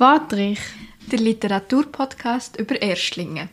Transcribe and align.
Wortrich, 0.00 0.60
der 1.12 1.18
Literaturpodcast 1.18 2.58
über 2.58 2.80
Erstlinge. 2.80 3.50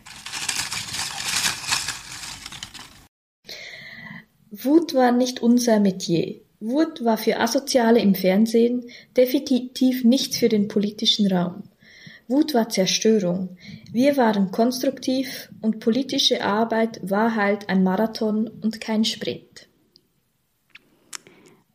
Wut 4.49 4.93
war 4.93 5.11
nicht 5.11 5.41
unser 5.41 5.81
Metier. 5.81 6.39
Wut 6.61 7.03
war 7.03 7.17
für 7.17 7.37
Asoziale 7.41 7.99
im 7.99 8.15
Fernsehen 8.15 8.85
definitiv 9.17 10.05
nichts 10.05 10.37
für 10.37 10.47
den 10.47 10.69
politischen 10.69 11.29
Raum. 11.29 11.63
Wut 12.29 12.53
war 12.53 12.69
Zerstörung. 12.69 13.57
Wir 13.91 14.15
waren 14.15 14.49
konstruktiv 14.49 15.49
und 15.59 15.81
politische 15.81 16.45
Arbeit 16.45 17.01
war 17.03 17.35
halt 17.35 17.67
ein 17.67 17.83
Marathon 17.83 18.47
und 18.47 18.79
kein 18.79 19.03
Sprint. 19.03 19.67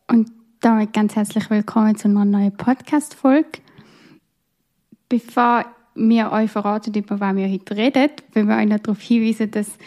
Und 0.07 0.31
damit 0.61 0.93
ganz 0.93 1.15
herzlich 1.15 1.51
willkommen 1.51 1.95
zu 1.95 2.07
einer 2.07 2.25
neuen 2.25 2.57
Podcast-Folge. 2.57 3.59
Bevor 5.13 5.63
wir 5.93 6.31
euch 6.31 6.49
verraten, 6.49 6.91
über 6.95 7.19
was 7.19 7.35
wir 7.35 7.47
heute 7.47 7.77
reden, 7.77 8.09
wollen 8.33 8.47
wir 8.47 8.57
euch 8.57 8.67
noch 8.67 8.79
darauf 8.79 8.99
hinweisen, 8.99 9.51
dass 9.51 9.77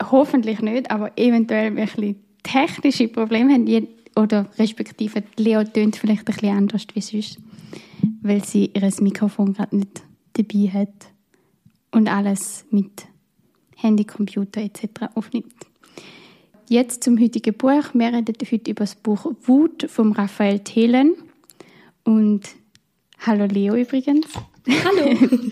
hoffentlich 0.00 0.60
nicht, 0.60 0.92
aber 0.92 1.10
eventuell 1.18 1.66
ein 1.66 1.74
bisschen 1.74 2.14
technische 2.44 3.08
Probleme 3.08 3.54
haben, 3.54 3.88
oder 4.14 4.48
respektive 4.60 5.24
Leo 5.36 5.64
tönt 5.64 5.96
vielleicht 5.96 6.20
ein 6.20 6.34
bisschen 6.36 6.56
anders 6.56 6.86
wie 6.94 7.00
sonst, 7.00 7.38
weil 8.22 8.44
sie 8.44 8.70
ihr 8.72 8.88
Mikrofon 9.00 9.54
gerade 9.54 9.76
nicht 9.76 10.04
dabei 10.34 10.68
hat 10.68 11.08
und 11.90 12.06
alles 12.06 12.64
mit 12.70 13.08
Handy, 13.74 14.04
Computer 14.04 14.60
etc. 14.60 15.16
aufnimmt. 15.16 15.52
Jetzt 16.68 17.02
zum 17.02 17.18
heutigen 17.18 17.54
Buch. 17.54 17.92
Wir 17.92 18.12
reden 18.12 18.36
heute 18.52 18.70
über 18.70 18.84
das 18.84 18.94
Buch 18.94 19.32
Wut 19.42 19.90
von 19.90 20.12
Raphael 20.12 20.60
Thelen. 20.60 21.16
Und 22.04 22.54
hallo 23.26 23.46
Leo 23.46 23.74
übrigens. 23.74 24.26
Hallo. 24.84 25.16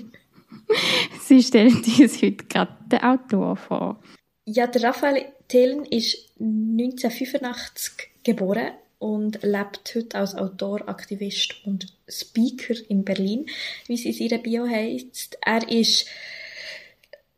Sie 1.20 1.42
stellt 1.42 1.74
uns 1.74 2.22
heute 2.22 2.44
gerade 2.44 2.76
den 2.90 3.00
Autor 3.00 3.56
vor. 3.56 4.02
Ja, 4.46 4.66
der 4.66 4.82
Raphael 4.84 5.26
Thelen 5.48 5.84
ist 5.86 6.32
1985 6.38 8.10
geboren 8.22 8.72
und 8.98 9.42
lebt 9.42 9.94
heute 9.94 10.18
als 10.18 10.34
Autor, 10.34 10.88
Aktivist 10.88 11.66
und 11.66 11.86
Speaker 12.08 12.74
in 12.88 13.04
Berlin, 13.04 13.46
wie 13.86 13.94
es 13.94 14.04
in 14.04 14.12
seiner 14.12 14.42
Bio 14.42 14.66
heißt. 14.66 15.38
Er 15.42 15.68
ist 15.68 16.06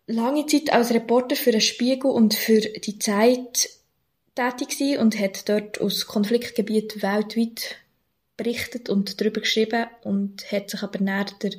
lange 0.07 0.47
Zeit 0.47 0.73
als 0.73 0.93
Reporter 0.93 1.37
für 1.37 1.53
den 1.53 1.61
Spiegel 1.61 2.11
und 2.11 2.35
für 2.35 2.61
die 2.61 2.99
Zeit 2.99 3.71
tätig 4.35 4.79
gewesen 4.79 5.01
und 5.01 5.19
hat 5.19 5.49
dort 5.49 5.81
aus 5.81 6.07
Konfliktgebieten 6.07 7.03
weltweit 7.03 7.77
berichtet 8.37 8.89
und 8.89 9.21
darüber 9.21 9.41
geschrieben 9.41 9.87
und 10.03 10.51
hat 10.53 10.71
sich 10.71 10.83
aber 10.83 10.99
näher 10.99 11.27
der 11.43 11.53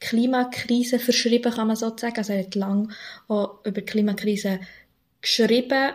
Klimakrise 0.00 0.98
verschrieben, 0.98 1.52
kann 1.52 1.68
man 1.68 1.76
so 1.76 1.96
sagen. 1.96 2.16
Also 2.18 2.32
er 2.32 2.40
hat 2.40 2.54
lange 2.54 2.88
auch 3.28 3.64
über 3.64 3.80
die 3.80 3.86
Klimakrise 3.86 4.60
geschrieben 5.22 5.92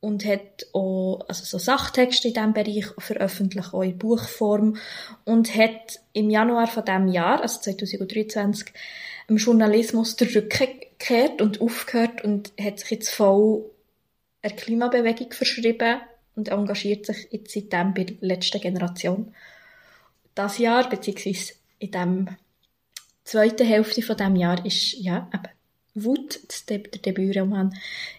und 0.00 0.24
hat 0.24 0.66
auch 0.72 1.20
also 1.28 1.44
so 1.44 1.58
Sachtexte 1.58 2.28
in 2.28 2.34
diesem 2.34 2.52
Bereich 2.54 2.86
veröffentlicht, 2.98 3.74
auch 3.74 3.82
in 3.82 3.98
Buchform 3.98 4.76
und 5.24 5.54
hat 5.54 6.00
im 6.12 6.30
Januar 6.30 6.66
von 6.66 6.84
diesem 6.84 7.08
Jahr, 7.08 7.42
also 7.42 7.60
2023, 7.60 8.72
im 9.28 9.36
Journalismus 9.36 10.16
zurückgekehrt 10.16 11.42
und 11.42 11.60
aufgehört 11.60 12.24
und 12.24 12.52
hat 12.60 12.78
sich 12.78 12.90
jetzt 12.90 13.10
voll 13.10 13.64
der 14.42 14.52
Klimabewegung 14.52 15.32
verschrieben 15.32 16.00
und 16.34 16.48
engagiert 16.48 17.06
sich 17.06 17.28
jetzt 17.30 17.52
seitdem 17.52 17.92
bei 17.92 18.04
der 18.04 18.16
letzten 18.20 18.60
Generation. 18.60 19.34
Das 20.34 20.58
Jahr, 20.58 20.88
beziehungsweise 20.88 21.54
in 21.78 21.90
der 21.90 22.26
zweiten 23.24 23.66
Hälfte 23.66 24.02
von 24.02 24.16
dem 24.16 24.36
Jahr, 24.36 24.64
ist 24.64 24.92
ja 24.94 25.28
eben 25.34 25.48
Wut, 25.94 26.40
der 26.68 26.78
Debütroman, 26.78 27.74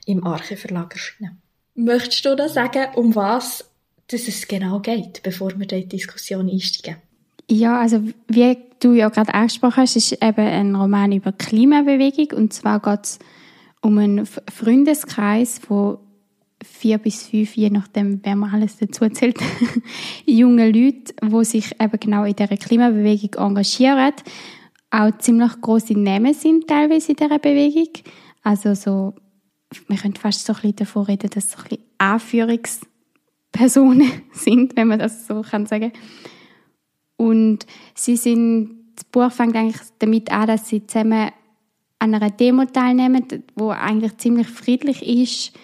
im 0.05 0.25
Arche 0.25 0.57
Verlag 0.57 0.93
erschienen. 0.93 1.41
Möchtest 1.73 2.25
du 2.25 2.35
da 2.35 2.49
sagen, 2.49 2.93
um 2.95 3.15
was 3.15 3.71
dass 4.11 4.27
es 4.27 4.47
genau 4.47 4.79
geht, 4.79 5.23
bevor 5.23 5.51
wir 5.57 5.61
in 5.61 5.67
die 5.67 5.87
Diskussion 5.87 6.49
einsteigen? 6.49 7.01
Ja, 7.49 7.79
also 7.79 8.03
wie 8.27 8.57
du 8.79 8.93
ja 8.93 9.09
gerade 9.09 9.33
angesprochen 9.33 9.77
hast, 9.77 9.95
ist 9.95 10.11
eben 10.13 10.47
ein 10.47 10.75
Roman 10.75 11.11
über 11.11 11.31
Klimabewegung 11.31 12.37
und 12.37 12.53
zwar 12.53 12.79
geht 12.79 13.05
es 13.05 13.19
um 13.81 13.97
einen 13.97 14.25
Freundeskreis 14.25 15.59
von 15.59 15.97
vier 16.63 16.97
bis 16.97 17.27
fünf, 17.27 17.55
je 17.55 17.69
nachdem, 17.69 18.19
wer 18.23 18.35
man 18.35 18.53
alles 18.53 18.77
dazu 18.77 19.03
erzählt, 19.03 19.37
junge 20.25 20.67
Leute, 20.67 21.13
die 21.21 21.45
sich 21.45 21.79
eben 21.79 21.99
genau 21.99 22.23
in 22.23 22.35
dieser 22.35 22.57
Klimabewegung 22.57 23.35
engagieren 23.35 24.13
auch 24.91 25.17
ziemlich 25.17 25.59
große 25.61 25.97
Namen 25.97 26.33
sind 26.33 26.67
teilweise 26.67 27.13
in 27.13 27.15
dieser 27.15 27.39
Bewegung. 27.39 27.87
Also 28.43 28.75
so, 28.75 29.15
man 29.87 29.97
könnte 29.97 30.19
fast 30.19 30.45
so 30.45 30.51
ein 30.53 30.57
bisschen 30.57 30.75
davon 30.75 31.03
reden, 31.03 31.29
dass 31.29 31.51
so 31.51 31.59
ein 31.59 31.63
bisschen 31.63 31.85
Anführungspersonen 31.97 34.11
sind, 34.33 34.75
wenn 34.75 34.89
man 34.89 34.99
das 34.99 35.27
so 35.27 35.41
kann 35.41 35.65
sagen. 35.65 35.93
Und 37.15 37.65
sie 37.95 38.17
sind, 38.17 38.75
das 38.95 39.05
Buch 39.05 39.31
fängt 39.31 39.55
eigentlich 39.55 39.79
damit 39.99 40.29
an, 40.31 40.47
dass 40.47 40.67
sie 40.67 40.85
zusammen 40.85 41.31
an 41.99 42.15
einer 42.15 42.31
Demo 42.31 42.65
teilnehmen, 42.65 43.25
wo 43.55 43.69
eigentlich 43.69 44.17
ziemlich 44.17 44.47
friedlich 44.47 45.07
ist 45.07 45.57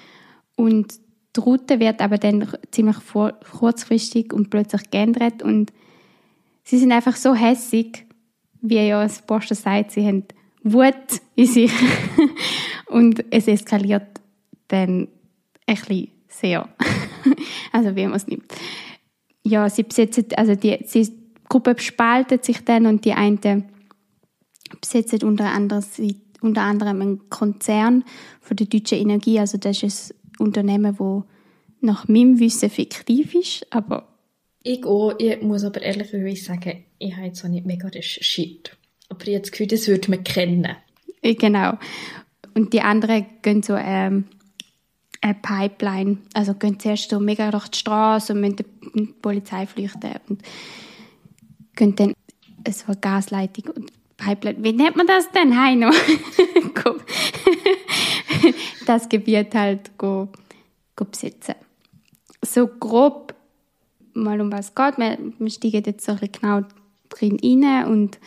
und 0.58 0.94
die 1.36 1.40
Route 1.40 1.80
wird 1.80 2.02
aber 2.02 2.18
dann 2.18 2.52
ziemlich 2.72 2.98
kurzfristig 3.52 4.34
und 4.34 4.50
plötzlich 4.50 4.90
geändert 4.92 5.42
und 5.42 5.72
sie 6.64 6.78
sind 6.78 6.92
einfach 6.92 7.16
so 7.16 7.34
hässig 7.34 8.08
wie 8.62 8.88
ja 8.88 9.04
das 9.04 9.22
Poster 9.22 9.56
sagt, 9.56 9.92
sie 9.92 10.06
haben 10.06 10.24
Wut 10.64 11.22
in 11.36 11.46
sich 11.46 11.72
und 12.88 13.24
es 13.32 13.48
eskaliert 13.48 14.22
dann 14.68 15.08
ein 15.66 15.76
bisschen 15.76 16.10
sehr. 16.28 16.68
also 17.72 17.96
wie 17.96 18.04
man 18.04 18.16
es 18.16 18.28
nimmt. 18.28 18.52
Ja, 19.44 19.70
sie 19.70 19.84
besetzen, 19.84 20.26
also 20.36 20.56
die, 20.56 20.78
die 20.78 21.10
Gruppe 21.48 21.76
spaltet 21.80 22.44
sich 22.44 22.66
dann 22.66 22.86
und 22.86 23.06
die 23.06 23.14
eine 23.14 23.64
besetzt 24.82 25.24
unter 25.24 25.46
anderem, 25.46 25.84
unter 26.42 26.62
anderem 26.62 27.02
einen 27.02 27.30
Konzern 27.30 28.04
von 28.42 28.58
der 28.58 28.68
deutschen 28.68 28.98
Energie, 28.98 29.40
also 29.40 29.58
das 29.58 29.84
ist 29.84 30.14
Unternehmen, 30.40 30.96
das 30.98 31.24
nach 31.82 32.08
meinem 32.08 32.40
Wissen 32.40 32.70
fiktiv 32.70 33.36
ist, 33.36 33.68
aber 33.72 34.08
ich 34.64 34.86
auch. 34.86 35.14
Ich 35.18 35.42
muss 35.42 35.64
aber 35.64 35.82
ehrlicherweise 35.82 36.44
sagen, 36.44 36.84
ich 37.00 37.16
habe 37.16 37.28
jetzt 37.28 37.44
auch 37.46 37.50
nicht 37.50 37.66
mega 37.66 37.88
recherchiert. 37.88 38.76
Aber 39.08 39.26
ich 39.26 39.36
habe 39.36 39.68
das 39.68 39.88
würde 39.88 40.12
man 40.12 40.24
kennen. 40.26 40.76
Genau. 41.22 41.78
Und 42.54 42.74
die 42.74 42.82
anderen 42.82 43.26
gehen 43.42 43.64
so 43.64 43.76
ähm, 43.78 44.26
eine 45.22 45.36
Pipeline. 45.36 46.18
Also 46.34 46.54
gehen 46.54 46.80
zuerst 46.80 47.10
so 47.10 47.20
mega 47.20 47.50
durch 47.50 47.70
die 47.70 47.78
Straße 47.80 48.34
und 48.34 48.42
müssen 48.42 48.58
die 48.58 49.14
Polizei 49.22 49.66
flüchten. 49.66 50.12
Und 50.28 50.42
gehen 51.76 51.96
dann 51.96 52.14
so 52.70 52.88
eine 52.88 52.98
Gasleitung 52.98 53.74
und 53.74 53.92
Pipeline. 54.18 54.64
Wie 54.64 54.74
nennt 54.74 54.98
man 54.98 55.08
das 55.08 55.32
denn, 55.32 55.58
Heino? 55.58 55.92
das 58.88 59.10
Gebiet 59.10 59.54
halt 59.56 59.98
go, 59.98 60.30
go 60.96 61.06
besitzen. 61.06 61.56
So 62.42 62.68
grob 62.68 63.34
mal 64.14 64.42
um 64.42 64.52
was 64.52 64.74
geht. 64.74 64.98
Wir, 64.98 65.18
wir 65.38 65.50
steigen 65.50 65.84
jetzt 65.86 66.06
so 66.06 66.16
genau 66.20 66.62
drin 67.10 67.40
rein 67.44 67.86
und 67.88 68.20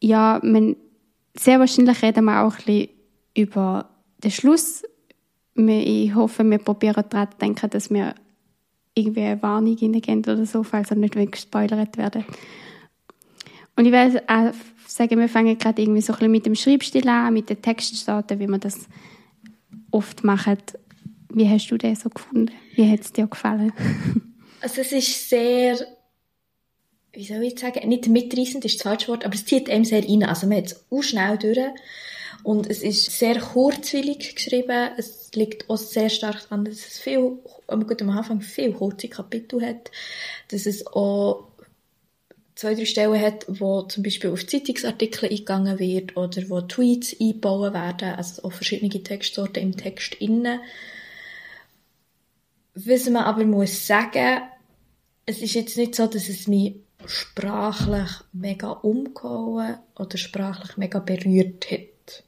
ja, 0.00 0.40
man, 0.42 0.76
sehr 1.36 1.58
wahrscheinlich 1.58 2.02
reden 2.02 2.24
wir 2.24 2.42
auch 2.42 2.58
ein 2.58 2.64
bisschen 2.64 2.88
über 3.34 3.88
den 4.22 4.30
Schluss. 4.30 4.84
Ich 5.54 6.14
hoffe, 6.14 6.44
wir 6.48 6.58
probieren 6.58 7.04
daran 7.08 7.30
zu 7.30 7.38
denken, 7.38 7.70
dass 7.70 7.90
wir 7.90 8.14
irgendwie 8.94 9.22
eine 9.22 9.42
Warnung 9.42 9.76
hineingeben 9.76 10.22
oder 10.24 10.46
so, 10.46 10.62
falls 10.62 10.90
er 10.90 10.96
nicht 10.96 11.14
gespoilert 11.32 11.96
werden. 11.96 12.24
Und 13.76 13.86
ich 13.86 13.92
will 13.92 14.22
auch 14.26 14.52
sagen, 14.86 15.18
wir 15.18 15.28
fangen 15.28 15.58
gerade 15.58 15.82
irgendwie 15.82 16.00
so 16.00 16.12
ein 16.12 16.18
bisschen 16.18 16.32
mit 16.32 16.46
dem 16.46 16.54
Schreibstil 16.54 17.08
an, 17.08 17.34
mit 17.34 17.50
den 17.50 17.60
Textsorten, 17.60 18.38
wie 18.38 18.46
man 18.46 18.60
das 18.60 18.88
oft 19.96 20.24
macht. 20.24 20.78
Wie 21.32 21.48
hast 21.48 21.68
du 21.68 21.76
das 21.76 22.00
so 22.00 22.10
gefunden? 22.10 22.52
Wie 22.74 22.90
hat 22.90 23.00
es 23.00 23.12
dir 23.12 23.26
gefallen? 23.26 23.72
Also 24.62 24.80
es 24.80 24.90
ist 24.90 25.28
sehr, 25.28 25.78
wie 27.12 27.24
soll 27.24 27.42
ich 27.44 27.58
sagen, 27.58 27.88
nicht 27.88 28.08
mitreißend 28.08 28.64
ist 28.64 28.76
das 28.76 28.82
falsche 28.82 29.08
Wort, 29.08 29.24
aber 29.24 29.34
es 29.34 29.44
zieht 29.44 29.70
einem 29.70 29.84
sehr 29.84 30.02
rein. 30.02 30.24
Also 30.24 30.48
man 30.48 30.56
hat 30.56 30.66
es 30.66 30.84
auch 30.90 31.02
schnell 31.02 31.36
durch. 31.36 31.58
Und 32.42 32.68
es 32.68 32.82
ist 32.82 33.16
sehr 33.16 33.38
kurzwillig 33.38 34.34
geschrieben. 34.34 34.90
Es 34.96 35.30
liegt 35.34 35.68
auch 35.70 35.76
sehr 35.76 36.08
stark 36.08 36.42
daran, 36.44 36.64
dass 36.64 36.78
es 36.78 36.98
viel, 36.98 37.38
gut, 37.68 38.02
am 38.02 38.10
Anfang 38.10 38.40
viel 38.40 38.72
kurze 38.72 39.08
Kapitel 39.08 39.64
hat. 39.64 39.90
Dass 40.48 40.66
es 40.66 40.86
auch 40.86 41.44
zwei, 42.56 42.74
drei 42.74 42.86
Stellen 42.86 43.20
hat, 43.20 43.44
wo 43.48 43.82
zum 43.82 44.02
Beispiel 44.02 44.30
auf 44.30 44.46
Zeitungsartikel 44.46 45.28
eingegangen 45.28 45.78
wird 45.78 46.16
oder 46.16 46.42
wo 46.48 46.62
Tweets 46.62 47.14
eingebaut 47.20 47.74
werden, 47.74 48.14
also 48.14 48.42
auch 48.42 48.52
verschiedene 48.52 49.02
Textsorten 49.02 49.62
im 49.62 49.76
Text 49.76 50.14
innen. 50.16 50.60
Was 52.74 53.08
man 53.08 53.24
aber 53.24 53.44
muss 53.44 53.86
sagen, 53.86 54.40
es 55.26 55.40
ist 55.40 55.54
jetzt 55.54 55.76
nicht 55.76 55.94
so, 55.94 56.06
dass 56.06 56.28
es 56.28 56.46
mich 56.48 56.76
sprachlich 57.06 58.10
mega 58.32 58.70
umgehauen 58.70 59.76
oder 59.96 60.16
sprachlich 60.16 60.76
mega 60.76 60.98
berührt 60.98 61.70
hat. 61.70 62.24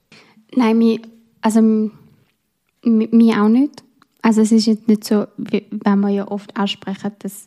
Nein, 0.54 0.78
mich, 0.78 1.00
also 1.40 1.60
mich 2.82 3.34
auch 3.34 3.48
nicht. 3.48 3.82
Also 4.20 4.42
es 4.42 4.52
ist 4.52 4.66
jetzt 4.66 4.88
nicht 4.88 5.04
so, 5.04 5.26
wie, 5.36 5.66
wenn 5.70 6.00
wir 6.00 6.10
ja 6.10 6.28
oft 6.28 6.58
aussprechen, 6.58 7.12
dass 7.20 7.46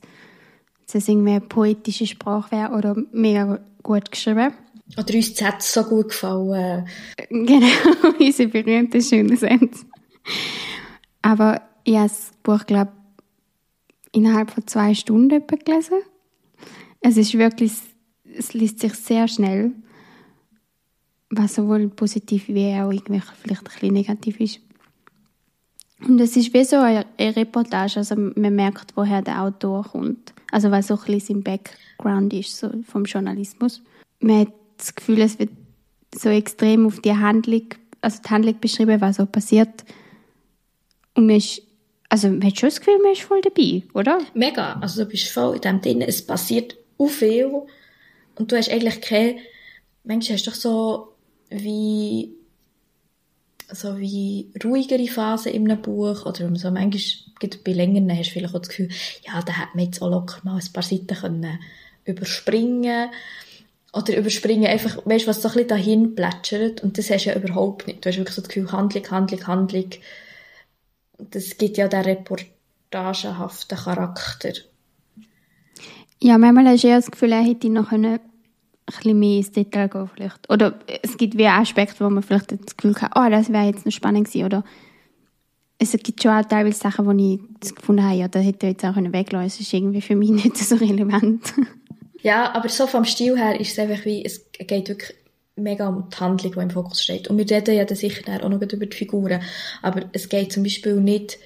es 0.87 1.07
irgendwie 1.07 1.31
eine 1.31 1.41
poetische 1.41 2.07
Sprache 2.07 2.51
wäre 2.51 2.71
oder 2.71 2.95
mega 3.11 3.59
gut 3.81 4.11
geschrieben. 4.11 4.53
Oder 4.97 5.13
uns 5.13 5.33
die 5.33 5.43
Sätze 5.43 5.71
so 5.71 5.83
gut 5.83 6.09
gefallen. 6.09 6.87
Genau, 7.29 7.67
unsere 8.19 8.49
berühmten 8.49 9.01
schönen 9.01 9.37
Sätze. 9.37 9.85
Aber 11.21 11.61
ich 11.83 11.95
habe 11.95 12.09
das 12.09 12.31
Buch, 12.43 12.65
glaube 12.65 12.91
innerhalb 14.11 14.51
von 14.51 14.67
zwei 14.67 14.93
Stunden 14.93 15.43
gelesen. 15.47 16.01
Es 16.99 17.17
ist 17.17 17.37
wirklich, 17.37 17.71
es 18.25 18.53
liest 18.53 18.79
sich 18.79 18.93
sehr 18.93 19.27
schnell, 19.27 19.71
was 21.29 21.55
sowohl 21.55 21.87
positiv 21.89 22.47
wie 22.49 22.73
auch 22.73 22.91
irgendwie 22.91 23.21
vielleicht 23.41 23.61
ein 23.61 23.73
bisschen 23.73 23.93
negativ 23.93 24.39
ist. 24.39 24.59
Und 26.07 26.19
es 26.19 26.35
ist 26.35 26.53
wie 26.53 26.63
so 26.63 26.77
eine 26.77 27.05
Reportage, 27.19 27.97
also 27.97 28.15
man 28.15 28.55
merkt, 28.55 28.95
woher 28.95 29.21
der 29.21 29.41
Autor 29.43 29.83
kommt. 29.83 30.33
Also 30.51 30.71
was 30.71 30.87
so 30.87 30.95
ein 30.95 31.05
bisschen 31.05 31.43
sein 31.43 31.43
Background 31.43 32.33
ist, 32.33 32.57
so 32.57 32.69
vom 32.87 33.05
Journalismus. 33.05 33.81
Man 34.19 34.41
hat 34.41 34.53
das 34.77 34.95
Gefühl, 34.95 35.21
es 35.21 35.37
wird 35.39 35.51
so 36.13 36.29
extrem 36.29 36.85
auf 36.85 36.99
die 36.99 37.15
Handlung, 37.15 37.67
also 38.01 38.19
die 38.23 38.29
Handlung 38.29 38.59
beschrieben, 38.59 38.99
was 38.99 39.17
so 39.17 39.25
passiert. 39.25 39.85
Und 41.15 41.27
man 41.27 41.37
ist, 41.37 41.61
also 42.09 42.29
man 42.29 42.43
hat 42.43 42.59
schon 42.59 42.69
das 42.69 42.79
Gefühl, 42.79 42.99
man 43.01 43.13
ist 43.13 43.21
voll 43.21 43.41
dabei, 43.41 43.83
oder? 43.93 44.19
Mega, 44.33 44.73
also 44.81 45.03
du 45.03 45.09
bist 45.09 45.29
voll 45.29 45.55
in 45.55 45.61
dem 45.61 45.81
drin, 45.81 46.01
es 46.01 46.25
passiert 46.25 46.75
auch 46.97 47.07
viel 47.07 47.51
und 48.35 48.51
du 48.51 48.57
hast 48.57 48.69
eigentlich 48.69 49.01
keine, 49.01 49.37
manchmal 50.03 50.37
hast 50.37 50.47
du 50.47 50.51
doch 50.51 50.57
so 50.57 51.07
wie 51.49 52.33
so 53.73 53.97
wie 53.97 54.51
ruhigere 54.63 55.07
Phasen 55.07 55.53
in 55.53 55.69
einem 55.69 55.81
Buch 55.81 56.25
oder 56.25 56.55
so 56.55 56.71
manchmal 56.71 57.01
bei 57.63 57.71
längeren 57.71 58.11
hast 58.17 58.29
du 58.29 58.33
vielleicht 58.33 58.55
auch 58.55 58.59
das 58.59 58.69
Gefühl, 58.69 58.89
ja, 59.25 59.41
da 59.41 59.53
hätte 59.53 59.75
man 59.75 59.85
jetzt 59.85 60.01
auch 60.01 60.09
locker 60.09 60.39
mal 60.43 60.59
ein 60.59 60.73
paar 60.73 60.83
Seiten 60.83 61.15
können 61.15 61.59
überspringen 62.05 63.09
oder 63.93 64.17
überspringen 64.17 64.67
einfach, 64.67 65.05
weißt 65.05 65.25
du, 65.25 65.29
was 65.29 65.41
so 65.41 65.49
ein 65.49 65.53
bisschen 65.53 65.67
dahin 65.69 66.15
plätschert 66.15 66.81
und 66.83 66.97
das 66.97 67.09
hast 67.09 67.25
du 67.25 67.29
ja 67.29 67.35
überhaupt 67.35 67.87
nicht. 67.87 68.03
Du 68.03 68.09
hast 68.09 68.17
wirklich 68.17 68.35
so 68.35 68.41
das 68.41 68.49
Gefühl, 68.49 68.71
Handlung, 68.71 69.09
Handlung, 69.09 69.47
Handlung. 69.47 69.89
Das 71.17 71.57
gibt 71.57 71.77
ja 71.77 71.87
den 71.87 72.01
reportagehaften 72.01 73.77
Charakter. 73.77 74.53
Ja, 76.21 76.37
manchmal 76.37 76.67
hast 76.67 76.83
du 76.83 76.87
eher 76.87 76.97
das 76.97 77.11
Gefühl, 77.11 77.33
er 77.33 77.43
hätte 77.43 77.69
noch 77.69 77.91
ein 77.91 78.19
bisschen 78.95 79.19
mehr 79.19 79.37
ins 79.37 79.51
Detail 79.51 79.89
gehen 79.89 80.09
vielleicht. 80.13 80.49
Oder 80.49 80.79
es 81.01 81.17
gibt 81.17 81.37
wie 81.37 81.47
Aspekte, 81.47 82.03
wo 82.03 82.09
man 82.09 82.23
vielleicht 82.23 82.51
das 82.51 82.77
Gefühl 82.77 82.95
hat, 82.95 83.11
oh, 83.15 83.29
das 83.29 83.51
wäre 83.51 83.65
jetzt 83.65 83.85
noch 83.85 83.93
spannend 83.93 84.27
gewesen. 84.27 84.45
Oder 84.45 84.63
es 85.77 85.91
gibt 85.91 86.21
schon 86.21 86.31
auch 86.31 86.45
teilweise 86.45 86.77
Sachen, 86.77 87.05
wo 87.05 87.11
ich 87.11 87.39
das 87.59 87.73
gefunden 87.73 88.03
habe, 88.03 88.17
ja, 88.17 88.27
da 88.27 88.39
hätte 88.39 88.67
ich 88.67 88.73
jetzt 88.73 88.85
auch 88.85 88.95
weglassen 88.95 89.25
können. 89.25 89.45
Es 89.47 89.59
ist 89.59 89.73
irgendwie 89.73 90.01
für 90.01 90.15
mich 90.15 90.29
nicht 90.43 90.57
so 90.57 90.75
relevant. 90.75 91.53
Ja, 92.21 92.53
aber 92.53 92.69
so 92.69 92.85
vom 92.85 93.05
Stil 93.05 93.37
her 93.37 93.59
ist 93.59 93.71
es 93.71 93.79
einfach 93.79 94.05
wie, 94.05 94.23
es 94.23 94.45
geht 94.51 94.89
wirklich 94.89 95.15
mega 95.55 95.87
um 95.87 96.09
die 96.09 96.17
Handlung, 96.17 96.53
die 96.53 96.59
im 96.59 96.69
Fokus 96.69 97.03
steht. 97.03 97.27
Und 97.27 97.37
wir 97.37 97.49
reden 97.49 97.75
ja 97.75 97.85
dann 97.85 97.97
sicher 97.97 98.21
auch 98.43 98.49
noch 98.49 98.61
über 98.61 98.85
die 98.85 98.95
Figuren. 98.95 99.41
Aber 99.81 100.05
es 100.13 100.29
geht 100.29 100.53
zum 100.53 100.63
Beispiel 100.63 100.95
nicht, 101.01 101.39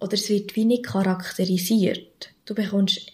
oder 0.00 0.14
es 0.14 0.28
wird 0.28 0.56
wie 0.56 0.64
nicht 0.64 0.86
charakterisiert. 0.86 2.30
Du 2.46 2.54
bekommst 2.54 2.96
das 2.98 3.06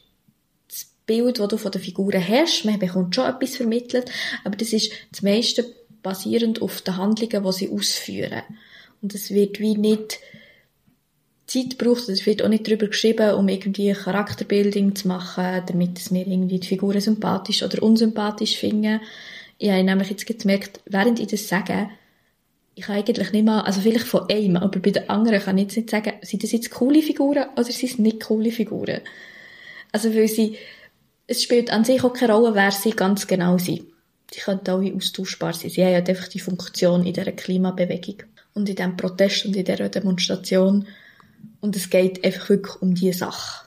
Bild, 1.07 1.39
das 1.39 1.49
du 1.49 1.57
von 1.57 1.73
den 1.73 1.81
Figuren 1.81 2.27
hast, 2.27 2.65
man 2.65 2.79
bekommt 2.79 3.15
schon 3.15 3.27
etwas 3.27 3.57
vermittelt, 3.57 4.11
aber 4.45 4.57
das 4.57 4.73
ist 4.73 4.93
das 5.11 5.23
meiste 5.23 5.65
basierend 6.03 6.63
auf 6.63 6.83
den 6.83 6.97
Handlungen, 6.97 7.45
die 7.45 7.53
sie 7.53 7.71
ausführen. 7.71 8.43
Und 9.03 9.15
es 9.15 9.31
wird 9.31 9.61
wie 9.61 9.77
nicht 9.77 10.19
Zeit 11.47 11.79
braucht. 11.79 12.09
Es 12.09 12.27
wird 12.27 12.43
auch 12.43 12.49
nicht 12.49 12.67
darüber 12.67 12.89
geschrieben, 12.89 13.35
um 13.35 13.49
irgendwie 13.49 13.93
Charakterbildung 13.93 14.95
zu 14.97 15.09
machen, 15.09 15.63
damit 15.67 16.11
mir 16.11 16.27
irgendwie 16.27 16.61
die 16.61 16.67
Figuren 16.67 17.01
sympathisch 17.01 17.63
oder 17.63 17.83
unsympathisch 17.83 18.57
finden. 18.57 19.01
Ich 19.59 19.71
habe 19.71 19.85
nämlich 19.85 20.11
jetzt 20.11 20.27
gemerkt, 20.27 20.81
während 20.87 21.19
ich 21.21 21.29
das 21.29 21.49
sage, 21.49 21.89
ich 22.75 22.85
kann 22.85 22.97
eigentlich 22.97 23.33
nicht 23.33 23.45
mal, 23.45 23.63
also 23.63 23.81
vielleicht 23.81 24.07
von 24.07 24.29
einem, 24.29 24.57
aber 24.59 24.81
bei 24.81 24.91
den 24.91 25.09
anderen 25.09 25.41
kann 25.41 25.57
ich 25.57 25.65
jetzt 25.65 25.77
nicht 25.77 25.91
sagen, 25.91 26.13
sind 26.21 26.43
das 26.43 26.53
jetzt 26.53 26.71
coole 26.71 27.01
Figuren 27.01 27.47
oder 27.55 27.65
sind 27.65 27.91
es 27.91 27.99
nicht 27.99 28.25
coole 28.25 28.53
Figuren. 28.53 29.01
Also 29.93 30.15
weil 30.15 30.29
sie, 30.29 30.57
es 31.27 31.43
spielt 31.43 31.71
an 31.71 31.85
sich 31.85 32.03
auch 32.05 32.13
keine 32.13 32.35
Rolle, 32.35 32.55
wer 32.55 32.71
sie 32.71 32.91
ganz 32.91 33.27
genau 33.27 33.59
sind. 33.59 33.83
Die 34.35 34.41
können 34.41 34.61
alle 34.67 34.95
austauschbar 34.95 35.53
sein. 35.53 35.71
Sie 35.71 35.85
haben 35.85 35.93
ja 35.93 35.99
einfach 35.99 36.29
die 36.29 36.41
Funktion 36.41 37.05
in 37.05 37.13
dieser 37.13 37.33
Klimabewegung 37.33 38.23
und 38.55 38.69
in 38.69 38.77
diesem 38.77 38.97
Protest 38.97 39.47
und 39.47 39.57
in 39.57 39.65
dieser 39.65 39.89
Demonstration 39.89 40.87
und 41.61 41.77
es 41.77 41.91
geht 41.91 42.25
einfach 42.25 42.49
wirklich 42.49 42.83
um 42.83 42.95
diese 42.95 43.19
Sache. 43.19 43.67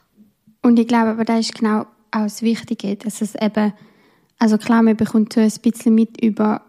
Und 0.61 0.79
ich 0.79 0.87
glaube, 0.87 1.11
aber 1.11 1.25
das 1.25 1.41
ist 1.41 1.55
genau 1.55 1.81
auch 2.11 2.23
das 2.23 2.41
Wichtige, 2.41 2.95
dass 2.95 3.21
es 3.21 3.35
eben, 3.35 3.73
also 4.37 4.57
klar, 4.57 4.81
man 4.81 4.97
bekommt 4.97 5.33
so 5.33 5.39
ein 5.39 5.51
bisschen 5.61 5.95
mit 5.95 6.21
über, 6.23 6.61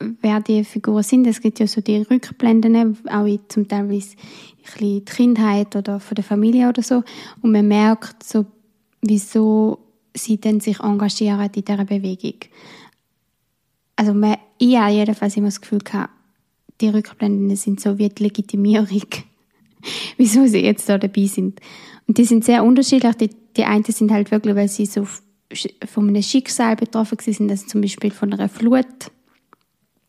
wer 0.00 0.40
die 0.40 0.64
Figuren 0.64 1.02
sind. 1.02 1.26
Es 1.26 1.40
gibt 1.40 1.58
ja 1.60 1.66
so 1.66 1.80
die 1.80 2.02
Rückblenden, 2.02 2.98
auch 3.08 3.26
zum 3.48 3.68
Teil 3.68 3.90
ein 3.90 4.02
die 4.80 5.04
Kindheit 5.04 5.76
oder 5.76 5.98
von 5.98 6.14
der 6.14 6.24
Familie 6.24 6.68
oder 6.68 6.82
so. 6.82 7.02
Und 7.40 7.52
man 7.52 7.66
merkt 7.66 8.22
so, 8.22 8.44
wieso 9.00 9.78
sie 10.14 10.40
dann 10.40 10.60
sich 10.60 10.80
engagieren 10.80 11.50
in 11.54 11.64
dieser 11.64 11.84
Bewegung. 11.84 12.40
Also 13.96 14.14
man, 14.14 14.36
ich 14.58 14.76
habe 14.76 14.92
jedenfalls 14.92 15.36
immer 15.36 15.48
das 15.48 15.60
Gefühl 15.60 15.80
gehabt, 15.80 16.10
die 16.80 16.88
Rückblenden 16.88 17.56
sind 17.56 17.80
so 17.80 17.98
wie 17.98 18.08
die 18.08 18.22
Legitimierung 18.22 19.02
wieso 20.16 20.46
sie 20.46 20.60
jetzt 20.60 20.88
da 20.88 20.98
dabei 20.98 21.26
sind. 21.26 21.60
Und 22.06 22.18
die 22.18 22.24
sind 22.24 22.44
sehr 22.44 22.64
unterschiedlich. 22.64 23.14
Die, 23.16 23.30
die 23.56 23.64
einen 23.64 23.84
sind 23.84 24.10
halt 24.10 24.30
wirklich, 24.30 24.54
weil 24.54 24.68
sie 24.68 24.86
so 24.86 25.06
von 25.86 26.08
einem 26.08 26.22
Schicksal 26.22 26.76
betroffen 26.76 27.18
sind, 27.20 27.50
also 27.50 27.66
zum 27.66 27.80
Beispiel 27.80 28.10
von 28.10 28.32
einer 28.32 28.48
Flut. 28.48 28.86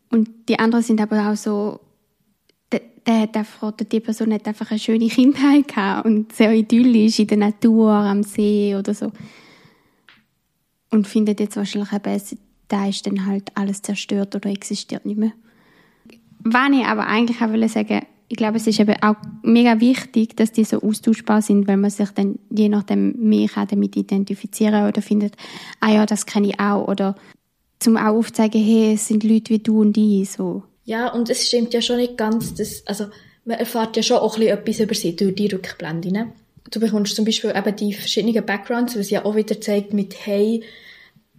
Und 0.09 0.29
die 0.49 0.59
anderen 0.59 0.83
sind 0.83 0.99
aber 1.01 1.29
auch 1.29 1.35
so, 1.35 1.79
der, 2.71 3.27
der 3.27 3.45
hat 3.61 3.91
die 3.91 3.99
Person 3.99 4.33
hat 4.33 4.47
einfach 4.47 4.69
eine 4.71 4.79
schöne 4.79 5.07
Kindheit 5.09 5.67
gehabt 5.67 6.05
und 6.05 6.33
sehr 6.33 6.51
idyllisch 6.53 7.19
in 7.19 7.27
der 7.27 7.37
Natur, 7.37 7.91
am 7.91 8.23
See 8.23 8.75
oder 8.75 8.93
so. 8.93 9.11
Und 10.91 11.07
findet 11.07 11.39
jetzt 11.39 11.55
wahrscheinlich 11.55 11.91
eben, 11.93 12.21
da 12.67 12.87
ist 12.87 13.05
dann 13.05 13.25
halt 13.25 13.51
alles 13.55 13.81
zerstört 13.81 14.35
oder 14.35 14.49
existiert 14.49 15.05
nicht 15.05 15.17
mehr. 15.17 15.33
Was 16.39 16.71
ich 16.71 16.85
aber 16.85 17.07
eigentlich 17.07 17.41
auch 17.41 17.69
sagen 17.69 18.01
ich 18.31 18.37
glaube, 18.37 18.57
es 18.57 18.67
ist 18.67 18.79
eben 18.79 18.95
auch 19.01 19.15
mega 19.41 19.79
wichtig, 19.79 20.37
dass 20.37 20.51
die 20.51 20.63
so 20.63 20.81
austauschbar 20.81 21.41
sind, 21.41 21.67
weil 21.67 21.77
man 21.77 21.89
sich 21.89 22.09
dann 22.11 22.37
je 22.51 22.69
nachdem 22.69 23.13
mehr 23.17 23.49
damit 23.67 23.97
identifizieren 23.97 24.87
oder 24.87 25.01
findet, 25.01 25.35
ah 25.79 25.91
ja, 25.91 26.05
das 26.05 26.27
kenne 26.27 26.49
ich 26.49 26.59
auch 26.59 26.87
oder 26.87 27.15
zum 27.79 27.97
auch 27.97 28.13
aufzeigen, 28.13 28.63
hey, 28.63 28.93
es 28.93 29.07
sind 29.07 29.23
Leute 29.23 29.49
wie 29.49 29.59
du 29.59 29.81
und 29.81 29.97
ich, 29.97 30.29
so. 30.29 30.63
Ja, 30.85 31.11
und 31.11 31.29
es 31.29 31.47
stimmt 31.47 31.73
ja 31.73 31.81
schon 31.81 31.97
nicht 31.97 32.17
ganz, 32.17 32.53
dass, 32.53 32.85
also, 32.85 33.05
man 33.45 33.57
erfährt 33.57 33.97
ja 33.97 34.03
schon 34.03 34.17
auch 34.17 34.37
ein 34.37 34.41
bisschen 34.41 34.59
etwas 34.59 34.79
über 34.79 34.95
sie 34.95 35.15
durch 35.15 35.35
die 35.35 35.47
Rückblenden. 35.47 36.11
Ne? 36.11 36.33
Du 36.69 36.79
bekommst 36.79 37.15
zum 37.15 37.25
Beispiel 37.25 37.53
eben 37.55 37.75
die 37.75 37.93
verschiedenen 37.93 38.45
Backgrounds, 38.45 38.97
was 38.97 39.09
ja 39.09 39.25
auch 39.25 39.35
wieder 39.35 39.59
zeigt 39.59 39.93
mit, 39.93 40.25
hey, 40.25 40.63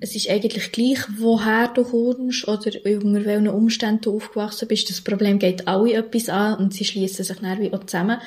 es 0.01 0.17
ist 0.17 0.31
eigentlich 0.31 0.73
gleich, 0.73 0.99
woher 1.19 1.69
du 1.69 1.85
kommst 1.85 2.49
oder 2.49 2.73
unter 2.85 3.25
welchen 3.25 3.49
Umständen 3.49 4.01
du 4.01 4.17
aufgewachsen 4.17 4.67
bist. 4.67 4.89
Das 4.89 5.03
Problem 5.03 5.39
geht 5.39 5.69
alle 5.69 5.93
etwas 5.93 6.29
an 6.31 6.57
und 6.59 6.75
sie 6.75 6.87
schließen 6.87 7.25
sich 7.25 7.39
dann 7.39 7.61
wie 7.61 7.73
auch 7.73 7.85
zusammen. 7.85 8.19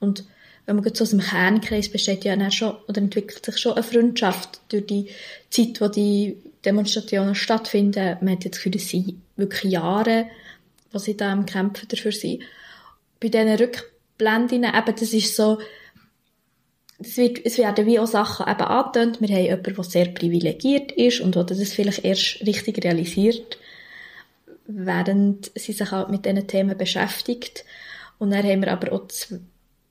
Und 0.00 0.24
wenn 0.66 0.76
man 0.76 0.94
so 0.94 1.04
aus 1.04 1.10
dem 1.10 1.20
Kernkreis 1.20 1.88
besteht, 1.88 2.24
ja 2.24 2.36
dann 2.36 2.50
schon, 2.50 2.76
oder 2.88 2.98
entwickelt 2.98 3.44
sich 3.44 3.58
schon 3.58 3.72
eine 3.72 3.82
Freundschaft 3.82 4.60
durch 4.68 4.86
die 4.86 5.08
Zeit, 5.50 5.80
wo 5.80 5.88
die 5.88 6.36
Demonstrationen 6.64 7.34
stattfinden. 7.34 8.18
Man 8.20 8.34
hat 8.34 8.44
jetzt 8.44 8.56
Gefühl, 8.56 8.72
das 8.72 8.88
sind 8.88 9.14
wirklich 9.36 9.72
Jahre, 9.72 10.26
wo 10.92 10.98
sie 10.98 11.16
da 11.16 11.32
am 11.32 11.46
Kämpfen 11.46 11.88
dafür 11.88 12.12
sind. 12.12 12.42
Bei 13.20 13.28
diesen 13.28 13.48
Rückblenden, 13.48 14.64
eben, 14.64 14.96
das 14.98 15.12
ist 15.12 15.36
so, 15.36 15.58
es, 16.98 17.16
wird, 17.16 17.44
es 17.44 17.58
werden 17.58 17.86
wie 17.86 17.98
auch 17.98 18.06
Sachen 18.06 18.46
eben 18.48 18.60
angetönt. 18.60 19.20
Wir 19.20 19.28
haben 19.28 19.44
jemanden, 19.44 19.74
der 19.74 19.84
sehr 19.84 20.06
privilegiert 20.06 20.92
ist 20.92 21.20
und 21.20 21.34
der 21.34 21.44
das 21.44 21.72
vielleicht 21.72 22.04
erst 22.04 22.40
richtig 22.46 22.84
realisiert, 22.84 23.58
während 24.66 25.50
sie 25.54 25.72
sich 25.72 25.90
halt 25.90 26.10
mit 26.10 26.24
diesen 26.24 26.46
Themen 26.46 26.78
beschäftigt. 26.78 27.64
Und 28.18 28.30
dann 28.30 28.44
haben 28.44 28.62
wir 28.62 28.72
aber 28.72 28.92
auch 28.92 29.08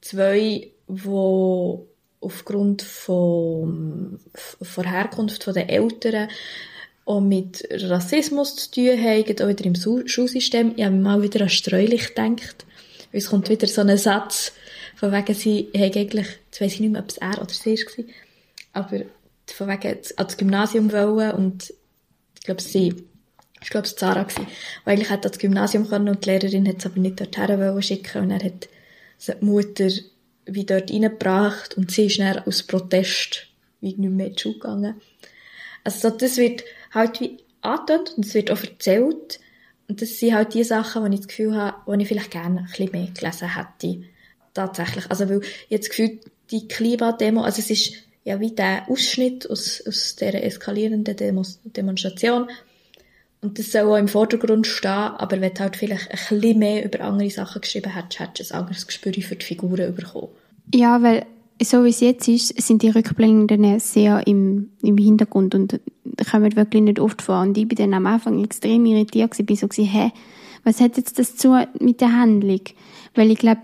zwei, 0.02 0.72
die 0.88 1.80
aufgrund 2.22 2.82
von, 2.82 4.20
von 4.34 4.90
Herkunft 4.90 5.46
der 5.46 5.70
Eltern 5.70 6.30
auch 7.06 7.20
mit 7.20 7.68
Rassismus 7.70 8.56
zu 8.56 8.72
tun 8.72 9.04
haben, 9.04 9.42
auch 9.42 9.48
wieder 9.48 9.66
im 9.66 9.76
Schulsystem. 9.76 10.74
Ich 10.78 10.86
habe 10.86 10.96
mal 10.96 11.22
wieder 11.22 11.42
an 11.42 11.50
Streulich 11.50 12.16
gedacht. 12.16 12.66
Es 13.12 13.30
kommt 13.30 13.50
wieder 13.50 13.68
so 13.68 13.82
ein 13.82 13.98
Satz, 13.98 14.54
von 14.96 15.12
wegen, 15.12 15.34
sie 15.34 15.70
haben 15.76 15.84
eigentlich, 15.84 16.28
jetzt 16.46 16.62
weiss 16.62 16.74
ich 16.74 16.80
nicht 16.80 16.92
mehr, 16.92 17.02
ob 17.02 17.10
es 17.10 17.18
er 17.18 17.42
oder 17.42 17.54
sie 17.54 17.76
war, 17.76 18.06
aber 18.74 19.06
von 19.48 19.68
wegen 19.68 20.00
ans 20.18 20.38
Gymnasium 20.38 20.92
wollen 20.92 21.32
und 21.32 21.74
ich 22.36 22.46
glaube, 22.46 22.62
sie 22.62 22.94
ich 23.64 23.70
glaube, 23.70 23.88
es 23.88 23.94
war 23.94 24.14
Zara, 24.14 24.24
gewesen, 24.24 24.48
die 24.86 24.90
eigentlich 24.90 25.10
hätte 25.10 25.30
ans 25.30 25.40
Gymnasium 25.40 25.88
können 25.88 26.10
und 26.10 26.26
die 26.26 26.30
Lehrerin 26.32 26.68
hat 26.68 26.80
es 26.80 26.86
aber 26.86 27.00
nicht 27.00 27.20
dorthin 27.20 27.60
wollen 27.60 27.82
schicken 27.82 28.24
und 28.24 28.32
er 28.32 28.44
hat 28.44 28.68
die 29.26 29.46
Mutter 29.46 29.88
wie 30.46 30.66
dort 30.66 30.92
reingebracht 30.92 31.78
und 31.78 31.90
sie 31.90 32.08
ist 32.08 32.20
dann 32.20 32.40
aus 32.40 32.64
Protest 32.64 33.48
wie 33.80 33.96
nicht 33.96 34.00
mehr 34.00 34.28
in 34.28 34.34
die 34.34 34.42
Schule 34.42 34.56
gegangen. 34.56 35.02
Also 35.84 36.10
das 36.10 36.38
wird 36.38 36.64
halt 36.94 37.22
wie 37.22 37.38
angetönt 37.62 38.14
und 38.18 38.26
es 38.26 38.34
wird 38.34 38.52
auch 38.52 38.62
erzählt 38.62 39.40
und 39.88 40.02
das 40.02 40.20
sind 40.20 40.34
halt 40.34 40.54
die 40.54 40.64
Sachen, 40.64 41.04
wo 41.04 41.08
ich 41.08 41.20
das 41.20 41.28
Gefühl 41.28 41.56
habe, 41.56 41.78
wo 41.86 41.94
ich 41.94 42.08
vielleicht 42.08 42.32
gerne 42.32 42.60
ein 42.60 42.66
bisschen 42.66 42.92
mehr 42.92 43.08
gelesen 43.08 43.56
hätte. 43.56 44.04
Tatsächlich. 44.54 45.10
Also 45.10 45.30
weil 45.30 45.42
jetzt 45.70 45.90
das 45.90 45.96
Gefühl, 45.96 46.20
die 46.52 46.68
Klimademo, 46.68 47.42
also 47.42 47.60
es 47.60 47.70
ist 47.70 47.94
ja 48.24 48.40
wie 48.40 48.52
der 48.52 48.90
Ausschnitt 48.90 49.50
aus, 49.50 49.84
aus 49.88 50.16
dieser 50.16 50.44
eskalierenden 50.44 51.16
Demos 51.16 51.60
Demonstration 51.64 52.48
und 53.44 53.60
das 53.60 53.74
soll 53.74 53.92
auch 53.92 53.98
im 53.98 54.08
Vordergrund 54.08 54.66
stehen, 54.66 54.90
aber 54.90 55.42
wenn 55.42 55.54
du 55.54 55.60
halt 55.60 55.76
vielleicht 55.76 56.10
ein 56.10 56.18
bisschen 56.18 56.60
mehr 56.60 56.86
über 56.86 57.02
andere 57.02 57.30
Sachen 57.30 57.60
geschrieben 57.60 57.94
hättest, 57.94 58.22
hättest 58.22 58.52
du 58.52 58.56
ein 58.56 58.62
anderes 58.62 58.88
Gespür 58.88 59.12
für 59.14 59.36
die 59.36 59.46
Figuren 59.46 59.94
bekommen. 59.94 60.30
Ja, 60.74 61.02
weil 61.04 61.26
so 61.62 61.84
wie 61.84 61.90
es 61.90 62.00
jetzt 62.00 62.28
ist, 62.30 62.62
sind 62.62 62.84
die 62.84 62.90
Rückblenden 62.90 63.80
sehr 63.80 64.26
im, 64.26 64.70
im 64.82 64.98
Hintergrund 64.98 65.56
und 65.56 65.80
kommen 66.32 66.56
wirklich 66.56 66.84
nicht 66.84 67.00
oft 67.00 67.22
vor. 67.22 67.42
Und 67.42 67.58
ich 67.58 67.68
bin 67.68 67.78
dann 67.78 67.94
am 67.94 68.06
Anfang 68.06 68.42
extrem 68.42 68.86
irritiert 68.86 69.38
Ich 69.38 69.46
bin 69.46 69.58
so 69.58 69.68
hä, 69.68 70.12
was 70.64 70.80
hat 70.80 70.96
jetzt 70.96 71.20
das 71.20 71.36
zu 71.36 71.62
mit 71.80 72.00
der 72.00 72.14
Handlung? 72.14 72.62
Weil 73.14 73.30
ich 73.30 73.40
glaube, 73.40 73.62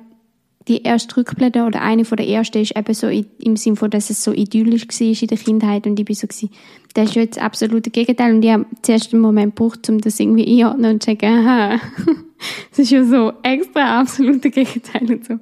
die 0.70 0.84
erste 0.84 1.18
Rückblende 1.18 1.64
oder 1.66 1.82
eine 1.82 2.06
von 2.06 2.16
der 2.16 2.28
ersten 2.28 2.62
ist 2.62 2.78
eben 2.78 2.94
so 2.94 3.08
im 3.08 3.56
Sinne 3.56 3.76
von, 3.76 3.90
dass 3.90 4.12
es 4.12 4.24
so 4.24 4.32
idyllisch 4.32 4.88
war 4.88 5.22
in 5.22 5.28
der 5.28 5.38
Kindheit 5.38 5.88
und 5.88 6.00
ich 6.00 6.06
bin 6.06 6.16
so 6.16 6.28
gewesen, 6.28 6.52
das 6.94 7.10
ist 7.10 7.16
jetzt 7.16 7.42
absolut 7.42 7.88
das 7.88 7.92
Gegenteil 7.92 8.36
und 8.36 8.46
ich 8.46 8.52
habe 8.52 8.66
zuerst 8.84 9.12
einen 9.12 9.24
Moment 9.24 9.56
gebraucht, 9.56 9.90
um 9.90 10.00
das 10.00 10.20
irgendwie 10.20 10.62
einordnen 10.62 10.94
und 10.94 11.04
zu 11.04 11.10
checken, 11.10 11.40
aha, 11.40 11.80
das 12.70 12.80
ist 12.80 12.92
ja 12.92 13.04
so 13.04 13.34
extra 13.42 14.00
absolute 14.00 14.52
Gegenteil 14.52 15.12
und 15.12 15.26
so. 15.26 15.40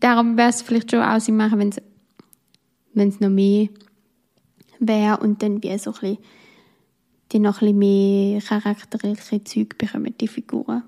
Darum 0.00 0.36
wäre 0.36 0.50
es 0.50 0.62
vielleicht 0.62 0.90
schon 0.90 1.02
auch 1.02 1.20
Sinn 1.20 1.36
machen, 1.36 1.60
wenn 1.60 1.68
es, 1.68 1.80
wenn 2.94 3.08
es 3.08 3.20
noch 3.20 3.30
mehr 3.30 3.68
wäre 4.80 5.18
und 5.18 5.40
dann 5.42 5.62
wie 5.62 5.78
so 5.78 5.92
ein 5.92 6.00
bisschen, 6.00 6.18
die 7.30 7.38
noch 7.38 7.62
ein 7.62 7.78
bisschen 7.78 7.78
mehr 7.78 8.40
charakterliche 8.40 9.44
Züge 9.44 9.76
bekommen, 9.76 10.14
die 10.20 10.28
Figuren. 10.28 10.82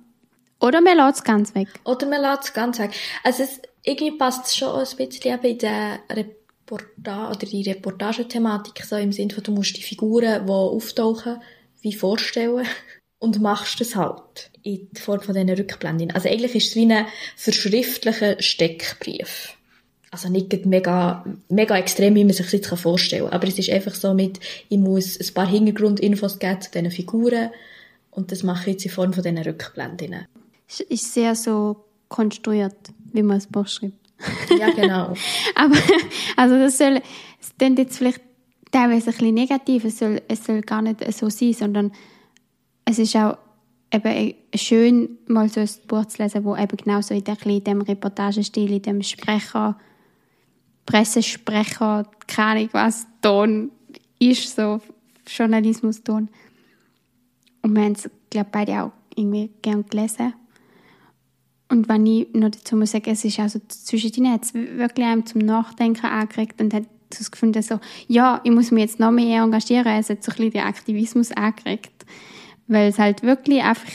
Oder 0.61 0.81
man 0.81 0.97
lässt 0.97 1.19
es 1.19 1.25
ganz 1.25 1.55
weg. 1.55 1.69
Oder 1.85 2.07
man 2.07 2.21
lässt 2.21 2.45
es 2.45 2.53
ganz 2.53 2.79
weg. 2.79 2.91
Also 3.23 3.45
es, 3.45 3.61
irgendwie 3.85 4.17
passt 4.17 4.47
es 4.47 4.57
schon 4.57 4.75
ein 4.75 4.97
bisschen 4.97 5.41
in 5.43 5.59
der 5.59 6.00
Reportage 6.11 7.31
oder 7.31 7.47
die 7.47 7.62
Reportagethematik 7.62 8.85
so 8.85 8.97
im 8.97 9.12
Sinne 9.12 9.33
von, 9.33 9.45
du 9.45 9.53
musst 9.53 9.77
die 9.77 9.83
Figuren, 9.83 10.47
die 10.47 10.53
auftauchen, 10.53 11.41
wie 11.81 11.93
vorstellen 11.93 12.67
und 13.19 13.41
machst 13.41 13.81
das 13.81 13.97
halt 13.97 14.50
in 14.62 14.88
Form 14.95 15.21
von 15.21 15.35
diesen 15.35 15.50
Rückblenden. 15.50 16.11
Also 16.11 16.29
eigentlich 16.29 16.55
ist 16.55 16.69
es 16.71 16.77
wie 16.77 16.93
ein 16.93 17.07
verschriftlicher 17.37 18.41
Steckbrief. 18.43 19.55
Also 20.11 20.29
nicht 20.29 20.65
mega, 20.65 21.25
mega 21.49 21.77
extrem, 21.77 22.15
wie 22.15 22.25
man 22.25 22.33
sich 22.33 22.47
das 22.47 22.53
jetzt 22.53 22.69
vorstellen 22.69 23.25
kann. 23.25 23.33
Aber 23.33 23.47
es 23.47 23.59
ist 23.59 23.71
einfach 23.71 23.95
so 23.95 24.15
mit, 24.15 24.41
ich 24.69 24.79
muss 24.79 25.19
ein 25.21 25.35
paar 25.35 25.47
Hintergrundinfos 25.47 26.38
geben 26.38 26.61
zu 26.61 26.71
diesen 26.71 26.91
Figuren 26.91 27.50
und 28.11 28.33
das 28.33 28.43
mache 28.43 28.62
ich 28.62 28.75
jetzt 28.75 28.85
in 28.87 28.91
Form 28.91 29.12
von 29.12 29.23
diesen 29.23 29.38
Rückblenden 29.38 30.27
ist 30.68 31.14
sehr 31.14 31.34
so 31.34 31.84
konstruiert, 32.08 32.76
wie 33.12 33.22
man 33.22 33.38
es 33.38 33.46
Buch 33.46 33.66
schreibt. 33.66 33.94
Ja, 34.58 34.70
genau. 34.70 35.14
Aber, 35.54 35.76
also 36.37 36.56
das 36.56 36.78
soll, 36.78 37.00
es 37.40 37.56
klingt 37.56 37.78
jetzt 37.78 37.98
vielleicht 37.98 38.20
teilweise 38.70 39.10
ein 39.10 39.16
bisschen 39.16 39.34
negativ, 39.34 39.84
es 39.84 39.98
soll, 39.98 40.22
es 40.28 40.44
soll 40.44 40.60
gar 40.62 40.82
nicht 40.82 41.12
so 41.12 41.30
sein, 41.30 41.52
sondern 41.52 41.92
es 42.84 42.98
ist 42.98 43.16
auch 43.16 43.38
eben 43.92 44.34
schön, 44.54 45.18
mal 45.26 45.48
so 45.48 45.60
ein 45.60 45.68
Buch 45.87 46.06
zu 46.06 46.22
lesen, 46.22 46.44
wo 46.44 46.56
eben 46.56 46.76
genau 46.76 47.00
so 47.00 47.14
in, 47.14 47.25
der, 47.25 47.37
in 47.46 47.64
dem 47.64 47.82
Reportagestil, 47.82 48.72
in 48.72 48.82
dem 48.82 49.02
Sprecher, 49.02 49.78
Pressesprecher, 50.87 52.06
keine 52.26 52.60
Ahnung 52.60 52.68
was, 52.72 53.06
Ton 53.22 53.70
ist, 54.18 54.54
so 54.54 54.80
Journalismus-Ton. 55.26 56.28
Und 57.62 57.76
wir 57.76 57.82
haben 57.82 57.92
es, 57.92 58.10
glaube 58.30 58.48
beide 58.50 58.82
auch 58.82 58.92
irgendwie 59.14 59.50
gern 59.62 59.84
gelesen. 59.87 60.34
Und 61.68 61.88
wenn 61.88 62.06
ich 62.06 62.32
noch 62.32 62.50
dazu 62.50 62.76
muss 62.76 62.92
sagen, 62.92 63.10
es 63.10 63.25
ist 63.25 63.38
also 63.38 63.60
zwischendrin 63.68 64.32
hat 64.32 64.44
es 64.44 64.54
wirklich 64.54 65.06
einem 65.06 65.26
zum 65.26 65.42
Nachdenken 65.42 66.06
angeregt 66.06 66.60
und 66.60 66.72
hat 66.72 66.84
das 67.10 67.30
gefunden 67.30 67.62
so, 67.62 67.78
ja, 68.06 68.40
ich 68.44 68.50
muss 68.50 68.70
mich 68.70 68.82
jetzt 68.82 69.00
noch 69.00 69.10
mehr 69.10 69.42
engagieren. 69.42 69.98
Es 69.98 70.10
hat 70.10 70.22
so 70.22 70.32
ein 70.32 70.37
bisschen 70.37 70.52
den 70.52 70.62
Aktivismus 70.62 71.32
angeregt. 71.32 72.06
Weil 72.66 72.88
es 72.88 72.98
halt 72.98 73.22
wirklich 73.22 73.62
einfach 73.62 73.90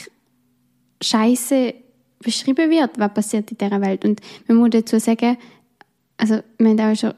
scheiße 1.02 1.74
beschrieben 2.20 2.70
wird, 2.70 2.98
was 2.98 3.14
passiert 3.14 3.50
in 3.50 3.58
dieser 3.58 3.80
Welt. 3.80 4.04
Und 4.04 4.20
man 4.48 4.56
muss 4.56 4.70
dazu 4.70 4.98
sagen, 4.98 5.36
also, 6.16 6.40
wir 6.58 6.70
haben 6.70 6.80
auch 6.80 6.96
schon 6.96 7.14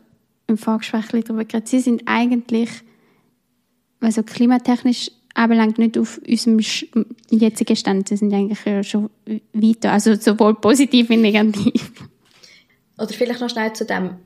im 0.46 0.58
Vorgespräch 0.58 1.06
darüber 1.06 1.44
geredet, 1.44 1.68
sie 1.68 1.80
sind 1.80 2.02
eigentlich, 2.06 2.70
also 4.00 4.22
klimatechnisch 4.22 5.10
anbelangt, 5.36 5.78
nicht 5.78 5.98
auf 5.98 6.20
unserem 6.26 6.60
jetzigen 7.30 7.76
Stand. 7.76 8.08
Sie 8.08 8.16
sind 8.16 8.32
eigentlich 8.32 8.88
schon 8.88 9.10
weiter, 9.52 9.92
also 9.92 10.14
sowohl 10.14 10.54
positiv 10.54 11.08
wie 11.10 11.16
negativ. 11.16 11.92
Oder 12.98 13.08
vielleicht 13.08 13.40
noch 13.40 13.50
schnell 13.50 13.72
zu 13.74 13.84
dem, 13.84 14.16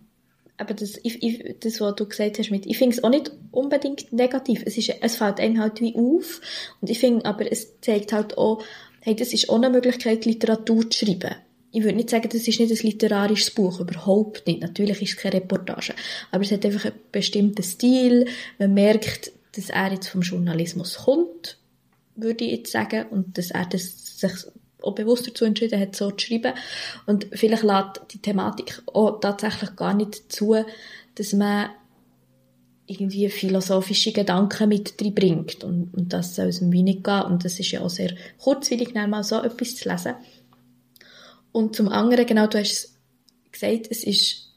aber 0.61 0.75
das, 0.75 1.01
ich, 1.03 1.23
ich, 1.23 1.57
das 1.61 1.81
was 1.81 1.95
du 1.95 2.07
gesagt 2.07 2.39
hast, 2.39 2.51
mit, 2.51 2.67
ich 2.67 2.77
finde 2.77 2.95
es 2.95 3.03
auch 3.03 3.09
nicht 3.09 3.33
unbedingt 3.51 4.13
negativ. 4.13 4.63
Es, 4.67 4.77
ist, 4.77 4.93
es 5.01 5.17
fällt 5.17 5.41
einem 5.41 5.59
halt 5.59 5.81
wie 5.81 5.95
auf. 5.97 6.43
Und 6.83 6.91
ich 6.91 6.99
finde, 6.99 7.25
aber 7.25 7.51
es 7.51 7.81
zeigt 7.81 8.13
halt 8.13 8.37
auch, 8.37 8.63
hey, 9.01 9.17
das 9.17 9.33
ist 9.33 9.49
auch 9.49 9.57
eine 9.57 9.71
Möglichkeit, 9.71 10.27
Literatur 10.27 10.89
zu 10.91 11.07
schreiben. 11.07 11.35
Ich 11.73 11.83
würde 11.83 11.97
nicht 11.97 12.11
sagen, 12.11 12.29
das 12.31 12.47
ist 12.47 12.61
nicht 12.61 12.71
ein 12.71 12.87
literarisches 12.87 13.53
Buch, 13.53 13.81
überhaupt 13.81 14.47
nicht. 14.47 14.61
Natürlich 14.61 15.01
ist 15.01 15.13
es 15.13 15.17
keine 15.17 15.37
Reportage. 15.37 15.95
Aber 16.31 16.43
es 16.43 16.53
hat 16.53 16.67
einfach 16.67 16.85
einen 16.85 16.95
bestimmten 17.11 17.63
Stil. 17.63 18.27
Man 18.59 18.75
merkt, 18.75 19.33
dass 19.53 19.71
er 19.71 19.93
jetzt 19.93 20.09
vom 20.09 20.23
Journalismus 20.23 20.97
kommt, 21.05 21.59
würde 22.17 22.45
ich 22.45 22.53
jetzt 22.53 22.73
sagen, 22.73 23.07
und 23.11 23.39
dass 23.39 23.51
er 23.51 23.67
das 23.67 24.19
sich 24.19 24.33
auch 24.83 24.95
bewusst 24.95 25.27
dazu 25.27 25.45
entschieden 25.45 25.81
hat, 25.81 25.97
so 25.97 26.11
zu 26.11 26.27
schreiben. 26.27 26.55
Und 27.07 27.27
vielleicht 27.33 27.63
lässt 27.63 28.01
die 28.13 28.19
Thematik 28.19 28.83
auch 28.87 29.21
tatsächlich 29.21 29.77
gar 29.77 29.95
nicht 29.95 30.33
zu, 30.33 30.57
dass 31.15 31.33
man 31.33 31.71
irgendwie 32.87 33.29
philosophische 33.29 34.13
Gedanken 34.13 34.69
mit 34.69 34.97
bringt. 34.97 35.63
Und, 35.63 35.95
und 35.95 36.13
das 36.13 36.35
soll 36.35 36.47
es 36.47 36.61
mir 36.61 36.83
nicht 36.83 37.05
gehen. 37.05 37.23
Und 37.23 37.45
das 37.45 37.61
ist 37.61 37.71
ja 37.71 37.83
auch 37.83 37.91
sehr 37.91 38.15
kurzweilig, 38.39 38.95
mal 38.95 39.23
so 39.23 39.41
etwas 39.43 39.77
zu 39.77 39.89
lesen. 39.89 40.15
Und 41.53 41.77
zum 41.77 41.89
anderen, 41.89 42.27
genau, 42.27 42.47
du 42.47 42.59
hast 42.59 42.95
gesagt, 43.53 43.87
es 43.91 44.05
ist, 44.05 44.49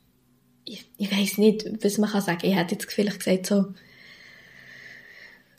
ich, 0.65 0.85
ich 0.97 1.12
weiß 1.12 1.38
nicht, 1.38 1.83
was 1.83 1.97
man 1.97 2.09
kann 2.09 2.21
sagen. 2.21 2.39
Ich 2.43 2.55
hätte 2.55 2.75
jetzt 2.75 2.91
vielleicht 2.91 3.19
gesagt, 3.19 3.45
so, 3.45 3.65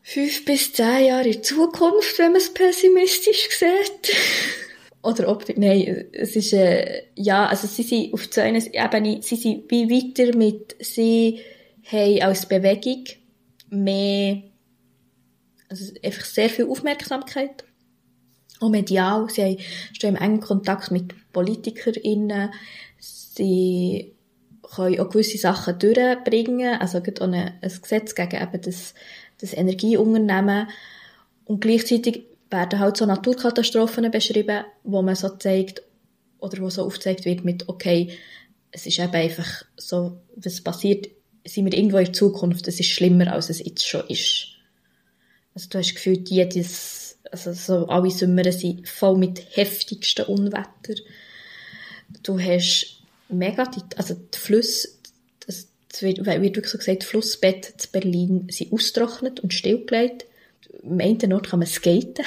fünf 0.04 0.44
bis 0.44 0.72
zehn 0.74 1.06
Jahre 1.06 1.28
in 1.28 1.42
Zukunft, 1.42 2.18
wenn 2.18 2.32
man 2.32 2.40
es 2.40 2.52
pessimistisch 2.52 3.48
sieht. 3.50 4.14
Oder 5.02 5.28
ob, 5.28 5.44
nein, 5.56 6.06
es 6.12 6.36
ist, 6.36 6.52
äh, 6.52 7.04
ja, 7.14 7.46
also 7.46 7.66
sie 7.66 7.82
sind 7.82 8.14
auf 8.14 8.28
so 8.30 8.40
einer 8.40 8.62
Ebene, 8.72 9.22
sie 9.22 9.36
sind 9.36 9.70
wie 9.70 9.90
weiter 9.90 10.36
mit, 10.36 10.76
sie 10.80 11.40
haben 11.84 12.22
als 12.22 12.46
Bewegung 12.46 13.04
mehr, 13.68 14.42
also 15.68 15.92
einfach 16.02 16.24
sehr 16.24 16.48
viel 16.48 16.68
Aufmerksamkeit. 16.68 17.64
Auch 18.60 18.70
medial, 18.70 19.28
sie 19.28 19.42
haben, 19.42 19.58
stehen 19.92 20.16
im 20.16 20.22
engen 20.22 20.40
Kontakt 20.40 20.90
mit 20.90 21.14
PolitikerInnen, 21.32 22.52
sie 22.98 24.14
können 24.62 25.00
auch 25.00 25.10
gewisse 25.10 25.38
Sachen 25.38 25.78
durchbringen, 25.78 26.80
also 26.80 27.02
gibt 27.02 27.20
auch 27.20 27.30
ein 27.30 27.58
Gesetz 27.60 28.14
gegen 28.14 28.42
eben 28.42 28.60
das 28.62 28.94
das 29.38 29.52
Energieunternehmen. 29.52 30.68
Und 31.44 31.60
gleichzeitig 31.60 32.24
werden 32.50 32.78
halt 32.78 32.96
so 32.96 33.06
Naturkatastrophen 33.06 34.10
beschrieben, 34.10 34.64
wo 34.82 35.02
man 35.02 35.16
so 35.16 35.28
zeigt, 35.30 35.82
oder 36.38 36.60
wo 36.60 36.70
so 36.70 36.84
aufgezeigt 36.84 37.24
wird 37.24 37.44
mit, 37.44 37.68
okay, 37.68 38.12
es 38.70 38.86
ist 38.86 38.98
eben 38.98 39.14
einfach 39.14 39.64
so, 39.76 40.20
was 40.36 40.60
passiert, 40.60 41.08
sind 41.44 41.66
wir 41.66 41.74
irgendwo 41.74 41.98
in 41.98 42.06
der 42.06 42.12
Zukunft, 42.12 42.66
es 42.68 42.80
ist 42.80 42.90
schlimmer, 42.90 43.32
als 43.32 43.50
es 43.50 43.58
jetzt 43.60 43.86
schon 43.86 44.06
ist. 44.08 44.48
Also 45.54 45.68
du 45.68 45.78
hast 45.78 45.94
gefühlt, 45.94 46.28
jedes, 46.28 47.18
also 47.30 47.52
so 47.52 47.86
alle 47.86 48.10
Sommer 48.10 48.50
sind 48.50 48.88
voll 48.88 49.16
mit 49.16 49.56
heftigsten 49.56 50.26
Unwetter. 50.26 50.94
Du 52.22 52.38
hast 52.38 53.02
mega, 53.28 53.64
die, 53.64 53.80
also 53.96 54.14
die 54.14 54.38
Flüsse, 54.38 54.88
es 55.94 56.02
wird, 56.02 56.26
wird 56.26 56.42
wirklich 56.42 56.66
so 56.66 56.78
gesagt, 56.78 57.04
Flussbett 57.04 57.74
zu 57.76 57.88
Berlin 57.90 58.48
sind 58.50 58.72
austrocknet 58.72 59.40
und 59.40 59.54
stillgelegt. 59.54 60.26
Am 60.82 61.00
einen 61.00 61.32
Ort 61.32 61.48
kann 61.50 61.60
man 61.60 61.68
skaten. 61.68 62.24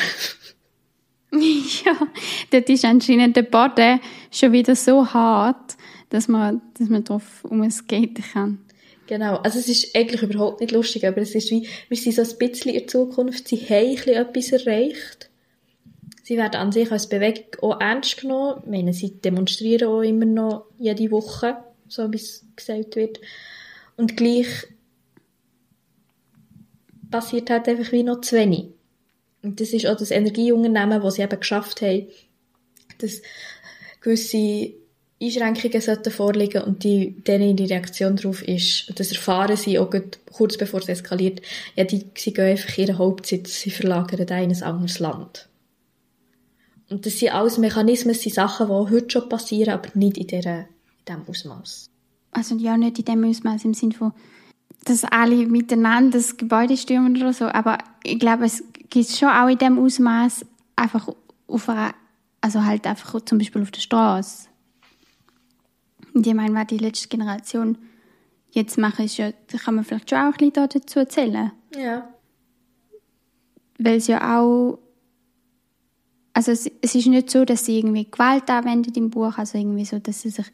ja, 1.85 2.07
dort 2.51 2.69
ist 2.69 2.85
anscheinend 2.85 3.35
der 3.35 3.43
Boden 3.43 3.99
schon 4.31 4.53
wieder 4.53 4.75
so 4.75 5.13
hart, 5.13 5.75
dass 6.09 6.29
man, 6.29 6.61
dass 6.79 6.87
man 6.87 7.03
drauf 7.03 7.43
um 7.43 7.69
skaten 7.69 8.23
kann. 8.33 8.59
Genau, 9.07 9.37
also 9.37 9.59
es 9.59 9.67
ist 9.67 9.95
eigentlich 9.95 10.21
überhaupt 10.21 10.61
nicht 10.61 10.71
lustig, 10.71 11.05
aber 11.05 11.21
es 11.21 11.35
ist 11.35 11.51
wie, 11.51 11.67
wir 11.89 11.97
sind 11.97 12.15
so 12.15 12.21
ein 12.21 12.37
bisschen 12.37 12.71
in 12.71 12.79
der 12.79 12.87
Zukunft, 12.87 13.47
sie 13.47 13.57
haben 13.57 13.89
ein 13.89 13.95
bisschen 13.95 14.13
etwas 14.13 14.51
erreicht. 14.51 15.29
Sie 16.23 16.37
werden 16.37 16.55
an 16.55 16.73
sich 16.73 16.91
als 16.91 17.07
Bewegung 17.07 17.45
auch 17.61 17.79
ernst 17.79 18.17
genommen. 18.17 18.61
Ich 18.63 18.69
meine, 18.69 18.93
sie 18.93 19.11
demonstrieren 19.21 19.87
auch 19.87 20.01
immer 20.01 20.25
noch 20.25 20.65
jede 20.77 21.09
Woche, 21.09 21.57
so 21.87 22.11
wie 22.11 22.17
es 22.17 22.45
gesagt 22.55 22.97
wird. 22.97 23.21
Und 23.97 24.15
gleich 24.15 24.47
passiert 27.09 27.49
halt 27.49 27.67
einfach 27.67 27.91
wie 27.91 28.03
noch 28.03 28.21
zu 28.21 28.35
wenig. 28.35 28.69
Und 29.41 29.59
das 29.59 29.73
ist 29.73 29.85
auch 29.85 29.97
das 29.97 30.11
Energieunternehmen, 30.11 31.01
das 31.01 31.15
sie 31.15 31.21
eben 31.21 31.39
geschafft 31.39 31.81
haben, 31.81 32.07
dass 32.99 33.21
gewisse 34.01 34.73
Einschränkungen 35.21 35.81
sollten 35.81 36.11
vorliegen 36.11 36.61
und 36.63 36.83
die, 36.83 37.11
denen 37.23 37.55
die 37.55 37.65
Reaktion 37.65 38.15
darauf 38.15 38.47
ist, 38.47 38.91
das 38.99 39.11
erfahren 39.11 39.57
sie 39.57 39.79
auch 39.79 39.89
kurz 40.31 40.57
bevor 40.57 40.79
es 40.79 40.89
eskaliert, 40.89 41.41
ja, 41.75 41.85
die, 41.85 42.05
sie 42.15 42.33
gehen 42.33 42.45
einfach 42.45 42.77
ihren 42.77 42.97
Hauptsitz, 42.99 43.61
sie 43.61 43.71
verlagern 43.71 44.19
in 44.21 44.51
ein 44.51 44.63
anderes 44.63 44.99
Land. 44.99 45.49
Und 46.89 47.05
das 47.05 47.19
sind 47.19 47.33
alles 47.33 47.57
Mechanismen, 47.57 48.13
das 48.13 48.23
sind 48.23 48.35
Sachen, 48.35 48.67
die 48.67 48.73
heute 48.73 49.09
schon 49.09 49.29
passieren, 49.29 49.73
aber 49.73 49.89
nicht 49.95 50.17
in, 50.17 50.27
dieser, 50.27 50.59
in 50.59 50.67
diesem 51.07 51.27
Ausmaß. 51.27 51.89
Also 52.37 52.55
ja, 52.55 52.77
nicht 52.77 52.99
in 52.99 53.05
dem 53.05 53.23
Ausmaß 53.23 53.65
im 53.65 53.73
Sinne 53.73 53.95
von, 53.95 54.13
dass 54.83 55.03
alle 55.05 55.47
miteinander 55.47 56.19
das 56.19 56.37
Gebäude 56.37 56.77
stürmen 56.77 57.17
oder 57.17 57.33
so, 57.33 57.45
aber 57.45 57.79
ich 58.03 58.19
glaube, 58.19 58.45
es 58.45 58.63
gibt 58.89 59.09
schon 59.09 59.29
auch 59.29 59.47
in 59.47 59.57
dem 59.57 59.79
Ausmaß 59.79 60.45
einfach 60.75 61.09
auf 61.47 61.67
einer, 61.67 61.95
also 62.39 62.63
halt 62.63 62.85
einfach 62.85 63.19
zum 63.21 63.39
Beispiel 63.39 63.63
auf 63.63 63.71
der 63.71 63.81
Straße. 63.81 64.49
Und 66.13 66.27
ich 66.27 66.33
meine, 66.35 66.53
was 66.53 66.67
die 66.67 66.77
letzte 66.77 67.07
Generation 67.07 67.75
jetzt 68.51 68.77
macht, 68.77 68.99
ist 68.99 69.17
ja, 69.17 69.31
da 69.47 69.57
kann 69.57 69.73
man 69.73 69.83
vielleicht 69.83 70.11
schon 70.11 70.19
auch 70.19 70.37
ein 70.37 70.51
bisschen 70.51 70.69
dazu 70.69 70.99
erzählen. 70.99 71.51
Ja. 71.75 72.07
Weil 73.79 73.95
es 73.95 74.05
ja 74.05 74.37
auch 74.37 74.77
also 76.33 76.51
es, 76.51 76.69
es, 76.83 76.93
ist 76.93 77.07
nicht 77.07 77.31
so, 77.31 77.45
dass 77.45 77.65
sie 77.65 77.79
irgendwie 77.79 78.05
Gewalt 78.11 78.47
anwendet 78.51 78.95
im 78.95 79.09
Buch, 79.09 79.39
also 79.39 79.57
irgendwie 79.57 79.85
so, 79.85 79.97
dass 79.97 80.21
sie 80.21 80.29
sich 80.29 80.45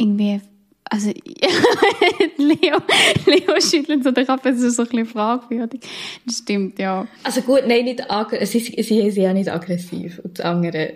irgendwie, 0.00 0.40
also 0.84 1.10
Leo, 2.36 2.78
Leo 3.26 3.60
schüttelt 3.60 4.02
so 4.02 4.10
den 4.10 4.26
Kopf, 4.26 4.44
es 4.44 4.60
ist 4.60 4.76
so 4.76 4.82
ein 4.82 4.88
bisschen 4.88 5.06
fragwürdig. 5.06 5.80
Das 6.26 6.38
stimmt, 6.38 6.78
ja. 6.78 7.06
Also 7.22 7.42
gut, 7.42 7.62
nein, 7.66 7.84
nicht 7.84 8.02
sie, 8.42 8.60
sie 8.60 9.00
ist 9.00 9.16
ja 9.16 9.32
nicht 9.32 9.50
aggressiv 9.50 10.20
und 10.24 10.38
das 10.38 10.46
andere, 10.46 10.94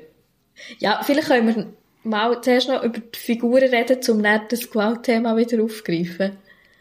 ja, 0.78 1.00
vielleicht 1.04 1.28
können 1.28 1.54
wir 1.54 1.66
mal 2.02 2.40
zuerst 2.42 2.68
noch 2.68 2.82
über 2.82 2.98
die 2.98 3.18
Figuren 3.18 3.70
reden, 3.70 3.98
um 4.08 4.22
dann 4.22 4.42
das 4.48 4.70
Gewaltthema 4.70 5.36
wieder 5.36 5.62
aufzugreifen. 5.62 6.32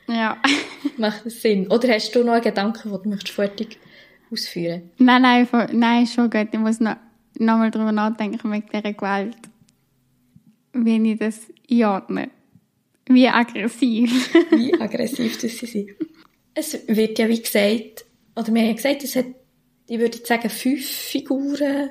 Ja. 0.07 0.37
Macht 0.97 1.25
das 1.25 1.41
Sinn? 1.41 1.67
Oder 1.67 1.93
hast 1.93 2.13
du 2.15 2.23
noch 2.23 2.33
einen 2.33 2.43
Gedanken, 2.43 2.91
den 2.91 3.03
du 3.03 3.09
möchtest 3.09 3.33
fertig 3.33 3.77
ausführen? 4.31 4.89
Nein, 4.97 5.21
nein, 5.21 5.47
nein, 5.71 6.07
schon 6.07 6.29
gut. 6.29 6.49
Ich 6.51 6.59
muss 6.59 6.79
noch, 6.79 6.97
noch 7.37 7.57
mal 7.57 7.71
darüber 7.71 7.91
nachdenken 7.91 8.51
wegen 8.51 8.67
dieser 8.71 8.93
Gewalt. 8.93 9.37
Wie 10.73 11.11
ich 11.11 11.19
das 11.19 11.52
einordne. 11.69 12.29
Wie 13.07 13.27
aggressiv. 13.27 14.33
wie 14.51 14.73
aggressiv 14.79 15.39
das 15.41 15.57
sie 15.57 15.65
sind. 15.65 15.89
Es 16.53 16.77
wird 16.87 17.19
ja, 17.19 17.27
wie 17.27 17.41
gesagt, 17.41 18.05
oder 18.35 18.53
wir 18.53 18.61
haben 18.61 18.69
ja 18.69 18.73
gesagt, 18.73 19.03
es 19.03 19.15
hat, 19.15 19.25
ich 19.87 19.99
würde 19.99 20.17
sagen, 20.23 20.49
fünf 20.49 20.85
Figuren 20.85 21.89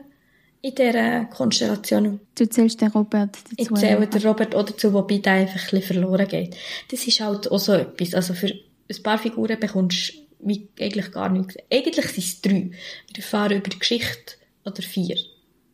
in 0.63 0.75
dieser 0.75 1.25
Konstellation. 1.27 2.21
Du 2.37 2.49
zählst 2.49 2.81
den 2.81 2.89
Robert 2.89 3.37
dazu. 3.37 3.55
Ich 3.57 3.75
zähle 3.75 4.07
den 4.07 4.23
Robert 4.23 4.55
auch 4.55 4.65
dazu, 4.65 4.93
wobei 4.93 5.19
der 5.19 5.33
einfach 5.33 5.61
ein 5.61 5.71
bisschen 5.71 5.83
verloren 5.83 6.29
geht. 6.29 6.57
Das 6.91 7.07
ist 7.07 7.21
halt 7.21 7.51
auch 7.51 7.59
so 7.59 7.73
etwas. 7.73 8.15
Also 8.15 8.35
für 8.35 8.47
ein 8.47 9.03
paar 9.03 9.19
Figuren 9.19 9.59
bekommst 9.59 10.15
wie 10.39 10.69
eigentlich 10.81 11.11
gar 11.13 11.29
nichts. 11.29 11.57
Eigentlich 11.71 12.07
sind 12.07 12.25
es 12.25 12.41
drei. 12.41 12.71
Wir 12.71 13.17
erfahren 13.17 13.59
über 13.59 13.71
die 13.71 13.79
Geschichte 13.79 14.35
oder 14.65 14.83
vier. 14.83 15.17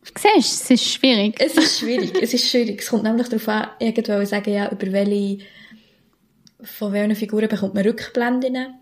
Siehst 0.03 0.63
es 0.63 0.71
ist 0.71 0.85
schwierig. 0.85 1.35
Es 1.39 1.55
ist 1.57 1.79
schwierig, 1.79 2.17
es 2.21 2.33
ist 2.33 2.49
schwierig. 2.49 2.81
Es 2.81 2.89
kommt 2.89 3.03
nämlich 3.03 3.27
darauf 3.27 3.47
an, 3.47 3.67
irgendwo 3.79 4.23
sagen, 4.25 4.53
ja, 4.53 4.71
über 4.71 4.91
welche, 4.91 5.45
von 6.61 6.93
welchen 6.93 7.15
Figuren 7.15 7.47
bekommt 7.47 7.73
man 7.73 7.85
Rückblenden. 7.85 8.75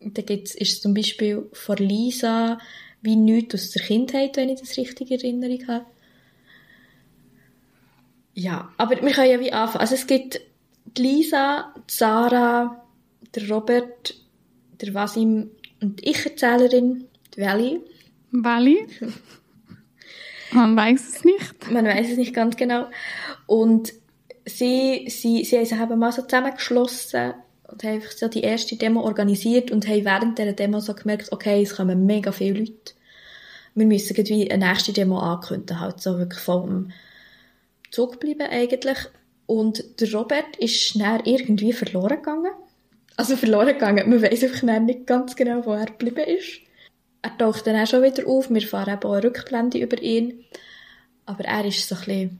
Da 0.00 0.22
gibt's, 0.22 0.54
ist 0.54 0.72
es 0.72 0.80
zum 0.80 0.94
Beispiel 0.94 1.48
von 1.52 1.76
Lisa 1.76 2.58
wie 3.02 3.16
nichts 3.16 3.54
aus 3.54 3.70
der 3.70 3.82
Kindheit, 3.82 4.36
wenn 4.36 4.50
ich 4.50 4.60
das 4.60 4.76
richtig 4.76 5.10
in 5.10 5.20
Erinnerung 5.20 5.68
habe. 5.68 5.86
Ja, 8.34 8.72
aber 8.76 9.00
wir 9.02 9.10
können 9.10 9.30
ja 9.30 9.40
wie 9.40 9.52
anfangen. 9.52 9.80
Also 9.80 9.94
es 9.94 10.06
gibt 10.06 10.40
die 10.96 11.02
Lisa, 11.02 11.74
die 11.76 11.94
Sarah, 11.94 12.84
der 13.34 13.48
Robert, 13.48 14.14
der 14.80 14.94
Wasim 14.94 15.50
und 15.80 16.00
die 16.00 16.10
Ich-Erzählerin, 16.10 17.06
die 17.34 17.40
Valley. 17.40 17.80
Valley? 18.30 18.86
Man 20.52 20.76
weiß 20.76 21.08
es 21.08 21.24
nicht. 21.24 21.70
Man 21.70 21.84
weiß 21.84 22.10
es 22.10 22.16
nicht 22.16 22.34
ganz 22.34 22.56
genau. 22.56 22.86
Und 23.46 23.92
sie, 24.44 25.06
sie, 25.08 25.44
sie 25.44 25.58
haben 25.58 25.64
sich 25.66 25.80
eben 25.80 25.98
mal 25.98 26.12
so 26.12 26.22
zusammengeschlossen 26.22 27.34
und 27.68 27.84
haben 27.84 27.94
einfach 27.94 28.12
so 28.12 28.28
die 28.28 28.42
erste 28.42 28.76
Demo 28.76 29.02
organisiert 29.02 29.70
und 29.70 29.86
haben 29.86 30.04
während 30.04 30.38
dieser 30.38 30.52
Demo 30.52 30.80
so 30.80 30.94
gemerkt, 30.94 31.30
okay, 31.32 31.62
es 31.62 31.76
kommen 31.76 32.06
mega 32.06 32.32
viele 32.32 32.60
Leute. 32.60 32.94
Wir 33.74 33.86
müssen 33.86 34.16
irgendwie 34.16 34.50
eine 34.50 34.66
nächste 34.66 34.92
Demo 34.92 35.18
ankündigen, 35.18 35.80
halt 35.80 36.00
so 36.00 36.18
wirklich 36.18 36.40
vom 36.40 36.90
Zug 37.90 38.18
bleiben 38.18 38.48
eigentlich. 38.50 38.98
Und 39.46 40.00
der 40.00 40.12
Robert 40.12 40.56
ist 40.58 40.82
schnell 40.82 41.20
irgendwie 41.24 41.72
verloren 41.72 42.16
gegangen 42.16 42.52
also 43.20 43.36
verloren 43.36 43.74
gegangen. 43.74 44.08
Man 44.08 44.22
weiß 44.22 44.44
einfach 44.44 44.80
nicht 44.80 45.06
ganz 45.06 45.36
genau, 45.36 45.64
wo 45.66 45.72
er 45.72 45.86
geblieben 45.86 46.24
ist. 46.26 46.60
Er 47.22 47.36
taucht 47.36 47.66
dann 47.66 47.76
auch 47.76 47.86
schon 47.86 48.02
wieder 48.02 48.26
auf. 48.26 48.50
Wir 48.50 48.62
fahren 48.62 48.94
eben 48.94 49.04
auch 49.04 49.12
eine 49.12 49.24
Rückblende 49.24 49.78
über 49.78 50.00
ihn. 50.00 50.44
Aber 51.26 51.44
er 51.44 51.64
ist 51.64 51.86
so 51.88 51.94
ein 51.94 52.00
bisschen, 52.00 52.38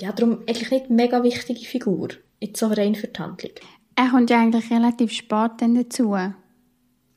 ja, 0.00 0.12
darum 0.12 0.40
eigentlich 0.46 0.70
nicht 0.70 0.86
eine 0.86 0.94
mega 0.94 1.22
wichtige 1.22 1.64
Figur. 1.64 2.08
Jetzt 2.40 2.58
so 2.58 2.66
rein 2.66 2.94
für 2.94 3.08
die 3.08 3.20
Handlung. 3.20 3.52
Er 3.96 4.10
kommt 4.10 4.30
ja 4.30 4.40
eigentlich 4.40 4.70
relativ 4.70 5.12
spät 5.12 5.52
dann 5.58 5.74
dazu. 5.74 6.16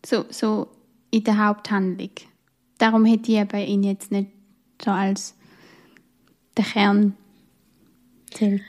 So, 0.06 0.26
so 0.30 0.68
in 1.10 1.24
der 1.24 1.46
Haupthandlung. 1.46 2.12
Darum 2.78 3.06
hätte 3.06 3.32
ich 3.32 3.38
eben 3.40 3.60
ihn 3.60 3.84
jetzt 3.84 4.12
nicht 4.12 4.32
so 4.84 4.92
als 4.92 5.36
der 6.56 6.66
Kern 6.66 7.16
zählt. 8.32 8.62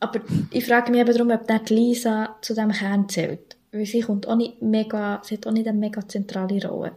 Aber 0.00 0.20
ich 0.50 0.66
frage 0.66 0.90
mich 0.90 1.00
eben 1.00 1.12
darum, 1.12 1.30
ob 1.30 1.48
nicht 1.48 1.70
Lisa 1.70 2.36
zu 2.42 2.54
dem 2.54 2.72
Kern 2.72 3.08
zählt. 3.08 3.56
Weil 3.72 3.86
sie 3.86 4.00
kommt 4.00 4.26
auch 4.26 4.36
nicht 4.36 4.62
mega, 4.62 5.20
sie 5.24 5.36
hat 5.36 5.46
auch 5.46 5.52
nicht 5.52 5.68
eine 5.68 5.78
mega 5.78 6.06
zentrale 6.06 6.66
Rolle. 6.66 6.96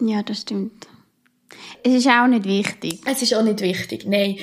Ja, 0.00 0.22
das 0.22 0.42
stimmt. 0.42 0.88
Es 1.82 1.92
ist 1.92 2.08
auch 2.08 2.26
nicht 2.26 2.44
wichtig. 2.46 3.00
Es 3.06 3.22
ist 3.22 3.34
auch 3.34 3.42
nicht 3.42 3.60
wichtig, 3.60 4.06
nein. 4.06 4.38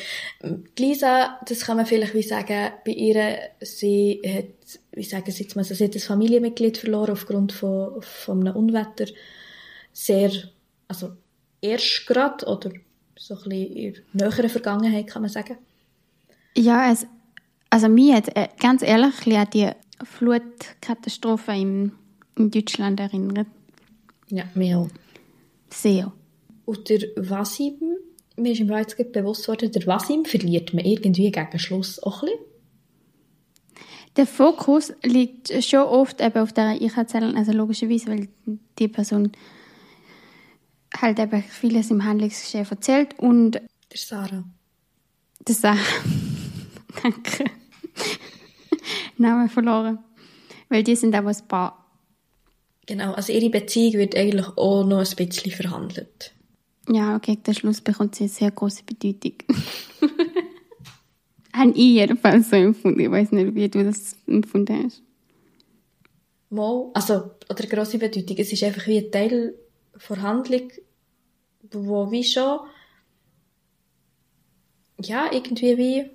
Lisa, 0.78 1.40
das 1.46 1.62
kann 1.62 1.78
man 1.78 1.86
vielleicht 1.86 2.14
wie 2.14 2.22
sagen, 2.22 2.72
bei 2.86 2.92
ihr, 2.92 3.40
sie 3.60 4.22
hat, 4.24 4.80
wie 4.92 5.04
sagen 5.04 5.32
sie 5.32 5.44
jetzt 5.44 5.56
mal, 5.56 5.64
sie 5.64 5.84
hat 5.84 5.96
ein 5.96 6.00
Familienmitglied 6.00 6.78
verloren 6.78 7.12
aufgrund 7.12 7.52
von, 7.52 8.02
von 8.02 8.48
einem 8.48 8.56
Unwetter. 8.56 9.06
Sehr, 9.92 10.32
also 10.88 11.14
erst 11.62 12.06
gerade, 12.08 12.46
oder 12.46 12.72
so 13.18 13.36
ein 13.36 13.50
bisschen 13.50 13.76
in 13.76 13.96
näheren 14.14 14.50
Vergangenheit, 14.50 15.08
kann 15.08 15.24
man 15.24 15.32
sagen. 15.32 15.58
Ja, 16.56 16.92
es, 16.92 17.06
also 17.70 17.90
mir 17.90 18.16
jetzt, 18.16 18.36
äh, 18.36 18.50
ganz 18.60 18.84
ehrlich, 18.84 19.26
an 19.28 19.48
die 19.54 19.70
Flutkatastrophe 20.04 21.54
in, 21.54 21.92
in 22.38 22.52
Deutschland 22.52 23.00
erinnert. 23.00 23.48
Ja, 24.30 24.44
mir 24.56 24.80
auch. 24.80 24.90
Sehr. 25.74 26.12
Und 26.66 26.90
der 26.90 27.02
Wasim, 27.16 27.80
mir 28.36 28.52
ist 28.52 28.60
im 28.60 28.70
jetzt 28.70 29.12
bewusst 29.12 29.48
worden, 29.48 29.72
der 29.72 29.86
Wasim 29.88 30.26
verliert 30.26 30.74
man 30.74 30.86
irgendwie 30.86 31.32
gegen 31.32 31.60
Schluss 31.60 32.02
auch 32.04 32.24
ein 32.24 32.30
bisschen. 32.30 32.46
Der 34.18 34.28
Fokus 34.28 34.94
liegt 35.04 35.52
schon 35.64 35.82
oft 35.82 36.20
eben 36.20 36.38
auf 36.40 36.52
der 36.52 36.82
Ich-Erzählung, 36.82 37.36
also 37.38 37.54
logischerweise, 37.54 38.08
weil 38.08 38.28
die 38.78 38.90
Person 38.90 39.32
halt 41.00 41.20
eben 41.20 41.42
vieles 41.44 41.92
im 41.92 42.04
Handlungsgeschehen 42.04 42.68
erzählt 42.70 43.18
und... 43.20 43.54
Der 43.54 43.98
Sarah. 43.98 44.44
Der 45.48 45.56
Sarah. 45.56 45.78
Danke. 47.04 47.46
Namen 49.18 49.48
verloren. 49.48 50.00
Weil 50.68 50.84
die 50.84 50.96
sind 50.96 51.16
auch 51.16 51.26
ein 51.26 51.48
Paar. 51.48 51.81
Genau, 52.88 53.14
also 53.14 53.32
ihre 53.32 53.50
Beziehung 53.50 53.94
wird 53.94 54.16
eigentlich 54.16 54.48
auch 54.58 54.84
noch 54.84 55.00
ein 55.00 55.16
bisschen 55.16 55.52
verhandelt. 55.52 56.34
Ja, 56.90 57.20
gegen 57.20 57.44
den 57.44 57.54
Schluss 57.54 57.82
bekommt 57.82 58.16
sie 58.16 58.24
eine 58.24 58.30
sehr 58.30 58.52
große 58.52 58.84
Bedeutung. 58.84 59.34
Habe 61.54 61.72
ich 61.72 61.78
jedenfalls 61.78 62.50
so 62.50 62.56
empfunden. 62.56 63.00
Ich 63.00 63.12
weiß 63.12 63.32
nicht, 63.34 63.56
wie 63.56 63.70
du 63.70 63.84
das 63.84 64.16
empfunden 64.26 64.86
hast. 64.86 65.04
Mal, 66.50 66.90
also, 66.94 67.32
oder 67.50 67.68
grosse 67.68 67.98
Bedeutung. 67.98 68.38
Es 68.38 68.52
ist 68.52 68.64
einfach 68.64 68.88
wie 68.88 68.98
ein 68.98 69.12
Teil 69.12 69.54
der 70.10 70.22
Handlung, 70.22 70.72
wo 71.72 72.12
wie 72.12 72.24
schon, 72.24 72.60
ja, 75.00 75.32
irgendwie 75.32 75.78
wie 75.78 76.10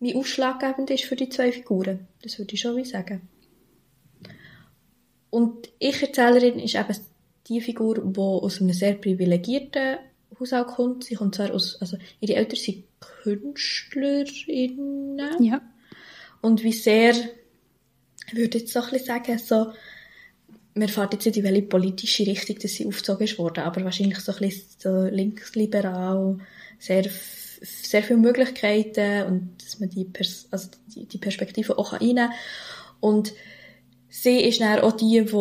wie 0.00 0.14
ausschlaggebend 0.14 0.90
ist 0.90 1.04
für 1.04 1.16
die 1.16 1.28
zwei 1.28 1.50
Figuren. 1.52 2.06
Das 2.22 2.38
würde 2.38 2.54
ich 2.54 2.60
schon 2.60 2.76
wie 2.76 2.84
sagen. 2.84 3.28
Und 5.30 5.68
Ich-Erzählerin 5.78 6.58
ist 6.58 6.74
eben 6.74 6.96
die 7.48 7.60
Figur, 7.60 8.02
die 8.02 8.20
aus 8.20 8.60
einem 8.60 8.72
sehr 8.72 8.94
privilegierten 8.94 9.98
Haushalt 10.38 10.68
kommt. 10.68 11.04
Sie 11.04 11.14
kommt 11.14 11.34
zwar 11.34 11.52
aus, 11.52 11.76
also 11.80 11.96
ihre 12.20 12.36
Eltern 12.36 12.58
sind 12.58 12.84
Künstlerinnen. 13.00 15.42
Ja. 15.42 15.60
Und 16.40 16.62
wie 16.62 16.72
sehr, 16.72 17.14
ich 18.26 18.36
würde 18.36 18.58
jetzt 18.58 18.72
so 18.72 18.80
ein 18.80 18.90
bisschen 18.90 19.06
sagen, 19.06 19.38
so, 19.38 19.72
man 20.74 20.88
fährt 20.88 21.12
jetzt 21.12 21.26
nicht 21.26 21.38
in 21.38 21.44
welche 21.44 21.62
politische 21.62 22.26
Richtung, 22.26 22.58
dass 22.58 22.72
sie 22.72 22.86
aufgezogen 22.86 23.24
ist 23.24 23.38
worden, 23.38 23.64
aber 23.64 23.84
wahrscheinlich 23.84 24.18
so 24.20 24.32
ein 24.32 24.38
bisschen 24.38 24.68
so 24.78 25.04
linksliberal, 25.04 26.38
sehr, 26.78 27.06
sehr 27.60 28.02
viele 28.02 28.20
Möglichkeiten 28.20 29.24
und 29.24 29.56
dass 29.60 29.80
man 29.80 29.90
die, 29.90 30.04
Pers 30.04 30.46
also 30.50 30.68
die, 30.94 31.06
die 31.06 31.18
Perspektive 31.18 31.76
auch 31.76 31.94
reinnehmen 31.94 32.28
kann. 32.28 32.36
Und 33.00 33.32
sie 34.08 34.40
ist 34.40 34.60
dann 34.60 34.80
auch 34.80 34.92
die, 34.92 35.24
die 35.24 35.34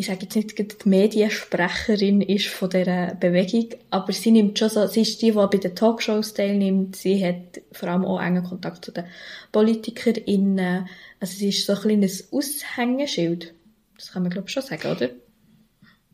ich 0.00 0.06
sage 0.06 0.20
jetzt 0.22 0.36
nicht 0.36 0.56
die 0.56 0.88
Mediensprecherin 0.88 2.20
ist 2.20 2.46
von 2.46 2.70
dieser 2.70 3.16
Bewegung, 3.16 3.70
aber 3.90 4.12
sie 4.12 4.30
nimmt 4.30 4.56
schon 4.56 4.70
so, 4.70 4.86
sie 4.86 5.00
ist 5.00 5.20
die, 5.20 5.32
die 5.32 5.32
bei 5.32 5.46
den 5.48 5.74
Talkshows 5.74 6.34
teilnimmt, 6.34 6.94
sie 6.94 7.24
hat 7.26 7.60
vor 7.72 7.88
allem 7.88 8.04
auch 8.04 8.20
engen 8.20 8.44
Kontakt 8.44 8.84
zu 8.84 8.92
den 8.92 9.06
PolitikerInnen, 9.50 10.88
also 11.18 11.36
sie 11.36 11.48
ist 11.48 11.66
so 11.66 11.72
ein 11.72 11.80
kleines 11.80 12.32
Aushängeschild. 12.32 13.54
Das 13.96 14.12
kann 14.12 14.22
man 14.22 14.30
glaube 14.30 14.46
ich 14.46 14.52
schon 14.52 14.62
sagen, 14.62 14.88
oder? 14.88 15.10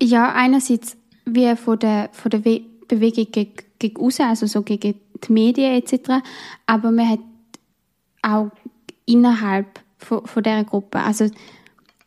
Ja, 0.03 0.33
einerseits 0.33 0.97
wie 1.27 1.55
von 1.55 1.79
der, 1.79 2.09
von 2.13 2.31
der 2.31 2.39
Bewegung 2.39 3.31
gegen, 3.33 3.53
gegen 3.79 4.01
raus, 4.01 4.19
also 4.19 4.47
so 4.47 4.63
gegen 4.63 4.95
die 5.29 5.33
Medien 5.33 5.75
etc., 5.75 6.25
aber 6.65 6.91
man 6.91 7.11
hat 7.11 7.21
auch 8.23 8.51
innerhalb 9.05 9.84
von, 10.05 10.27
von 10.27 10.43
dieser 10.43 10.65
Gruppe, 10.65 10.99
also 11.01 11.29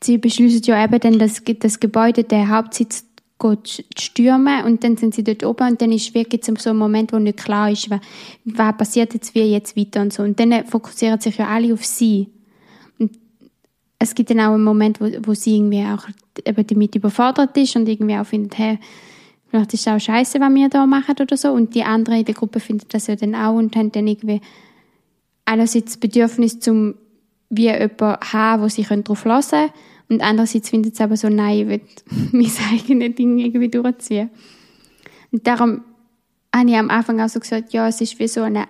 sie 0.02 0.18
beschließen 0.18 0.62
ja 0.64 0.84
eben 0.84 1.00
dann, 1.00 1.20
das, 1.20 1.42
das 1.60 1.80
Gebäude, 1.80 2.24
der 2.24 2.50
Hauptsitz 2.50 3.06
geht 3.40 3.86
stürmen 3.98 4.64
und 4.66 4.84
dann 4.84 4.98
sind 4.98 5.14
sie 5.14 5.24
dort 5.24 5.46
oben 5.46 5.70
und 5.70 5.82
dann 5.82 5.92
ist 5.92 6.14
wirklich 6.14 6.44
so 6.44 6.70
ein 6.70 6.78
Moment, 6.78 7.14
wo 7.14 7.20
nicht 7.20 7.38
klar 7.38 7.72
ist, 7.72 7.90
was, 7.90 8.00
was 8.46 8.78
passiert 8.78 9.14
jetzt 9.14 9.36
wie 9.36 9.42
jetzt 9.42 9.78
weiter 9.78 10.02
und 10.02 10.12
so. 10.12 10.24
Und 10.24 10.40
dann 10.40 10.66
fokussieren 10.66 11.20
sich 11.20 11.38
ja 11.38 11.48
alle 11.48 11.74
auf 11.74 11.86
sie. 11.86 12.30
Und 12.98 13.12
es 14.00 14.16
gibt 14.16 14.32
dann 14.32 14.40
auch 14.40 14.54
einen 14.54 14.64
Moment, 14.64 15.00
wo, 15.00 15.06
wo 15.24 15.34
sie 15.34 15.58
irgendwie 15.58 15.84
auch 15.84 16.08
eben 16.44 16.68
damit 16.68 16.96
überfordert 16.96 17.56
ist 17.58 17.76
und 17.76 17.88
irgendwie 17.88 18.16
auch 18.16 18.26
findet, 18.26 18.58
hey, 18.58 18.80
vielleicht 19.50 19.74
ist 19.74 19.82
es 19.82 19.88
auch 19.88 20.00
scheiße, 20.00 20.40
was 20.40 20.54
wir 20.54 20.70
da 20.70 20.86
machen 20.86 21.16
oder 21.20 21.38
so. 21.38 21.52
Und 21.52 21.76
die 21.76 21.84
anderen 21.84 22.20
in 22.20 22.26
der 22.26 22.36
Gruppe 22.36 22.60
finden 22.60 22.88
das 22.90 23.08
ja 23.08 23.16
dann 23.16 23.36
auch 23.36 23.56
und 23.56 23.76
haben 23.76 23.92
dann 23.92 24.08
irgendwie 24.08 24.42
einerseits 25.46 25.94
das 25.94 25.98
Bedürfnis 25.98 26.60
zum 26.60 26.96
wie 27.50 27.70
jemand 27.70 28.34
haben, 28.34 28.64
wo 28.64 28.68
sie 28.68 28.84
darauf 28.84 29.26
hören 29.26 29.42
können. 29.42 29.70
Und 30.10 30.22
andererseits 30.22 30.70
findet 30.70 30.94
es 30.94 31.02
aber 31.02 31.18
so, 31.18 31.30
nein, 31.30 31.60
ich 31.60 31.68
will 31.68 31.82
mein 32.32 32.52
eigenes 32.72 33.16
Ding 33.16 33.38
irgendwie 33.40 33.70
durchziehen. 33.70 34.30
Und 35.32 35.46
darum 35.46 35.82
habe 36.56 36.70
ich 36.70 36.76
am 36.76 36.90
Anfang 36.90 37.20
auch 37.22 37.30
so 37.30 37.40
gesagt, 37.40 37.74
ja, 37.74 37.88
es 37.88 38.02
ist 38.02 38.18
wie 38.20 38.28
so 38.28 38.42
eine 38.42 38.66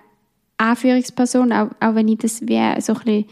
Anführungsperson, 0.57 1.53
auch, 1.53 1.69
auch 1.79 1.95
wenn 1.95 2.07
ich 2.07 2.17
das 2.19 2.41
wie 2.41 2.81
so 2.81 2.93
ein 2.93 3.25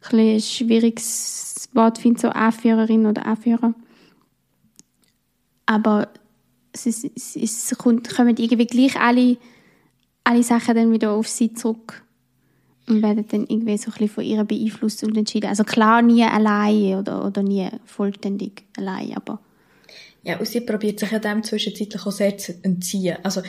bisschen, 0.00 0.20
ein 0.20 0.40
schwieriges 0.40 1.68
Wort 1.72 1.98
finde, 1.98 2.20
so 2.20 2.28
Anführerin 2.28 3.06
oder 3.06 3.24
Anführer. 3.24 3.74
Aber 5.66 6.08
es, 6.72 6.86
ist, 6.86 7.36
es 7.36 7.74
kommt, 7.78 8.14
kommen 8.14 8.36
irgendwie 8.36 8.66
gleich 8.66 9.00
alle, 9.00 9.38
alle 10.24 10.42
Sachen 10.42 10.74
dann 10.74 10.92
wieder 10.92 11.12
auf 11.12 11.28
sie 11.28 11.54
zurück 11.54 12.03
und 12.86 13.02
werden 13.02 13.24
dann 13.28 13.46
irgendwie 13.48 13.76
so 13.78 13.90
ein 13.90 13.92
bisschen 13.92 14.08
von 14.08 14.24
ihr 14.24 14.44
beeinflusst 14.44 15.04
und 15.04 15.16
entschieden. 15.16 15.48
Also 15.48 15.64
klar 15.64 16.02
nie 16.02 16.22
allein 16.22 16.98
oder, 16.98 17.24
oder 17.24 17.42
nie 17.42 17.68
vollständig 17.84 18.64
allein, 18.76 19.16
aber... 19.16 19.40
Ja, 20.22 20.38
und 20.38 20.48
sie 20.48 20.60
probiert 20.60 21.00
sich 21.00 21.10
ja 21.10 21.18
dem 21.18 21.42
zwischenzeitlich 21.42 22.06
auch 22.06 22.10
sehr 22.10 22.36
zu 22.38 22.54
entziehen. 22.62 23.18
Also, 23.22 23.42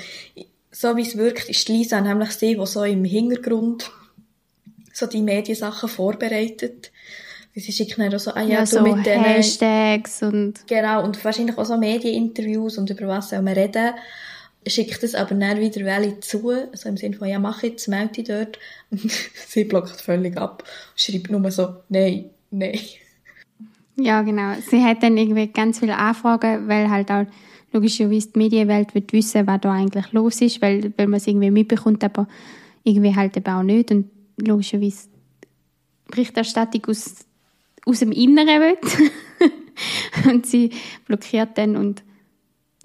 so 0.72 0.98
wie 0.98 1.04
es 1.04 1.18
wirkt, 1.18 1.50
ist 1.50 1.70
Lisa 1.70 2.02
nämlich 2.02 2.32
sie, 2.32 2.56
die 2.56 2.66
so 2.66 2.84
im 2.84 3.06
Hintergrund 3.06 3.90
so 4.92 5.06
die 5.06 5.22
Mediensachen 5.22 5.88
vorbereitet. 5.88 6.92
Sie 7.54 7.72
schickt 7.72 7.98
dann 7.98 8.14
auch 8.14 8.20
so, 8.20 8.32
ah 8.32 8.42
ja, 8.42 8.60
ja 8.60 8.66
so 8.66 8.82
mit 8.82 9.06
den 9.06 9.24
Hashtags 9.24 10.22
und... 10.22 10.68
Genau, 10.68 11.06
und 11.06 11.24
wahrscheinlich 11.24 11.58
auch 11.58 11.66
so 11.66 11.78
Medieninterviews 11.78 12.78
und 12.78 12.90
über 12.90 13.08
was 13.08 13.30
soll 13.30 13.42
man 13.42 13.54
reden 13.54 13.94
schickt 14.68 15.04
es 15.04 15.16
aber 15.16 15.36
dann 15.36 15.60
wieder 15.60 15.86
welche 15.86 16.20
zu, 16.20 16.50
also 16.50 16.90
im 16.90 16.98
Sinne 16.98 17.16
von, 17.16 17.28
ja, 17.28 17.40
mach 17.40 17.64
jetzt, 17.64 17.88
melde 17.88 18.14
dich 18.14 18.26
dort. 18.26 18.60
Und 18.92 19.12
sie 19.48 19.64
blockt 19.64 20.02
völlig 20.02 20.38
ab 20.38 20.64
und 20.64 21.00
schreibt 21.00 21.30
nur 21.30 21.52
so, 21.52 21.76
nein, 21.90 22.30
nein. 22.52 22.80
Ja, 23.98 24.22
genau. 24.22 24.54
Sie 24.70 24.84
hat 24.84 25.04
dann 25.04 25.18
irgendwie 25.18 25.48
ganz 25.48 25.80
viele 25.80 25.98
Anfragen, 25.98 26.68
weil 26.68 26.90
halt 26.90 27.10
auch 27.10 27.26
logischerweise 27.72 28.30
die 28.30 28.40
Medienwelt 28.40 28.94
wird 28.94 29.12
wissen, 29.14 29.48
was 29.48 29.62
da 29.62 29.72
eigentlich 29.72 30.12
los 30.12 30.42
ist, 30.42 30.62
weil, 30.62 30.94
weil 30.98 31.08
man 31.08 31.18
es 31.18 31.28
irgendwie 31.28 31.52
mitbekommt, 31.52 32.04
aber 32.04 32.28
irgendwie 32.84 33.16
halt 33.16 33.38
eben 33.38 33.54
auch 33.54 33.64
nicht. 33.64 33.92
Und 33.92 34.10
logischerweise 34.38 35.08
Berichterstattung 36.08 36.86
aus, 36.88 37.26
aus 37.86 38.00
dem 38.00 38.12
Inneren 38.12 38.62
wird. 38.62 38.86
und 40.28 40.46
sie 40.46 40.72
blockiert 41.06 41.58
dann 41.58 41.76
und 41.76 42.04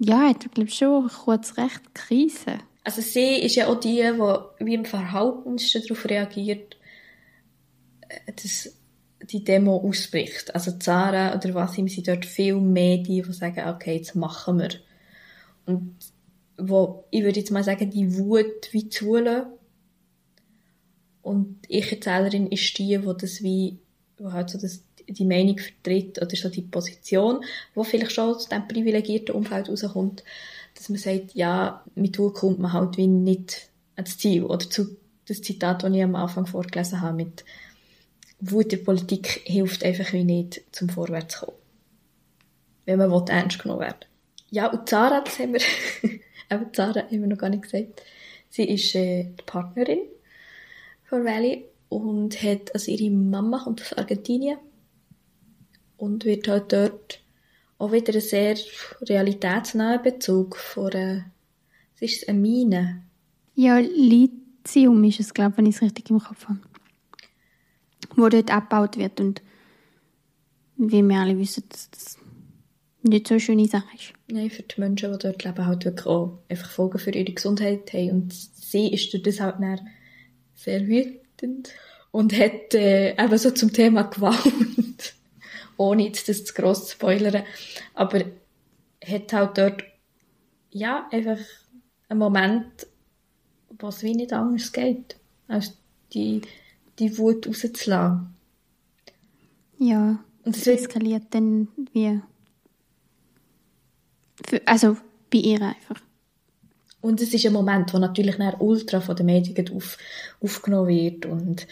ja, 0.03 0.31
ich 0.31 0.51
glaube 0.51 0.71
schon 0.71 1.07
kurz 1.09 1.57
recht 1.57 1.93
Krise. 1.93 2.57
Also 2.83 3.01
sie 3.01 3.35
ist 3.35 3.55
ja 3.55 3.67
auch 3.67 3.79
die, 3.79 3.97
die 4.01 4.65
wie 4.65 4.73
im 4.73 4.85
verhaltensten 4.85 5.83
darauf 5.83 6.05
reagiert, 6.05 6.77
äh, 8.09 8.33
dass 8.33 8.75
die 9.21 9.43
Demo 9.43 9.77
ausbricht. 9.77 10.55
Also 10.55 10.71
Zara 10.71 11.35
oder 11.35 11.53
was 11.53 11.77
ihm 11.77 11.87
sind 11.87 12.07
dort 12.07 12.25
viel 12.25 12.55
Medien, 12.55 13.25
die 13.27 13.33
sagen, 13.33 13.69
okay, 13.69 13.97
jetzt 13.97 14.15
machen 14.15 14.57
wir. 14.57 14.69
Und 15.67 15.95
wo, 16.57 17.05
ich 17.11 17.23
würde 17.23 17.39
jetzt 17.39 17.51
mal 17.51 17.63
sagen, 17.63 17.91
die 17.91 18.17
Wut 18.17 18.69
wie 18.71 18.89
zulassen. 18.89 19.51
Und 21.21 21.59
ich 21.67 21.91
Erzählerin 21.91 22.47
ist 22.47 22.75
die, 22.79 22.97
die 22.97 23.17
das 23.19 23.43
wie, 23.43 23.77
wo 24.17 24.31
halt 24.31 24.49
so 24.49 24.59
das 24.59 24.83
die 25.13 25.25
Meinung 25.25 25.57
vertritt 25.57 26.21
oder 26.21 26.35
so 26.35 26.49
die 26.49 26.61
Position, 26.61 27.43
wo 27.75 27.83
vielleicht 27.83 28.11
schon 28.11 28.35
aus 28.35 28.47
diesem 28.47 28.67
privilegierten 28.67 29.35
Umfeld 29.35 29.69
rauskommt, 29.69 30.23
dass 30.75 30.89
man 30.89 30.97
sagt, 30.97 31.33
ja, 31.33 31.83
mit 31.95 32.17
Wut 32.19 32.35
kommt 32.35 32.59
man 32.59 32.73
halt 32.73 32.97
wie 32.97 33.07
nicht 33.07 33.69
ans 33.95 34.17
Ziel. 34.17 34.43
Oder 34.43 34.69
zu 34.69 34.97
das 35.27 35.41
Zitat, 35.41 35.83
das 35.83 35.93
ich 35.93 36.03
am 36.03 36.15
Anfang 36.15 36.45
vorgelesen 36.45 37.01
habe, 37.01 37.17
mit 37.17 37.45
Wut 38.39 38.71
der 38.71 38.77
Politik 38.77 39.41
hilft 39.45 39.83
einfach 39.83 40.13
wie 40.13 40.23
nicht 40.23 40.61
zum 40.71 40.89
Vorwärtskommen. 40.89 41.55
Wenn 42.85 42.97
man 42.97 43.11
will, 43.11 43.23
ernst 43.29 43.59
genommen 43.59 43.81
werden 43.81 44.05
Ja, 44.49 44.67
und 44.67 44.89
Zara, 44.89 45.21
das 45.21 45.37
haben 45.39 45.53
wir, 45.53 45.61
eben 46.51 46.73
Zara 46.73 47.01
haben 47.03 47.21
wir 47.21 47.27
noch 47.27 47.37
gar 47.37 47.49
nicht 47.49 47.63
gesagt. 47.63 48.01
Sie 48.49 48.63
ist 48.63 48.95
äh, 48.95 49.25
die 49.25 49.43
Partnerin 49.45 49.99
von 51.05 51.23
Valley 51.23 51.65
und 51.89 52.41
hat, 52.41 52.73
also 52.73 52.91
ihre 52.91 53.11
Mama 53.11 53.59
kommt 53.63 53.81
aus 53.81 53.93
Argentinien 53.93 54.57
und 56.01 56.25
wird 56.25 56.47
halt 56.47 56.73
dort 56.73 57.19
auch 57.77 57.91
wieder 57.91 58.13
ein 58.13 58.21
sehr 58.21 58.57
realitätsnaher 59.01 59.99
Bezug 59.99 60.57
von 60.57 60.91
einer, 60.91 61.25
was 61.93 62.01
ist 62.01 62.23
es, 62.23 62.27
eine 62.27 62.39
Mine? 62.39 63.03
Ja, 63.53 63.77
Lithium 63.77 65.03
ist 65.03 65.19
es, 65.19 65.33
glaube 65.33 65.51
ich, 65.51 65.57
wenn 65.57 65.65
ich 65.67 65.75
es 65.75 65.81
richtig 65.83 66.09
im 66.09 66.19
Kopf 66.19 66.47
habe. 66.47 66.59
Wo 68.15 68.29
dort 68.29 68.51
abgebaut 68.51 68.97
wird 68.97 69.19
und 69.19 69.43
wie 70.75 71.03
wir 71.03 71.17
alle 71.17 71.37
wissen, 71.37 71.63
dass 71.69 71.91
das 71.91 72.17
nicht 73.03 73.27
so 73.27 73.35
eine 73.35 73.41
schöne 73.41 73.67
Sache 73.67 73.95
ist. 73.95 74.13
Nein, 74.27 74.49
für 74.49 74.63
die 74.63 74.79
Menschen, 74.79 75.11
die 75.11 75.19
dort 75.19 75.43
leben, 75.43 75.65
halt 75.65 75.85
wirklich 75.85 76.07
auch 76.07 76.39
einfach 76.49 76.69
Folgen 76.71 76.97
für 76.97 77.11
ihre 77.11 77.31
Gesundheit 77.31 77.93
haben. 77.93 78.11
Und 78.11 78.33
sie 78.33 78.91
ist 78.91 79.13
durch 79.13 79.21
das 79.23 79.39
halt 79.39 79.57
sehr 80.55 80.87
wütend 80.87 81.69
und 82.09 82.37
hat 82.37 82.73
äh, 82.73 83.11
eben 83.11 83.37
so 83.37 83.51
zum 83.51 83.71
Thema 83.71 84.01
Gewalt 84.09 84.80
ohne 85.81 86.05
jetzt 86.05 86.29
das 86.29 86.45
zu 86.45 86.53
gross 86.53 86.87
zu 86.87 86.91
spoilern. 86.93 87.43
Aber 87.93 88.23
hat 89.03 89.33
halt 89.33 89.57
dort, 89.57 89.83
ja, 90.71 91.07
einfach 91.11 91.39
einen 92.07 92.19
Moment, 92.19 92.87
wo 93.79 93.87
es 93.87 94.03
wie 94.03 94.13
nicht 94.13 94.33
anders 94.33 94.71
geht, 94.71 95.15
als 95.47 95.77
die, 96.13 96.41
die 96.99 97.17
Wut 97.17 97.47
rauszulassen. 97.47 98.35
Ja, 99.77 100.23
und 100.43 100.55
es 100.55 100.67
eskaliert 100.67 101.23
dann 101.31 101.67
wie, 101.93 102.21
für, 104.47 104.61
also 104.67 104.97
bei 105.31 105.39
ihr 105.39 105.61
einfach. 105.61 106.01
Und 107.01 107.19
es 107.19 107.33
ist 107.33 107.45
ein 107.47 107.53
Moment, 107.53 107.91
wo 107.93 107.97
natürlich 107.97 108.37
ultra 108.59 109.01
von 109.01 109.15
den 109.15 109.25
Medien 109.25 109.75
auf, 109.75 109.97
aufgenommen 110.39 110.89
wird 110.89 111.25
und 111.25 111.65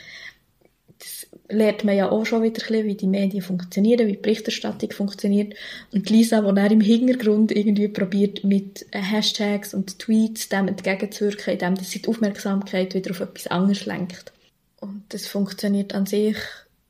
lernt 1.50 1.84
man 1.84 1.96
ja 1.96 2.10
auch 2.10 2.26
schon 2.26 2.44
wieder 2.44 2.62
ein 2.62 2.68
bisschen, 2.68 2.86
wie 2.86 2.96
die 2.96 3.08
Medien 3.08 3.42
funktionieren, 3.42 4.08
wie 4.08 4.14
die 4.14 4.22
Berichterstattung 4.22 4.92
funktioniert. 4.92 5.56
Und 5.92 6.10
Lisa, 6.10 6.42
die 6.42 6.56
dann 6.56 6.72
im 6.72 6.82
Hintergrund 6.82 7.52
irgendwie 7.52 7.88
probiert, 7.88 8.44
mit 8.44 8.86
Hashtags 8.92 9.74
und 9.74 10.00
Tweets 10.00 10.50
dem 10.50 10.68
entgegenzuwirken, 10.68 11.54
indem 11.54 11.76
sie 11.78 12.02
die 12.02 12.08
Aufmerksamkeit 12.08 12.94
wieder 12.94 13.12
auf 13.12 13.20
etwas 13.20 13.48
anderes 13.48 13.86
lenkt. 13.86 14.32
Und 14.80 15.04
das 15.10 15.28
funktioniert 15.28 15.94
an 15.94 16.06
sich, 16.06 16.38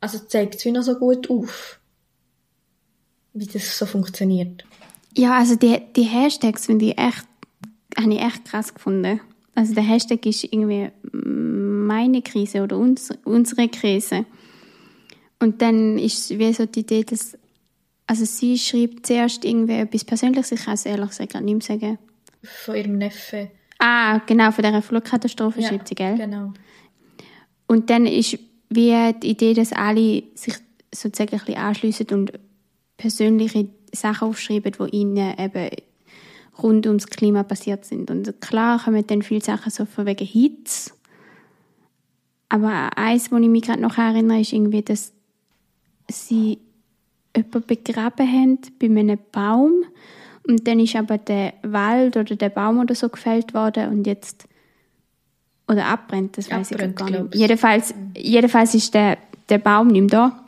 also 0.02 0.20
zeigt 0.20 0.56
es 0.56 0.66
noch 0.66 0.84
so 0.84 0.96
gut 0.96 1.30
auf, 1.30 1.80
wie 3.34 3.48
das 3.48 3.78
so 3.78 3.86
funktioniert. 3.86 4.66
Ja, 5.18 5.38
also 5.38 5.56
die, 5.56 5.82
die 5.96 6.04
Hashtags 6.04 6.68
finde 6.68 6.86
ich 6.86 6.98
echt, 6.98 7.26
habe 7.98 8.14
ich 8.14 8.22
echt 8.22 8.46
krass 8.46 8.74
gefunden. 8.74 9.22
Also 9.56 9.74
der 9.74 9.84
Hashtag 9.84 10.26
ist 10.26 10.44
irgendwie 10.44 10.90
meine 11.12 12.22
Krise 12.22 12.64
oder 12.64 12.78
uns, 12.78 13.10
unsere 13.26 13.68
Krise. 13.68 14.26
Und 15.40 15.62
dann 15.62 15.98
ist 15.98 16.38
wie 16.38 16.54
so 16.54 16.66
die 16.66 16.82
Idee, 16.82 17.04
dass 17.04 17.38
also 18.10 18.26
sie 18.26 18.58
schreibt 18.58 19.06
zuerst 19.06 19.46
irgendwie 19.46 19.74
etwas 19.74 20.04
Persönliches, 20.04 20.52
ich 20.52 20.66
kann 20.66 20.74
es 20.74 20.86
ehrlich 20.86 21.10
gesagt 21.10 21.36
nicht 21.36 21.44
mehr 21.44 21.62
sagen. 21.62 22.00
Von 22.44 22.76
ihrem 22.76 22.98
Neffen. 22.98 23.50
Ah, 23.78 24.18
genau, 24.26 24.52
von 24.52 24.64
dieser 24.64 24.82
Flugkatastrophe 24.82 25.62
Ja, 25.62 25.70
schreibt 25.70 25.88
sie, 25.88 25.96
gell? 25.96 26.18
Genau. 26.18 26.54
Und 27.68 27.92
dann 27.92 28.08
ist 28.08 28.40
wie 28.70 29.14
die 29.22 29.30
Idee, 29.30 29.54
dass 29.54 29.74
alle 29.74 30.24
sich 30.34 30.56
sozusagen 30.94 31.34
ein 31.34 31.40
bisschen 31.40 31.62
anschliessen 31.62 32.08
und 32.12 32.32
persönliche 32.98 33.68
Sachen 33.94 34.30
aufschreiben, 34.30 34.72
die 34.72 34.96
ihnen 34.96 35.38
eben 35.38 35.70
rund 36.62 36.88
ums 36.88 37.08
Klima 37.08 37.44
passiert 37.44 37.86
sind. 37.86 38.10
Und 38.10 38.42
klar 38.42 38.84
kommen 38.84 39.06
dann 39.06 39.22
viele 39.22 39.42
Sachen 39.42 39.72
so 39.72 39.86
von 39.86 40.08
wegen 40.08 40.26
Hitze. 40.26 40.92
Aber 42.50 42.98
eins, 42.98 43.32
wo 43.32 43.38
ich 43.38 43.48
mich 43.48 43.62
gerade 43.62 43.82
noch 43.82 44.00
erinnere, 44.00 44.42
ist 44.42 44.52
irgendwie, 44.52 44.82
dass 44.82 45.14
sie 46.10 46.60
jemanden 47.36 47.66
begraben 47.68 48.28
haben 48.28 48.60
bei 48.80 48.88
einem 48.88 49.20
Baum. 49.32 49.84
Und 50.48 50.68
dann 50.68 50.80
ist 50.80 50.96
aber 50.96 51.18
der 51.18 51.54
Wald 51.64 52.18
oder 52.18 52.36
der 52.36 52.50
Baum 52.50 52.80
oder 52.80 52.96
so 52.96 53.10
gefällt 53.10 53.54
worden 53.54 53.90
und 53.90 54.08
jetzt 54.08 54.48
oder 55.68 55.86
abbrennt, 55.86 56.36
das 56.38 56.50
weiß 56.50 56.72
ich 56.72 56.78
gar 56.78 56.88
nicht. 56.88 56.98
glaub's. 56.98 57.36
Mhm. 57.36 57.40
Jedenfalls, 57.40 57.94
jedenfalls 58.18 58.74
ist 58.74 58.94
der, 58.96 59.20
der 59.50 59.60
Baum 59.60 59.90
nicht 59.90 60.12
mehr 60.12 60.32
da. 60.32 60.44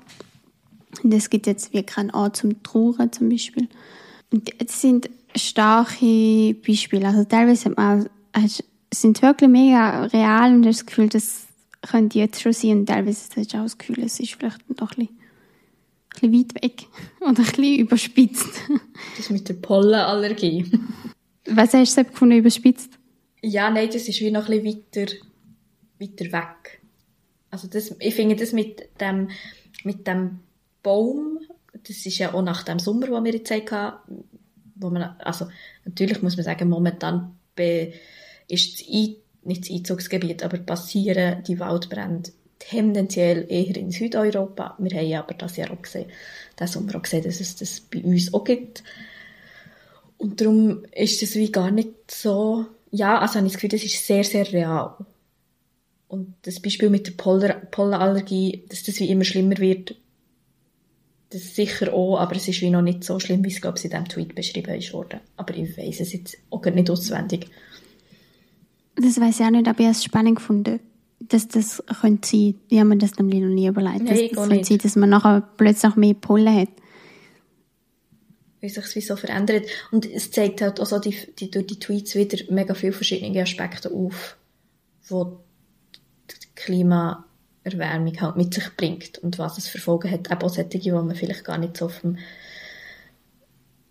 Und 1.03 1.13
es 1.13 1.29
gibt 1.29 1.45
jetzt 1.45 1.73
wie 1.73 1.83
keinen 1.83 2.09
Ort 2.11 2.37
zum 2.37 2.63
Trauern 2.63 3.11
zum 3.11 3.29
Beispiel. 3.29 3.69
Und 4.31 4.51
das 4.59 4.81
sind 4.81 5.09
starke 5.35 6.55
Beispiele. 6.65 7.07
Also 7.07 7.23
teilweise 7.23 7.69
hat 7.69 7.77
man 7.77 8.09
sind 8.93 9.21
wirklich 9.21 9.49
mega 9.49 10.03
real 10.05 10.53
und 10.53 10.63
das 10.63 10.85
Gefühl, 10.85 11.07
das 11.07 11.45
könnte 11.81 12.19
jetzt 12.19 12.41
schon 12.41 12.53
sein. 12.53 12.79
Und 12.79 12.85
teilweise 12.87 13.29
hast 13.35 13.53
du 13.53 13.57
auch 13.57 13.63
das 13.63 13.77
Gefühl, 13.77 14.03
es 14.03 14.19
ist 14.19 14.33
vielleicht 14.33 14.67
noch 14.79 14.91
ein 14.91 15.07
bisschen, 15.07 15.17
bisschen 16.13 16.33
weit 16.33 16.63
weg 16.63 16.87
oder 17.19 17.29
ein 17.29 17.35
bisschen 17.35 17.79
überspitzt. 17.79 18.61
Das 19.17 19.29
mit 19.29 19.47
der 19.49 19.55
Pollenallergie. 19.55 20.71
Was 21.45 21.73
hast 21.73 21.97
du 21.97 22.05
gefunden, 22.05 22.37
überspitzt? 22.37 22.91
Ja, 23.41 23.69
nein, 23.69 23.89
das 23.91 24.07
ist 24.07 24.19
wie 24.19 24.31
noch 24.31 24.47
ein 24.47 24.61
bisschen 24.61 24.83
weiter, 24.95 25.13
weiter 25.99 26.31
weg. 26.31 26.81
Also 27.49 27.67
das, 27.67 27.95
ich 27.99 28.15
finde 28.15 28.35
das 28.35 28.53
mit 28.53 28.89
dem, 28.99 29.29
mit 29.83 30.07
dem 30.07 30.39
Baum, 30.83 31.39
das 31.73 32.05
ist 32.05 32.17
ja 32.17 32.33
auch 32.33 32.41
nach 32.41 32.63
dem 32.63 32.79
Sommer, 32.79 33.07
den 33.07 33.25
wir 33.25 33.33
jetzt 33.33 33.51
hatten, 33.51 34.23
wo 34.75 34.89
man, 34.89 35.15
also 35.19 35.47
natürlich 35.85 36.21
muss 36.21 36.37
man 36.37 36.45
sagen, 36.45 36.69
momentan 36.69 37.35
be, 37.55 37.93
ist 38.47 38.79
das 38.79 38.87
Ein, 38.87 39.15
nicht 39.43 39.63
das 39.63 39.71
Einzugsgebiet, 39.71 40.43
aber 40.43 40.57
passieren 40.59 41.43
die 41.43 41.59
Waldbrände 41.59 42.31
tendenziell 42.71 43.45
eher 43.49 43.75
in 43.75 43.91
Südeuropa. 43.91 44.75
Wir 44.79 44.97
haben 44.97 45.13
aber 45.13 45.33
das 45.33 45.57
Jahr 45.57 45.71
auch 45.71 45.81
gesehen, 45.81 46.09
diesen 46.57 46.71
Sommer 46.71 46.95
auch 46.95 47.01
gesehen, 47.01 47.23
dass 47.23 47.41
es 47.41 47.57
das 47.57 47.81
bei 47.81 48.01
uns 48.01 48.33
auch 48.33 48.45
gibt. 48.45 48.83
Und 50.17 50.39
darum 50.39 50.85
ist 50.93 51.21
das 51.21 51.35
wie 51.35 51.51
gar 51.51 51.71
nicht 51.71 52.09
so, 52.09 52.65
ja, 52.91 53.19
also 53.19 53.35
habe 53.35 53.47
ich 53.47 53.53
das 53.53 53.61
Gefühl, 53.61 53.77
das 53.77 53.83
ist 53.83 54.07
sehr, 54.07 54.23
sehr 54.23 54.51
real. 54.53 54.95
Und 56.07 56.35
das 56.43 56.61
Beispiel 56.61 56.89
mit 56.89 57.07
der 57.07 57.13
Pollen- 57.13 57.67
Pollenallergie, 57.71 58.63
dass 58.69 58.83
das 58.83 58.99
wie 58.99 59.09
immer 59.09 59.25
schlimmer 59.25 59.57
wird, 59.57 59.95
das 61.29 61.55
sicher 61.55 61.93
auch, 61.93 62.17
aber 62.17 62.35
es 62.35 62.47
ist 62.47 62.61
wie 62.61 62.69
noch 62.69 62.81
nicht 62.81 63.03
so 63.03 63.19
schlimm, 63.19 63.43
wie 63.43 63.49
es, 63.49 63.61
glaube 63.61 63.77
ich, 63.77 63.85
in 63.85 63.91
diesem 63.91 64.07
Tweet 64.07 64.35
beschrieben 64.35 64.75
ist 64.75 64.93
worden. 64.93 65.21
Aber 65.37 65.55
ich 65.55 65.77
weiss 65.77 65.99
es 65.99 66.13
jetzt 66.13 66.37
auch 66.49 66.63
nicht 66.65 66.89
auswendig. 66.89 67.47
Das 68.95 69.19
weiß 69.19 69.39
ich 69.39 69.45
auch 69.45 69.49
nicht, 69.49 69.67
aber 69.67 69.79
ich 69.79 69.85
habe 69.85 69.95
es 69.95 70.03
spannend 70.03 70.35
gefunden, 70.35 70.79
dass 71.33 71.47
das 71.47 71.83
könnte 72.01 72.27
sein. 72.27 72.55
Ich 72.69 72.77
habe 72.77 72.89
mir 72.89 72.97
das 72.97 73.17
nämlich 73.17 73.39
noch 73.39 73.47
nie 73.49 73.67
überlegt. 73.67 74.03
Nein, 74.03 74.29
das 74.29 74.37
auch 74.37 74.47
könnte 74.47 74.65
sein, 74.65 74.77
dass 74.79 74.95
man 74.95 75.09
nachher 75.09 75.47
plötzlich 75.57 75.95
mehr 75.95 76.13
Pollen 76.13 76.53
hat. 76.53 76.69
wie 78.61 78.69
sich 78.69 78.95
wie 78.95 79.01
so 79.01 79.15
verändert. 79.15 79.65
Und 79.91 80.05
es 80.05 80.31
zeigt 80.31 80.61
halt 80.61 80.79
auch 80.79 80.85
so 80.85 80.99
die, 80.99 81.15
die, 81.39 81.49
durch 81.49 81.67
die 81.67 81.79
Tweets 81.79 82.15
wieder 82.15 82.37
mega 82.49 82.73
viele 82.73 82.93
verschiedene 82.93 83.41
Aspekte 83.41 83.91
auf, 83.91 84.37
wo 85.07 85.39
die 86.29 86.47
Klimaerwärmung 86.55 88.21
halt 88.21 88.37
mit 88.37 88.53
sich 88.53 88.69
bringt 88.77 89.17
und 89.17 89.39
was 89.39 89.57
es 89.57 89.67
für 89.67 89.79
Folgen 89.79 90.11
hat. 90.11 90.31
Eben 90.31 90.41
auch 90.41 90.49
solche, 90.49 90.79
die 90.79 90.91
man 90.91 91.15
vielleicht 91.15 91.43
gar 91.43 91.57
nicht 91.57 91.77
so 91.77 91.85
auf 91.85 92.01
dem, 92.01 92.19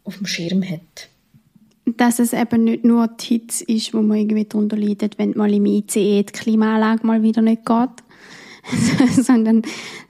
auf 0.04 0.16
dem 0.18 0.26
Schirm 0.26 0.62
hat. 0.62 1.08
Dass 1.86 2.18
es 2.18 2.32
eben 2.32 2.64
nicht 2.64 2.84
nur 2.84 3.08
die 3.08 3.26
Hitze 3.26 3.64
ist, 3.64 3.92
wo 3.94 4.00
man 4.02 4.18
irgendwie 4.18 4.44
darunter 4.44 4.76
leidet, 4.76 5.18
wenn 5.18 5.36
mal 5.36 5.52
im 5.52 5.66
ICE 5.66 6.22
die 6.22 6.32
Klimaanlage 6.32 7.06
mal 7.06 7.22
wieder 7.22 7.42
nicht 7.42 7.64
geht, 7.66 7.88
sondern 9.24 9.62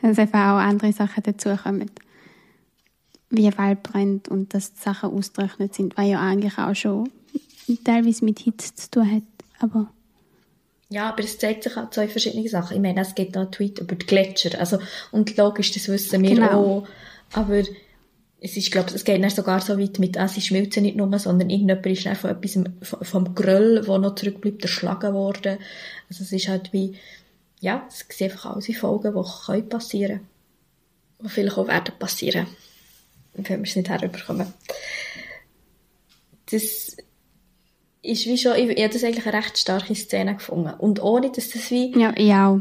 dass 0.03 0.19
eben 0.19 0.33
auch 0.35 0.59
andere 0.59 0.93
Sachen 0.93 1.23
dazukommen. 1.23 1.91
Wie 3.31 3.57
Waldbrand 3.57 4.29
und 4.29 4.53
dass 4.53 4.75
die 4.75 4.81
Sachen 4.81 5.11
ausgerechnet 5.11 5.75
sind, 5.75 5.97
was 5.97 6.09
ja 6.09 6.21
eigentlich 6.21 6.59
auch 6.59 6.75
schon 6.75 7.09
teilweise 7.85 8.25
mit 8.25 8.41
Hitze 8.41 8.75
zu 8.75 8.91
tun 8.91 9.11
hat. 9.11 9.23
Aber 9.61 9.89
Ja, 10.89 11.09
aber 11.11 11.23
es 11.23 11.39
zeigt 11.39 11.63
sich 11.63 11.77
auch 11.77 11.91
zwei 11.91 12.09
verschiedene 12.09 12.49
Sachen. 12.49 12.75
Ich 12.77 12.83
meine, 12.83 13.01
es 13.03 13.15
gibt 13.15 13.37
noch 13.37 13.43
einen 13.43 13.53
Tweet 13.53 13.79
über 13.79 13.95
die 13.95 14.07
Gletscher. 14.07 14.59
Also, 14.59 14.79
und 15.13 15.37
logisch, 15.37 15.71
das 15.71 15.89
wissen 15.89 16.23
wir 16.23 16.31
Genau. 16.35 16.51
auch. 16.51 16.89
Aber 17.33 17.63
es 18.41 18.57
ist, 18.57 18.71
glaube 18.71 18.91
es 18.95 19.05
geht 19.05 19.31
sogar 19.33 19.61
so 19.61 19.79
weit 19.79 19.99
mit, 19.99 20.17
ah, 20.19 20.27
sie 20.27 20.41
nicht 20.81 20.97
nur, 20.97 21.19
sondern 21.19 21.51
irgendjemand 21.51 21.87
ist 21.87 22.09
von 22.19 22.31
etwas, 22.31 22.59
vom- 22.83 23.35
Gröll, 23.35 23.83
der 23.87 23.99
noch 23.99 24.15
zurückbleibt, 24.15 24.63
erschlagen 24.63 25.13
worden. 25.13 25.59
Also 26.09 26.25
es 26.25 26.33
ist 26.33 26.49
halt 26.49 26.73
wie, 26.73 26.97
ja, 27.61 27.87
es 27.89 28.07
sind 28.17 28.31
einfach 28.33 28.55
alles 28.55 28.75
Folgen, 28.77 29.15
die 29.15 29.31
können 29.47 29.69
passieren. 29.69 30.21
Die 31.23 31.29
vielleicht 31.29 31.59
auch 31.59 31.69
werden 31.69 31.95
passieren. 31.99 32.47
Wenn 33.35 33.45
wir 33.47 33.69
es 33.69 33.77
nicht 33.77 33.91
herüberkommen. 33.91 34.53
Das 36.51 36.97
ist 38.03 38.27
wie 38.27 38.39
schon, 38.39 38.57
ich, 38.57 38.71
ich 38.71 38.83
habe 38.83 38.93
das 38.93 39.05
eigentlich 39.05 39.27
eine 39.27 39.37
recht 39.37 39.59
starke 39.59 39.95
Szene 39.95 40.35
gefunden. 40.37 40.73
Und 40.79 41.03
ohne, 41.03 41.31
dass 41.31 41.51
das 41.51 41.71
wie 41.71 41.97
ja, 41.99 42.13
ich 42.17 42.33
auch. 42.33 42.61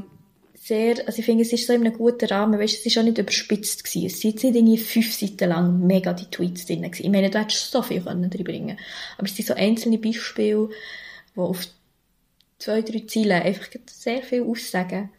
Sehr, 0.70 1.06
also 1.08 1.18
ich 1.20 1.26
finde, 1.26 1.42
es 1.42 1.52
ist 1.52 1.66
so 1.66 1.74
in 1.74 1.82
einem 1.82 1.98
guten 1.98 2.28
Rahmen, 2.28 2.60
weißt, 2.60 2.80
es 2.80 2.86
ist 2.86 2.98
auch 3.00 3.04
nicht 3.04 3.18
überspitzt 3.18 3.84
gewesen. 3.84 4.06
Es 4.06 4.22
sind 4.22 4.44
nicht 4.44 4.56
irgendwie 4.56 4.78
fünf 4.78 5.12
Seiten 5.12 5.50
lang 5.50 5.86
mega 5.86 6.14
die 6.14 6.30
Tweets 6.30 6.68
drin 6.68 6.84
gewesen. 6.84 7.06
Ich 7.06 7.10
meine, 7.10 7.32
du 7.32 7.40
hättest 7.40 7.72
so 7.72 7.82
viel 7.82 8.02
können 8.02 8.32
reinbringen 8.32 8.78
Aber 9.18 9.28
es 9.28 9.36
sind 9.36 9.48
so 9.48 9.56
einzelne 9.56 9.98
Beispiele, 9.98 10.70
die 11.36 11.40
auf 11.40 11.68
zwei, 12.60 12.84
drei 12.84 13.00
Zeilen 13.08 13.32
einfach 13.32 13.68
sehr 13.90 14.22
viel 14.22 14.44
aussagen. 14.44 15.10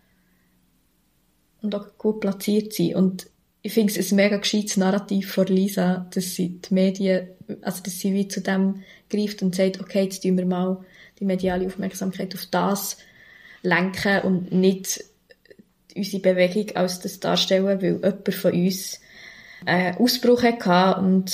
Und 1.63 1.75
auch 1.75 1.99
gut 1.99 2.21
platziert 2.21 2.73
sind. 2.73 2.95
Und 2.95 3.27
ich 3.63 3.73
finde 3.73 3.93
es 3.93 4.13
ein 4.13 4.17
mega 4.17 4.37
gescheites 4.37 4.77
Narrativ 4.77 5.33
von 5.33 5.47
Lisa, 5.47 6.07
dass 6.15 6.37
sie 6.37 6.61
die 6.61 6.73
Medien, 6.73 7.29
also 7.61 7.83
dass 7.83 7.99
sie 7.99 8.15
wie 8.15 8.29
zu 8.29 8.41
dem 8.41 8.85
greift 9.11 9.43
und 9.43 9.57
sagt, 9.57 9.81
okay, 9.81 10.05
jetzt 10.05 10.23
tun 10.23 10.39
wir 10.39 10.47
mal 10.47 10.85
die 11.19 11.25
mediale 11.25 11.67
Aufmerksamkeit 11.67 12.35
auf 12.35 12.47
das 12.47 12.99
lenken 13.63 14.21
und 14.23 14.53
nicht 14.53 15.10
unsere 15.97 16.23
Bewegung 16.23 16.77
als 16.77 17.01
das 17.01 17.21
darstellen, 17.21 17.65
weil 17.65 17.83
jemand 17.83 18.35
von 18.35 18.53
uns 18.53 19.01
einen 19.67 19.97
Ausbruch 19.97 20.43
hatte 20.43 21.01
und 21.01 21.33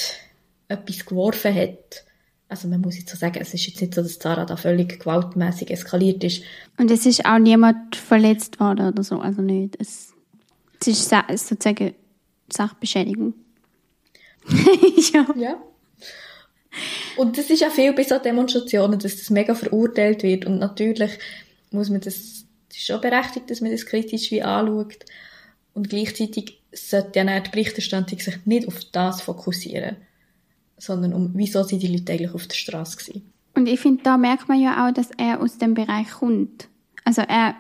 etwas 0.69 1.07
geworfen 1.07 1.55
hat. 1.55 2.05
Also 2.49 2.69
man 2.69 2.81
muss 2.81 2.97
jetzt 2.97 3.11
so 3.11 3.16
sagen, 3.16 3.38
es 3.40 3.55
ist 3.55 3.66
jetzt 3.66 3.81
nicht 3.81 3.95
so, 3.95 4.03
dass 4.03 4.19
Zara 4.19 4.45
da 4.45 4.57
völlig 4.57 5.01
gewaltmäßig 5.01 5.71
eskaliert 5.71 6.23
ist. 6.23 6.42
Und 6.79 6.90
es 6.90 7.05
ist 7.07 7.25
auch 7.25 7.38
niemand 7.38 7.97
verletzt 7.97 8.61
worden 8.61 8.88
oder 8.88 9.03
so, 9.03 9.19
also 9.21 9.42
nicht. 9.42 9.77
Es, 9.81 10.12
es 10.81 10.87
ist 10.88 11.09
sa- 11.09 11.25
sozusagen 11.29 11.95
Sachbeschädigung. 12.53 13.35
ja. 15.12 15.27
Ja. 15.37 15.57
Und 17.16 17.38
das 17.38 17.51
ist 17.51 17.61
ja 17.61 17.71
viel 17.71 17.92
bei 17.95 18.05
so 18.05 18.19
Demonstrationen, 18.19 18.99
dass 18.99 19.16
das 19.16 19.31
mega 19.31 19.55
verurteilt 19.55 20.23
wird. 20.23 20.45
Und 20.45 20.59
natürlich 20.59 21.19
muss 21.71 21.88
man 21.90 22.01
das, 22.01 22.36
das 22.77 22.83
ist 22.83 22.87
schon 22.89 23.01
berechtigt, 23.01 23.51
dass 23.51 23.62
man 23.62 23.71
das 23.71 23.87
kritisch 23.87 24.31
wie 24.31 24.43
anschaut. 24.43 25.07
Und 25.73 25.89
gleichzeitig 25.89 26.61
sollte 26.73 27.21
ja 27.21 27.41
die 27.41 27.51
Berichterstattung 27.51 28.19
sich 28.19 28.45
nicht 28.45 28.69
auf 28.69 28.85
das 28.93 29.23
fokussieren, 29.23 29.97
sondern 30.77 31.15
um, 31.15 31.31
wieso 31.33 31.62
sind 31.62 31.83
die 31.83 31.87
Leute 31.87 32.12
eigentlich 32.12 32.35
auf 32.35 32.47
der 32.47 32.55
Straße 32.55 32.99
gewesen. 32.99 33.33
Und 33.55 33.67
ich 33.67 33.81
finde, 33.81 34.03
da 34.03 34.19
merkt 34.19 34.49
man 34.49 34.61
ja 34.61 34.87
auch, 34.87 34.93
dass 34.93 35.09
er 35.17 35.41
aus 35.41 35.57
dem 35.57 35.73
Bereich 35.73 36.11
kommt. 36.11 36.69
Also 37.05 37.23
er 37.23 37.55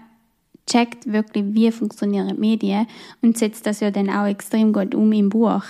checkt 0.66 1.10
wirklich, 1.10 1.44
wie 1.54 1.72
funktionieren 1.72 2.28
die 2.28 2.34
Medien 2.34 2.86
und 3.22 3.38
setzt 3.38 3.64
das 3.64 3.80
ja 3.80 3.90
dann 3.90 4.10
auch 4.10 4.26
extrem 4.26 4.74
gut 4.74 4.94
um 4.94 5.12
im 5.12 5.30
Buch. 5.30 5.64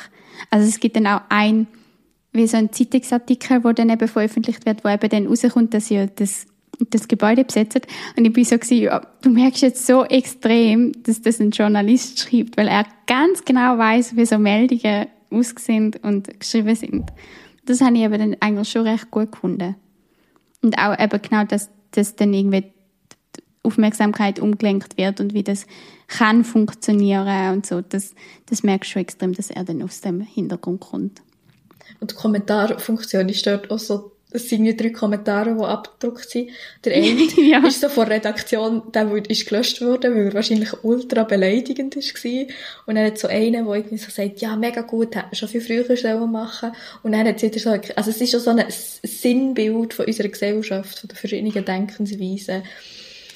Also 0.50 0.66
es 0.66 0.80
gibt 0.80 0.96
dann 0.96 1.06
auch 1.06 1.20
ein, 1.28 1.68
wie 2.32 2.48
so 2.48 2.56
ein 2.56 2.72
Zeitungsartikel, 2.72 3.62
wo 3.62 3.70
dann 3.70 3.90
eben 3.90 4.08
veröffentlicht 4.08 4.66
wird, 4.66 4.82
wo 4.82 4.88
eben 4.88 5.08
dann 5.08 5.28
rauskommt, 5.28 5.72
dass 5.72 5.88
ja 5.88 6.06
das 6.06 6.48
das 6.90 7.08
Gebäude 7.08 7.44
besetzen. 7.44 7.82
Und 8.16 8.24
ich 8.24 8.32
bin 8.32 8.44
so 8.44 8.56
gewesen, 8.56 8.82
ja, 8.82 9.00
du 9.22 9.30
merkst 9.30 9.62
jetzt 9.62 9.86
so 9.86 10.04
extrem, 10.04 10.92
dass 11.02 11.22
das 11.22 11.40
ein 11.40 11.50
Journalist 11.50 12.20
schreibt, 12.20 12.56
weil 12.56 12.68
er 12.68 12.86
ganz 13.06 13.44
genau 13.44 13.78
weiß, 13.78 14.16
wie 14.16 14.26
so 14.26 14.38
Meldungen 14.38 15.06
aussehen 15.30 15.94
und 16.02 16.40
geschrieben 16.40 16.74
sind. 16.74 17.10
Das 17.64 17.80
habe 17.80 17.96
ich 17.96 18.04
aber 18.04 18.18
dann 18.18 18.36
eigentlich 18.40 18.70
schon 18.70 18.86
recht 18.86 19.10
gut 19.10 19.32
gefunden. 19.32 19.76
Und 20.62 20.78
auch 20.78 20.98
eben 20.98 21.20
genau, 21.22 21.44
dass, 21.44 21.70
dass 21.90 22.16
dann 22.16 22.32
irgendwie 22.32 22.62
die 22.62 23.42
Aufmerksamkeit 23.62 24.38
umgelenkt 24.38 24.96
wird 24.96 25.20
und 25.20 25.34
wie 25.34 25.42
das 25.42 25.66
kann 26.06 26.44
funktionieren 26.44 27.54
und 27.54 27.66
so. 27.66 27.80
Das, 27.80 28.14
das 28.46 28.62
merkst 28.62 28.90
du 28.90 28.92
schon 28.92 29.02
extrem, 29.02 29.32
dass 29.32 29.50
er 29.50 29.64
dann 29.64 29.82
aus 29.82 30.00
dem 30.00 30.20
Hintergrund 30.20 30.80
kommt. 30.80 31.22
Und 32.00 32.12
die 32.12 32.14
Kommentarfunktion 32.14 33.28
ist 33.28 33.46
dort 33.46 33.70
auch 33.70 33.78
so 33.78 34.12
es 34.36 34.48
sind 34.48 34.64
ja 34.64 34.72
drei 34.72 34.90
Kommentare, 34.90 35.54
die 35.54 35.64
abgedruckt 35.64 36.28
sind. 36.28 36.50
Der 36.84 36.94
eine 36.96 37.26
ja. 37.36 37.66
ist 37.66 37.80
so 37.80 37.88
von 37.88 38.06
der 38.06 38.16
Redaktion, 38.16 38.82
der 38.92 39.10
ist 39.28 39.48
gelöscht 39.48 39.80
worden, 39.80 40.14
weil 40.14 40.26
er 40.26 40.34
wahrscheinlich 40.34 40.72
ultra 40.84 41.24
beleidigend 41.24 41.96
war. 41.96 42.46
Und 42.86 42.94
dann 42.94 43.06
hat 43.06 43.18
so 43.18 43.28
einer, 43.28 43.64
der 43.64 43.74
irgendwie 43.74 43.98
so 43.98 44.10
sagt, 44.10 44.40
ja, 44.40 44.56
mega 44.56 44.82
gut, 44.82 45.16
hätte 45.16 45.26
man 45.26 45.34
schon 45.34 45.48
viel 45.48 45.60
früher 45.60 45.96
sollen 45.96 46.30
machen 46.30 46.72
Und 47.02 47.12
dann 47.12 47.26
hat 47.26 47.42
es 47.42 47.62
so, 47.62 47.70
also 47.70 48.10
es 48.10 48.20
ist 48.20 48.30
schon 48.30 48.40
so 48.40 48.50
ein 48.50 48.64
Sinnbild 48.68 49.94
von 49.94 50.06
unserer 50.06 50.28
Gesellschaft, 50.28 50.98
von 50.98 51.08
den 51.08 51.16
verschiedenen 51.16 51.64
Denkensweisen. 51.64 52.62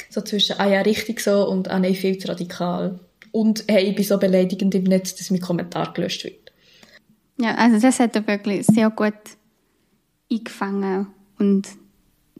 So 0.08 0.20
zwischen, 0.22 0.58
ah 0.58 0.68
ja, 0.68 0.80
richtig 0.80 1.20
so 1.20 1.48
und 1.48 1.68
ah 1.68 1.78
nein, 1.78 1.94
viel 1.94 2.18
zu 2.18 2.28
radikal. 2.28 2.98
Und 3.32 3.64
hey, 3.68 3.84
ich 3.84 3.94
bin 3.94 4.04
so 4.04 4.18
beleidigend 4.18 4.74
im 4.74 4.84
Netz, 4.84 5.14
dass 5.14 5.30
mein 5.30 5.40
Kommentar 5.40 5.92
gelöscht 5.92 6.24
wird. 6.24 6.50
Ja, 7.40 7.54
also 7.54 7.78
das 7.78 8.00
hat 8.00 8.16
er 8.16 8.26
wirklich 8.26 8.66
sehr 8.66 8.90
gut 8.90 9.14
eingefangen 10.30 11.08
und 11.38 11.68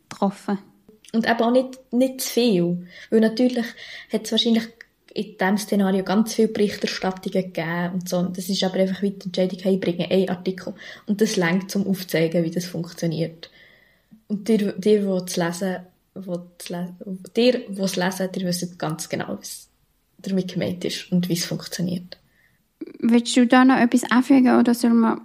getroffen. 0.09 0.59
Und 1.12 1.26
eben 1.26 1.40
auch 1.40 1.50
nicht, 1.50 1.92
nicht 1.92 2.20
zu 2.20 2.31
viel. 2.31 2.87
Weil 3.11 3.20
natürlich 3.20 3.66
hat 4.12 4.24
es 4.24 4.33
wahrscheinlich 4.33 4.68
in 5.12 5.37
diesem 5.37 5.59
Szenario 5.59 6.05
ganz 6.05 6.35
viele 6.35 6.48
Berichterstattungen 6.48 7.53
gegeben 7.53 7.94
und 7.94 8.09
so. 8.09 8.22
das 8.22 8.48
ist 8.48 8.62
aber 8.62 8.76
einfach 8.76 9.03
wie 9.03 9.11
die 9.11 9.26
Entscheidung, 9.26 9.59
hey, 9.61 9.76
bringen 9.76 10.11
einen 10.11 10.29
Artikel. 10.29 10.74
Und 11.07 11.20
das 11.20 11.37
lenkt 11.37 11.70
zum 11.70 11.87
Aufzeigen, 11.87 12.44
wie 12.44 12.50
das 12.50 12.66
funktioniert. 12.66 13.50
Und 14.29 14.46
dir, 14.48 14.72
dir 14.72 15.05
wo 15.07 15.16
es 15.16 15.37
lesen, 15.37 15.79
wo 16.14 16.40
dir, 17.37 17.62
wo 17.70 17.85
es 17.85 17.96
lesen, 17.96 18.31
dir 18.31 18.46
wisst 18.46 18.79
ganz 18.79 19.09
genau, 19.09 19.37
was 19.38 19.68
damit 20.18 20.53
gemeint 20.53 20.85
ist 20.85 21.11
und 21.11 21.29
wie 21.29 21.35
es 21.35 21.44
funktioniert. 21.44 22.18
Willst 23.00 23.37
du 23.37 23.46
da 23.46 23.64
noch 23.64 23.79
etwas 23.79 24.05
anfügen 24.11 24.59
oder 24.59 24.74
soll 24.74 24.90
man 24.90 25.20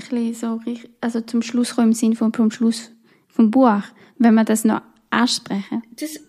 bisschen 0.00 0.34
so, 0.34 0.60
also 1.00 1.20
zum 1.20 1.42
Schluss 1.42 1.74
kommen 1.74 1.88
im 1.88 1.94
Sinn 1.94 2.14
vom, 2.14 2.32
vom 2.32 2.50
Schluss 2.50 2.90
vom 3.28 3.50
Buch, 3.50 3.82
wenn 4.18 4.34
wir 4.34 4.44
das 4.44 4.64
noch 4.64 4.82
ansprechen? 5.10 5.82
Das 5.96 6.20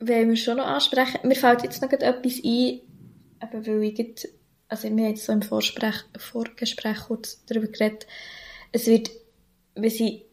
wollen 0.00 0.28
wir 0.28 0.36
schon 0.36 0.56
noch 0.58 0.66
ansprechen. 0.66 1.26
Mir 1.26 1.34
fällt 1.34 1.62
jetzt 1.62 1.82
noch 1.82 1.90
etwas 1.90 2.40
ein, 2.44 2.80
aber 3.40 3.66
weil 3.66 3.82
ich 3.84 3.98
jetzt, 3.98 4.28
also 4.68 4.84
wir 4.84 4.90
haben 4.90 5.10
jetzt 5.10 5.24
so 5.24 5.32
im 5.32 5.42
Vorsprech, 5.42 6.04
Vorgespräch 6.16 6.98
kurz 7.06 7.44
darüber 7.46 7.68
geredet, 7.68 8.06
es 8.72 8.86
wird, 8.86 9.10
wenn 9.74 9.90
sie 9.90 10.24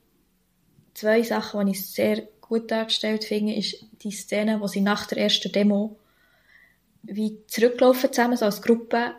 zwei 0.93 1.23
Sachen, 1.23 1.65
die 1.65 1.71
ich 1.71 1.85
sehr 1.85 2.27
gut 2.41 2.69
dargestellt 2.71 3.23
finde, 3.23 3.55
ist 3.55 3.85
die 4.03 4.11
Szene, 4.11 4.61
wo 4.61 4.67
sie 4.67 4.81
nach 4.81 5.07
der 5.07 5.19
ersten 5.19 5.51
Demo 5.51 5.97
wie 7.03 7.45
zurücklaufen 7.47 8.11
zusammen, 8.11 8.37
so 8.37 8.45
als 8.45 8.61
Gruppe, 8.61 9.13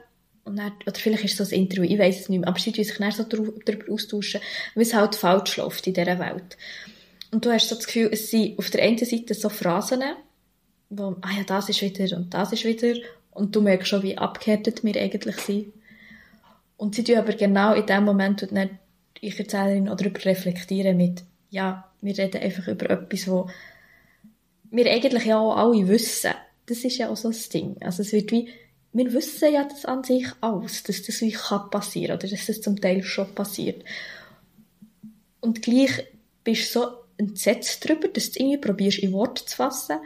und 0.47 0.57
dann, 0.57 0.73
oder 0.87 0.95
vielleicht 0.95 1.25
ist 1.25 1.41
es 1.41 1.49
so 1.49 1.55
ein 1.55 1.63
Interview, 1.63 1.83
ich 1.83 1.99
weiß 1.99 2.21
es 2.21 2.29
nicht 2.29 2.39
mehr, 2.39 2.49
aber 2.49 2.59
sie 2.59 2.71
sich 2.71 2.97
dann 2.97 3.11
so 3.11 3.25
darüber 3.25 3.93
austauschen, 3.93 4.41
wie 4.77 4.83
es 4.83 4.95
halt 4.95 5.17
falsch 5.17 5.57
läuft 5.57 5.87
in 5.89 5.95
dieser 5.95 6.21
Welt. 6.21 6.57
Und 7.33 7.45
du 7.45 7.51
hast 7.51 7.69
so 7.69 7.75
das 7.75 7.87
Gefühl, 7.87 8.11
es 8.13 8.31
sind 8.31 8.57
auf 8.57 8.71
der 8.71 8.85
einen 8.85 8.97
Seite 8.97 9.35
so 9.35 9.49
Phrasen, 9.49 10.03
wo, 10.89 11.17
ah 11.21 11.37
ja, 11.37 11.43
das 11.45 11.69
ist 11.69 11.83
wieder 11.83 12.17
und 12.17 12.33
das 12.33 12.53
ist 12.53 12.65
wieder, 12.65 12.95
und 13.33 13.57
du 13.57 13.61
merkst 13.61 13.89
schon, 13.89 14.05
wie 14.05 14.17
abgehärtet 14.17 14.85
wir 14.85 14.95
eigentlich 14.95 15.37
sind. 15.39 15.73
Und 16.77 16.95
sie 16.95 17.03
tun 17.03 17.17
aber 17.17 17.33
genau 17.33 17.75
in 17.75 17.87
dem 17.87 18.05
Moment, 18.05 18.45
und 18.45 18.57
dann 18.57 18.79
ich 19.21 19.39
Erzählerin 19.39 19.89
auch 19.89 19.97
darüber 19.97 20.25
reflektieren 20.25 20.97
mit, 20.97 21.25
ja, 21.51 21.91
wir 22.01 22.17
reden 22.17 22.41
einfach 22.41 22.69
über 22.69 22.89
etwas, 22.91 23.27
wo 23.27 23.51
wir 24.71 24.91
eigentlich 24.91 25.25
ja 25.25 25.39
auch 25.39 25.57
alle 25.57 25.89
wissen. 25.89 26.33
Das 26.67 26.85
ist 26.85 26.99
ja 26.99 27.09
auch 27.09 27.17
so 27.17 27.29
das 27.29 27.49
Ding. 27.49 27.77
Also 27.81 28.03
es 28.03 28.13
wird 28.13 28.31
wie, 28.31 28.49
wir 28.97 29.13
wissen 29.13 29.53
ja 29.53 29.65
das 29.65 29.85
an 29.85 30.05
sich 30.05 30.27
aus, 30.41 30.83
dass 30.83 31.03
das 31.03 31.21
wie 31.21 31.33
kann 31.33 31.71
passieren 31.71 32.17
oder 32.17 32.29
dass 32.29 32.47
das 32.47 32.63
zum 32.63 32.81
Teil 32.81 33.03
schon 33.03 33.35
passiert. 33.35 33.85
Und 35.41 35.63
gleich 35.63 36.07
bist 36.45 36.75
du 36.75 36.81
so 36.81 36.89
entsetzt 37.19 37.85
darüber, 37.85 38.09
dass 38.09 38.33
du 38.33 38.41
irgendwie 38.41 38.59
probierst, 38.59 38.99
in 38.99 39.13
Worte 39.13 39.45
zu 39.45 39.57
fassen, 39.57 39.99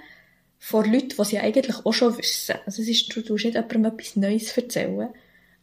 vor 0.58 0.84
Leuten, 0.86 1.14
die 1.16 1.24
sie 1.24 1.38
eigentlich 1.38 1.86
auch 1.86 1.92
schon 1.92 2.18
wissen. 2.18 2.56
Also 2.66 2.82
es 2.82 2.88
ist, 2.88 3.14
du 3.14 3.20
musst 3.32 3.44
nicht 3.44 3.54
jemandem 3.54 3.84
etwas 3.86 4.16
Neues 4.16 4.56
erzählen, 4.56 5.08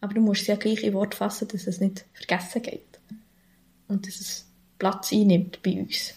aber 0.01 0.13
du 0.13 0.21
musst 0.21 0.45
sie 0.45 0.51
ja 0.51 0.57
gleich 0.57 0.83
in 0.83 0.93
Worte 0.93 1.17
fassen, 1.17 1.47
dass 1.49 1.67
es 1.67 1.79
nicht 1.79 2.05
vergessen 2.13 2.61
geht. 2.61 2.99
Und 3.87 4.07
dass 4.07 4.19
es 4.19 4.45
Platz 4.79 5.11
einnimmt 5.11 5.61
bei 5.61 5.73
uns. 5.73 6.13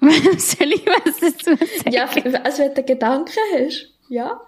Soll 0.38 0.72
ich 0.72 0.86
was 0.86 1.20
dazu 1.20 1.56
sagen? 1.56 1.92
Ja, 1.92 2.08
also 2.42 2.62
wenn 2.62 2.74
du 2.74 2.82
Gedanken 2.82 3.38
hast, 3.54 3.92
ja. 4.08 4.40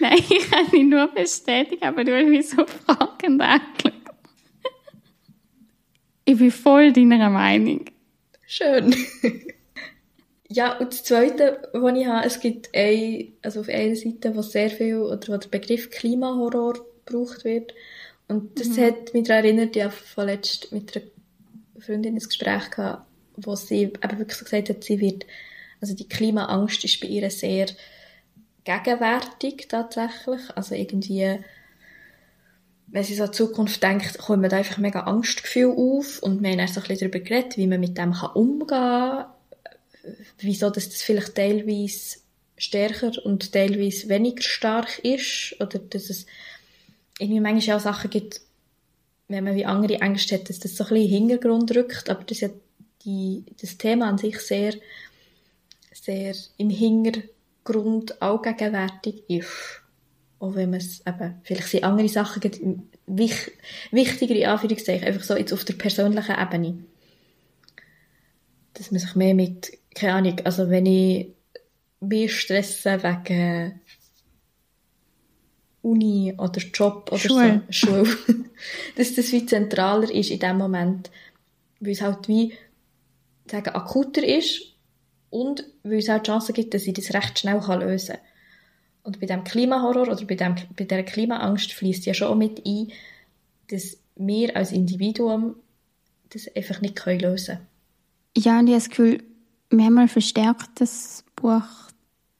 Nein, 0.00 0.18
ich 0.30 0.50
kann 0.50 0.66
mich 0.72 0.84
nur 0.84 1.08
bestätigen, 1.08 1.84
aber 1.84 2.04
du 2.04 2.16
hast 2.16 2.28
mich 2.28 2.48
so 2.48 2.66
fragend 2.66 3.40
angeschaut. 3.40 3.92
Ich 6.24 6.38
bin 6.38 6.50
voll 6.50 6.92
deiner 6.92 7.30
Meinung. 7.30 7.84
Schön. 8.46 8.94
ja, 10.48 10.78
und 10.78 10.92
das 10.92 11.04
Zweite, 11.04 11.68
was 11.72 11.96
ich 11.96 12.06
habe, 12.06 12.26
es 12.26 12.40
gibt 12.40 12.70
ein, 12.74 13.32
also 13.42 13.60
auf 13.60 13.68
einer 13.68 13.96
Seite, 13.96 14.34
wo 14.36 14.42
sehr 14.42 14.70
viel, 14.70 14.98
oder 14.98 15.28
wo 15.28 15.36
der 15.36 15.48
Begriff 15.48 15.90
Klimahorror 15.90 16.74
gebraucht 17.04 17.44
wird. 17.44 17.74
Und 18.28 18.58
das 18.58 18.68
mhm. 18.68 18.82
hat 18.82 19.14
mich 19.14 19.24
daran 19.24 19.44
erinnert, 19.44 19.76
ich 19.76 19.82
habe 19.82 19.92
vorletzt 19.92 20.72
mit 20.72 20.96
einer 20.96 21.04
Freundin 21.82 22.14
ein 22.14 22.18
Gespräch 22.18 22.70
gehabt, 22.70 23.06
wo 23.36 23.54
sie 23.56 23.82
eben 23.82 24.18
wirklich 24.18 24.38
so 24.38 24.44
gesagt 24.44 24.68
hat, 24.68 24.84
sie 24.84 25.00
wird, 25.00 25.26
also 25.80 25.94
die 25.94 26.08
Klimaangst 26.08 26.84
ist 26.84 27.00
bei 27.00 27.08
ihr 27.08 27.30
sehr 27.30 27.66
gegenwärtig 28.64 29.66
tatsächlich, 29.68 30.40
also 30.54 30.74
irgendwie, 30.74 31.38
wenn 32.86 33.04
sie 33.04 33.14
so 33.14 33.24
an 33.24 33.30
die 33.30 33.36
Zukunft 33.36 33.82
denkt, 33.82 34.18
kommt 34.18 34.50
da 34.50 34.56
einfach 34.56 34.78
mega 34.78 35.00
Angstgefühl 35.00 35.74
auf 35.76 36.22
und 36.22 36.42
wir 36.42 36.50
haben 36.50 36.58
dann 36.58 36.68
so 36.68 36.80
ein 36.80 36.86
bisschen 36.86 37.10
darüber 37.10 37.20
geredet, 37.20 37.56
wie 37.56 37.66
man 37.66 37.80
mit 37.80 37.98
dem 37.98 38.12
kann 38.12 38.32
umgehen 38.32 38.68
kann, 38.68 39.26
wieso 40.38 40.70
dass 40.70 40.88
das 40.88 41.02
vielleicht 41.02 41.34
teilweise 41.34 42.18
stärker 42.56 43.12
und 43.24 43.52
teilweise 43.52 44.08
weniger 44.08 44.42
stark 44.42 45.00
ist 45.00 45.56
oder 45.60 45.78
dass 45.78 46.10
es 46.10 46.26
irgendwie 47.18 47.40
manchmal 47.40 47.76
auch 47.76 47.80
Sachen 47.80 48.10
gibt, 48.10 48.40
wenn 49.28 49.44
man 49.44 49.54
wie 49.54 49.64
andere 49.64 50.00
Ängste 50.00 50.36
hat, 50.36 50.48
dass 50.48 50.58
das 50.58 50.76
so 50.76 50.84
ein 50.84 50.90
bisschen 50.90 51.08
Hintergrund 51.08 51.74
rückt, 51.74 52.10
aber 52.10 52.24
das 52.24 52.40
ja 52.40 52.50
die, 53.04 53.44
das 53.60 53.78
Thema 53.78 54.08
an 54.08 54.18
sich 54.18 54.38
sehr, 54.38 54.74
sehr 55.92 56.34
im 56.56 56.70
Hintergrund 56.70 58.20
auch 58.20 58.42
gegenwärtig 58.42 59.22
ist. 59.28 59.82
Auch 60.38 60.54
wenn 60.54 60.70
man 60.70 60.80
es 60.80 61.06
eben, 61.06 61.40
vielleicht 61.44 61.68
sind 61.68 61.84
andere 61.84 62.08
Sachen 62.08 62.40
gibt, 62.40 62.60
wich, 63.06 63.52
wichtigere 63.90 64.48
Anführungszeichen, 64.48 65.06
einfach 65.06 65.22
so 65.22 65.36
jetzt 65.36 65.52
auf 65.52 65.64
der 65.64 65.74
persönlichen 65.74 66.36
Ebene. 66.38 66.78
Dass 68.74 68.90
man 68.90 69.00
sich 69.00 69.14
mehr 69.14 69.34
mit, 69.34 69.72
keine 69.94 70.14
Ahnung, 70.14 70.40
also 70.44 70.68
wenn 70.70 70.86
ich 70.86 71.28
mich 72.00 72.34
stresse 72.40 73.02
wegen 73.02 73.80
Uni 75.82 76.34
oder 76.38 76.60
Job 76.60 77.10
oder 77.10 77.18
Schule. 77.18 77.62
so, 77.66 77.72
Schule, 77.72 78.16
dass 78.96 79.14
das 79.14 79.32
wie 79.32 79.46
zentraler 79.46 80.10
ist 80.10 80.30
in 80.30 80.38
dem 80.38 80.58
Moment, 80.58 81.10
weil 81.80 81.92
es 81.92 82.02
halt 82.02 82.28
wie 82.28 82.54
sagen, 83.52 83.74
akuter 83.74 84.22
ist 84.26 84.74
und 85.30 85.64
weil 85.82 85.98
es 85.98 86.10
auch 86.10 86.18
die 86.18 86.26
Chance 86.26 86.52
gibt, 86.52 86.74
dass 86.74 86.86
ich 86.86 86.94
das 86.94 87.14
recht 87.14 87.38
schnell 87.38 87.60
lösen 87.78 88.16
kann. 88.16 88.24
Und 89.04 89.20
bei 89.20 89.26
dem 89.26 89.44
Klimahorror 89.44 90.08
oder 90.08 90.24
bei, 90.24 90.36
dem, 90.36 90.54
bei 90.76 90.84
dieser 90.84 91.02
Klimaangst 91.02 91.72
fließt 91.72 92.06
ja 92.06 92.14
schon 92.14 92.38
mit 92.38 92.64
ein, 92.66 92.92
dass 93.68 93.98
wir 94.16 94.56
als 94.56 94.72
Individuum 94.72 95.56
das 96.30 96.54
einfach 96.54 96.80
nicht 96.80 97.04
lösen 97.04 97.56
können. 97.56 97.66
Ja, 98.36 98.58
und 98.58 98.66
ich 98.66 98.74
habe 98.74 98.82
das 98.82 98.88
Gefühl, 98.90 99.22
mehrmals 99.70 100.12
verstärkt 100.12 100.70
das 100.80 101.24
Buch 101.36 101.64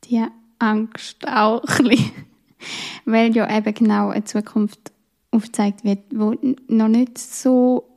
die 0.04 0.24
Angst 0.58 1.26
auch 1.26 1.64
ein 1.64 1.88
bisschen. 1.88 2.12
Weil 3.04 3.34
ja 3.34 3.56
eben 3.56 3.74
genau 3.74 4.10
eine 4.10 4.24
Zukunft 4.24 4.92
aufgezeigt 5.32 5.82
wird, 5.82 6.00
wo 6.10 6.36
noch 6.68 6.88
nicht 6.88 7.18
so, 7.18 7.88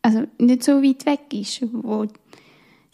also 0.00 0.24
nicht 0.38 0.64
so 0.64 0.82
weit 0.82 1.04
weg 1.04 1.32
ist, 1.32 1.62
wo 1.72 2.06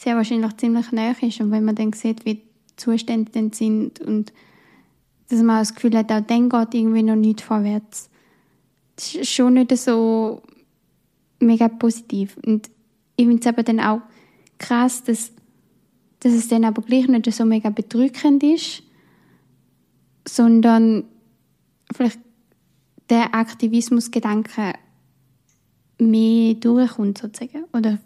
sehr 0.05 0.16
wahrscheinlich 0.16 0.57
ziemlich 0.59 0.92
nahe 0.92 1.16
ist. 1.20 1.40
Und 1.40 1.50
wenn 1.50 1.64
man 1.64 1.74
dann 1.74 1.92
sieht, 1.94 2.24
wie 2.24 2.34
die 2.34 2.42
Zustände 2.76 3.32
dann 3.32 3.52
sind 3.52 4.00
und 4.00 4.32
dass 5.30 5.40
man 5.42 5.61
das 5.61 5.74
Gefühl 5.74 5.96
hat, 5.96 6.12
auch 6.12 6.20
dann 6.20 6.50
geht 6.50 6.74
irgendwie 6.74 7.02
noch 7.02 7.16
nichts 7.16 7.42
vorwärts. 7.42 8.11
Das 8.96 9.14
ist 9.14 9.30
schon 9.30 9.55
nicht 9.55 9.76
so 9.76 10.42
mega 11.40 11.68
positiv. 11.68 12.36
Und 12.44 12.68
ich 13.16 13.24
finde 13.24 13.40
es 13.40 13.46
aber 13.46 13.62
dann 13.62 13.80
auch 13.80 14.00
krass, 14.59 15.02
dass, 15.02 15.32
dass 16.20 16.32
es 16.32 16.48
dann 16.48 16.64
aber 16.64 16.82
gleich 16.82 17.09
nicht 17.09 17.32
so 17.32 17.44
mega 17.46 17.70
bedrückend 17.70 18.42
ist, 18.42 18.82
sondern 20.28 21.05
vielleicht 21.92 22.20
der 23.09 23.34
Aktivismusgedanke 23.34 24.74
mehr 25.98 26.55
durchkommt 26.55 27.18
sozusagen. 27.18 27.64
Oder 27.72 27.98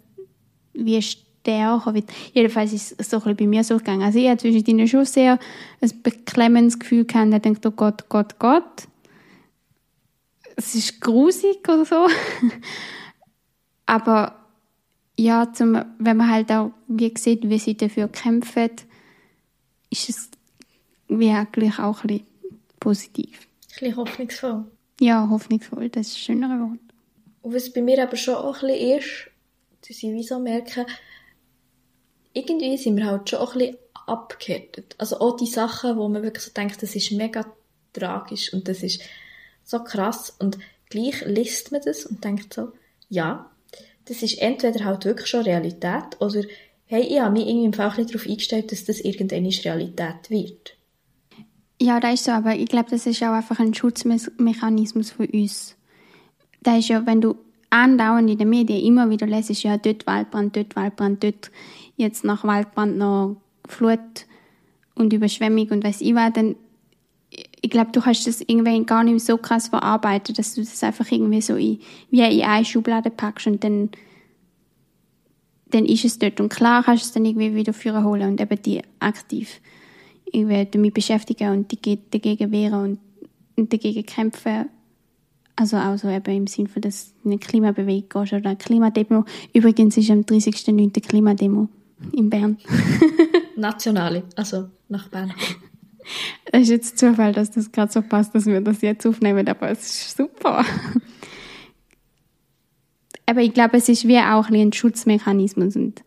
wie 0.73 1.01
stärker 1.49 1.93
wird. 1.93 2.11
Jedenfalls 2.33 2.73
ist 2.73 2.95
es 2.97 3.09
so 3.09 3.17
ein 3.17 3.21
bisschen 3.21 3.37
bei 3.37 3.47
mir 3.47 3.63
so 3.63 3.77
gegangen. 3.77 4.03
Also 4.03 4.19
ich 4.19 4.29
hatte 4.29 4.41
zwischendrin 4.41 4.87
schon 4.87 5.05
sehr 5.05 5.39
ein 5.81 6.01
beklemmendes 6.01 6.79
Gefühl 6.79 7.05
gehabt, 7.05 7.33
ich 7.33 7.41
dachte, 7.41 7.69
oh 7.69 7.71
Gott, 7.71 8.09
Gott, 8.09 8.39
Gott. 8.39 8.87
Es 10.55 10.75
ist 10.75 10.99
grusig 11.01 11.67
oder 11.67 11.85
so. 11.85 12.07
Aber 13.85 14.35
ja, 15.17 15.51
zum, 15.51 15.83
wenn 15.97 16.17
man 16.17 16.29
halt 16.29 16.51
auch 16.51 16.71
wie 16.87 17.13
sieht, 17.17 17.49
wie 17.49 17.59
sie 17.59 17.75
dafür 17.75 18.07
kämpfen, 18.07 18.71
ist 19.89 20.09
es 20.09 20.29
wirklich 21.07 21.79
auch 21.79 22.03
ein 22.03 22.07
bisschen 22.07 22.25
positiv. 22.79 23.39
Ein 23.39 23.79
bisschen 23.79 23.95
hoffnungsvoll. 23.97 24.65
Ja, 25.01 25.27
hoffnungsvoll, 25.29 25.89
das 25.89 26.07
ist 26.07 26.15
ein 26.15 26.19
schöneres 26.19 26.59
Wort. 26.59 26.79
Und 27.41 27.53
was 27.53 27.71
bei 27.71 27.81
mir 27.81 28.03
aber 28.03 28.17
schon 28.17 28.35
auch 28.35 28.61
ein 28.61 28.67
bisschen 28.67 28.99
ist, 28.99 29.27
dass 29.81 30.03
ich 30.03 30.03
wie 30.03 30.23
so 30.23 30.39
merke, 30.39 30.85
irgendwie 32.33 32.77
sind 32.77 32.97
wir 32.97 33.05
halt 33.05 33.29
schon 33.29 33.39
auch 33.39 33.53
ein 33.53 33.59
bisschen 33.59 33.77
abgehärtet. 34.07 34.95
Also 34.97 35.19
auch 35.19 35.37
die 35.37 35.45
Sachen, 35.45 35.97
wo 35.97 36.07
man 36.07 36.23
wirklich 36.23 36.43
so 36.43 36.51
denkt, 36.51 36.81
das 36.81 36.95
ist 36.95 37.11
mega 37.11 37.45
tragisch 37.93 38.53
und 38.53 38.67
das 38.67 38.83
ist 38.83 39.01
so 39.63 39.83
krass 39.83 40.35
und 40.39 40.57
gleich 40.89 41.25
liest 41.25 41.71
man 41.71 41.81
das 41.83 42.05
und 42.05 42.23
denkt 42.23 42.53
so, 42.53 42.71
ja, 43.09 43.49
das 44.05 44.23
ist 44.23 44.41
entweder 44.41 44.85
halt 44.85 45.05
wirklich 45.05 45.27
schon 45.27 45.43
Realität 45.43 46.19
oder 46.19 46.41
hey, 46.85 47.03
ich 47.03 47.19
habe 47.19 47.33
mich 47.33 47.47
irgendwie 47.47 47.65
im 47.65 47.73
Fall 47.73 47.91
darauf 47.91 48.25
eingestellt, 48.25 48.71
dass 48.71 48.85
das 48.85 48.99
irgendwann 48.99 49.45
Realität 49.45 50.29
wird. 50.29 50.75
Ja, 51.81 51.99
das 51.99 52.15
ist 52.15 52.23
so, 52.25 52.31
aber 52.31 52.55
ich 52.55 52.67
glaube, 52.67 52.89
das 52.89 53.05
ist 53.05 53.21
auch 53.21 53.31
einfach 53.31 53.59
ein 53.59 53.73
Schutzmechanismus 53.73 55.11
für 55.11 55.27
uns. 55.27 55.75
Das 56.61 56.79
ist 56.79 56.89
ja, 56.89 57.05
wenn 57.05 57.21
du 57.21 57.35
andauernd 57.69 58.29
in 58.29 58.37
den 58.37 58.49
Medien 58.49 58.83
immer 58.83 59.09
wieder 59.09 59.27
lesest, 59.27 59.63
ja, 59.63 59.77
dort 59.77 60.05
Waldbrand, 60.07 60.55
dort 60.55 60.75
Waldbrand, 60.75 61.23
dort 61.23 61.51
jetzt 61.99 62.23
nach 62.23 62.43
Waldbrand 62.43 62.97
noch 62.97 63.37
Flut 63.67 63.99
und 64.95 65.13
Überschwemmung 65.13 65.69
und 65.69 65.83
weiß 65.83 66.01
ich 66.01 66.15
was, 66.15 66.33
dann 66.33 66.55
ich 67.61 67.69
glaube, 67.69 67.91
du 67.91 68.01
kannst 68.01 68.25
das 68.25 68.41
irgendwie 68.41 68.83
gar 68.85 69.03
nicht 69.03 69.23
so 69.23 69.37
krass 69.37 69.67
verarbeiten, 69.67 70.33
dass 70.35 70.55
du 70.55 70.61
das 70.61 70.81
einfach 70.83 71.11
irgendwie 71.11 71.41
so 71.41 71.55
in, 71.55 71.79
wie 72.09 72.39
in 72.39 72.45
eine 72.45 72.65
Schublade 72.65 73.09
packst 73.09 73.47
und 73.47 73.63
dann, 73.63 73.89
dann 75.71 75.85
ist 75.85 76.05
es 76.05 76.17
dort. 76.17 76.39
Und 76.39 76.49
klar 76.49 76.83
kannst 76.83 77.03
du 77.03 77.07
es 77.07 77.11
dann 77.11 77.25
irgendwie 77.25 77.53
wieder 77.53 77.73
führen 77.73 78.05
und 78.05 78.41
eben 78.41 78.61
die 78.61 78.81
aktiv 78.99 79.59
irgendwie 80.31 80.67
damit 80.71 80.93
beschäftigen 80.93 81.51
und 81.51 81.85
die, 81.85 81.99
dagegen 82.09 82.51
wehren 82.51 82.83
und, 82.83 82.99
und 83.57 83.73
dagegen 83.73 84.05
kämpfen. 84.05 84.69
Also 85.55 85.75
auch 85.75 85.97
so 85.97 86.07
eben 86.07 86.33
im 86.33 86.47
Sinne 86.47 86.69
von, 86.69 86.81
dass 86.81 87.13
eine 87.25 87.37
Klimabewegung 87.37 88.07
gehst 88.21 88.33
oder 88.33 88.49
eine 88.49 88.57
Klimademo. 88.57 89.25
Übrigens 89.53 89.97
ist 89.97 90.09
am 90.09 90.21
30.09. 90.21 91.05
Klimademo 91.05 91.67
in 92.11 92.29
Bern. 92.29 92.57
Nationale, 93.55 94.23
also 94.35 94.69
nach 94.87 95.07
Bern. 95.09 95.33
Es 96.51 96.63
ist 96.63 96.69
jetzt 96.69 96.97
Zufall, 96.97 97.33
dass 97.33 97.51
das 97.51 97.71
gerade 97.71 97.91
so 97.91 98.01
passt, 98.01 98.33
dass 98.33 98.45
wir 98.45 98.61
das 98.61 98.81
jetzt 98.81 99.05
aufnehmen, 99.05 99.47
aber 99.47 99.69
es 99.69 99.81
ist 99.81 100.17
super. 100.17 100.65
Aber 103.25 103.41
ich 103.41 103.53
glaube, 103.53 103.77
es 103.77 103.87
ist 103.89 104.07
wie 104.07 104.17
auch 104.17 104.49
ein, 104.49 104.73
Schutzmechanismus 104.73 105.75
und 105.75 106.03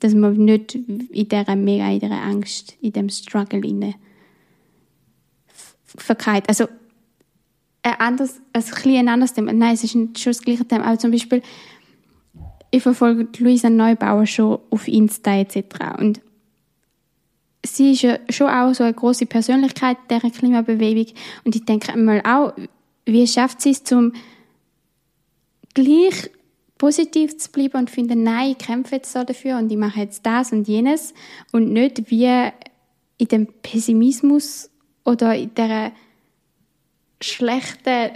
dass 0.00 0.14
man 0.14 0.34
nicht 0.36 0.74
in 0.74 1.28
dieser 1.28 1.54
mega, 1.56 1.88
in 1.88 2.00
dieser 2.00 2.20
Angst, 2.20 2.76
in 2.80 2.92
dem 2.92 3.08
Struggle 3.08 3.60
inne 3.64 3.94
verkeilt. 5.84 6.48
Also 6.48 6.66
ein 7.82 7.94
anderes, 7.94 8.40
ein, 8.52 8.64
ein 8.96 9.08
anderes 9.08 9.34
Thema. 9.34 9.52
Nein, 9.52 9.74
es 9.74 9.84
ist 9.84 9.92
schon 9.92 10.12
das 10.12 10.42
gleiche 10.42 10.66
Thema. 10.66 10.86
Aber 10.86 10.98
zum 10.98 11.10
Beispiel, 11.10 11.42
ich 12.70 12.82
verfolge 12.82 13.28
Luisa 13.38 13.70
Neubauer 13.70 14.26
schon 14.26 14.58
auf 14.70 14.88
Insta 14.88 15.38
etc. 15.38 15.98
Und 15.98 16.20
sie 17.64 17.92
ist 17.92 18.02
ja 18.02 18.18
schon 18.28 18.48
auch 18.48 18.74
so 18.74 18.84
eine 18.84 18.94
große 18.94 19.26
Persönlichkeit 19.26 19.96
der 20.10 20.20
Klimabewegung 20.20 21.14
und 21.44 21.56
ich 21.56 21.64
denke 21.64 21.92
einmal 21.92 22.22
auch, 22.24 22.52
wie 23.04 23.26
schafft 23.26 23.62
sie 23.62 23.70
es, 23.70 23.84
zum 23.84 24.12
gleich 25.74 26.30
positiv 26.76 27.36
zu 27.38 27.50
bleiben 27.50 27.78
und 27.78 27.90
finden, 27.90 28.22
nein, 28.22 28.52
ich 28.52 28.58
kämpfe 28.58 28.96
jetzt 28.96 29.12
so 29.12 29.24
dafür 29.24 29.58
und 29.58 29.70
ich 29.70 29.78
mache 29.78 30.00
jetzt 30.00 30.24
das 30.24 30.52
und 30.52 30.68
jenes 30.68 31.12
und 31.52 31.72
nicht 31.72 32.10
wie 32.10 32.50
in 33.18 33.28
dem 33.28 33.46
Pessimismus 33.62 34.70
oder 35.04 35.34
in 35.34 35.54
der 35.54 35.92
schlechten 37.20 38.12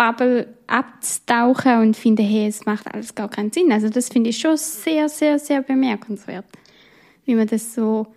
Nachrichtenbubble 0.00 0.54
abzutauchen 0.66 1.80
und 1.80 1.96
finden, 1.96 2.26
hey, 2.26 2.48
es 2.48 2.64
macht 2.64 2.86
alles 2.92 3.14
gar 3.14 3.28
keinen 3.28 3.52
Sinn. 3.52 3.70
Also 3.70 3.88
das 3.88 4.08
finde 4.08 4.30
ich 4.30 4.38
schon 4.38 4.56
sehr, 4.56 5.08
sehr, 5.08 5.38
sehr 5.38 5.62
bemerkenswert 5.62 6.46
wie 7.30 7.36
man 7.36 7.46
das 7.46 7.74
so 7.74 8.08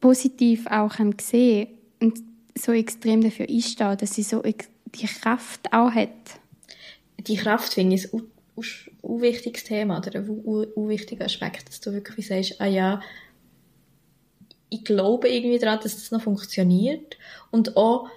positiv 0.00 0.66
auch 0.66 0.94
sehen 1.20 1.68
und 2.00 2.18
so 2.56 2.72
extrem 2.72 3.22
dafür 3.22 3.46
einsteht, 3.48 4.00
dass 4.00 4.14
sie 4.14 4.22
so 4.22 4.42
die 4.42 5.06
Kraft 5.06 5.72
auch 5.72 5.90
hat. 5.90 6.08
Die 7.18 7.36
Kraft 7.36 7.74
finde 7.74 7.96
ich 7.96 8.12
ein 8.14 8.22
wichtiges 9.02 9.64
Thema 9.64 9.98
oder 9.98 10.20
ein 10.20 10.88
wichtiger 10.88 11.26
Aspekt, 11.26 11.68
dass 11.68 11.80
du 11.80 11.92
wirklich 11.92 12.26
sagst, 12.26 12.60
ah 12.60 12.66
ja, 12.66 13.02
ich 14.70 14.84
glaube 14.84 15.28
irgendwie 15.28 15.58
daran, 15.58 15.80
dass 15.82 15.96
das 15.96 16.10
noch 16.12 16.22
funktioniert 16.22 17.18
und 17.50 17.76
auch 17.76 18.08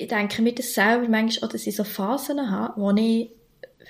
ich 0.00 0.08
denke 0.08 0.42
mir 0.42 0.54
das 0.54 0.74
selber 0.74 1.08
manchmal 1.08 1.48
auch, 1.48 1.52
dass 1.52 1.66
ich 1.66 1.76
so 1.76 1.84
Phasen 1.84 2.50
habe, 2.50 2.80
wo 2.80 2.90
ich 2.92 3.30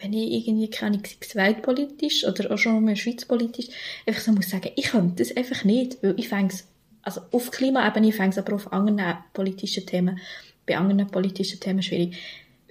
wenn 0.02 0.12
ich 0.14 0.46
irgendwie, 0.46 0.70
keine 0.70 0.96
Ahnung, 0.96 1.06
weltpolitisch 1.34 2.24
oder 2.24 2.50
auch 2.50 2.56
schon 2.56 2.82
mal 2.82 2.96
schweizpolitisch, 2.96 3.66
einfach 4.06 4.22
so 4.22 4.32
muss 4.32 4.48
sagen, 4.48 4.70
ich 4.74 4.86
könnte 4.86 5.22
das 5.22 5.36
einfach 5.36 5.64
nicht, 5.64 6.02
weil 6.02 6.14
ich 6.18 6.28
fände 6.28 6.54
also 7.02 7.20
auf 7.32 7.50
Klimaebene 7.50 8.12
fände 8.12 8.38
aber 8.38 8.54
auf 8.54 8.72
anderen 8.72 9.18
politischen 9.32 9.86
Themen, 9.86 10.18
bei 10.66 10.76
anderen 10.76 11.06
politischen 11.08 11.60
Themen 11.60 11.82
schwierig, 11.82 12.16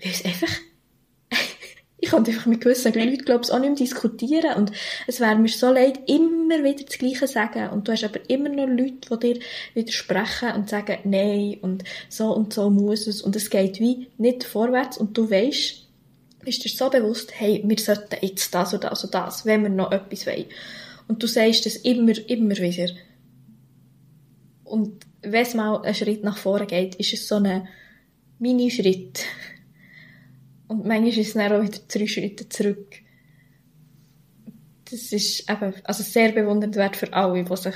weil 0.01 0.11
es 0.11 0.25
einfach, 0.25 0.49
ich 2.10 2.16
könnte 2.16 2.32
einfach 2.32 2.47
mit 2.47 2.62
gewissen 2.62 2.91
Leuten, 2.91 3.24
glaube 3.24 3.43
ich, 3.43 3.51
auch 3.51 3.60
nicht 3.60 3.70
mehr 3.70 3.76
diskutieren 3.76 4.55
und 4.55 4.72
es 5.05 5.20
wäre 5.20 5.36
mir 5.36 5.47
so 5.47 5.72
leid, 5.72 5.99
immer 6.10 6.64
wieder 6.64 6.84
das 6.84 6.97
Gleiche 6.97 7.28
sagen 7.28 7.70
und 7.70 7.88
du 7.88 7.91
hast 7.91 8.03
aber 8.03 8.28
immer 8.28 8.49
noch 8.49 8.66
Leute, 8.66 9.16
die 9.16 9.34
dir 9.34 9.39
widersprechen 9.76 10.53
und 10.55 10.70
sagen, 10.70 10.97
nein 11.03 11.57
und 11.62 11.84
so 12.10 12.34
und 12.34 12.51
so 12.51 12.72
muss 12.72 13.05
es 13.05 13.22
und 13.22 13.36
es 13.36 13.51
geht 13.51 13.80
wie 13.80 14.07
nicht 14.18 14.43
vorwärts 14.43 14.97
und 14.97 15.16
du 15.16 15.30
weißt, 15.30 15.88
ist 16.45 16.66
dir 16.66 16.70
so 16.70 16.89
bewusst, 16.89 17.32
hey, 17.36 17.62
wir 17.64 17.78
sollten 17.78 18.18
jetzt 18.22 18.55
das 18.55 18.74
oder 18.74 18.89
das 18.89 19.03
oder 19.03 19.26
das, 19.26 19.45
wenn 19.45 19.62
wir 19.62 19.70
noch 19.70 19.91
etwas 19.91 20.26
wollen. 20.26 20.45
Und 21.07 21.22
du 21.22 21.28
sagst 21.28 21.68
das 21.68 21.76
immer, 21.76 22.18
immer 22.28 22.57
wieder. 22.57 22.91
Und 24.64 25.05
wenn 25.22 25.43
es 25.43 25.53
mal 25.53 25.84
einen 25.84 25.93
Schritt 25.93 26.24
nach 26.24 26.38
vorne 26.38 26.66
geht, 26.66 26.95
ist 26.95 27.14
es 27.14 27.28
so 27.28 27.36
ein 27.36 27.68
Mini-Schritt. 28.39 29.20
Und 30.70 30.86
manchmal 30.86 31.09
ist 31.09 31.17
es 31.17 31.34
dann 31.34 31.51
auch 31.51 31.63
wieder 31.63 31.80
drei 31.88 32.05
Schritte 32.05 32.47
zurück. 32.47 33.01
Das 34.86 35.11
ist 35.11 35.49
eben, 35.49 35.74
also 35.84 36.03
sehr 36.03 36.32
bewundernswert 36.32 36.95
für 36.95 37.11
alle, 37.11 37.43
die 37.43 37.55
sich, 37.57 37.76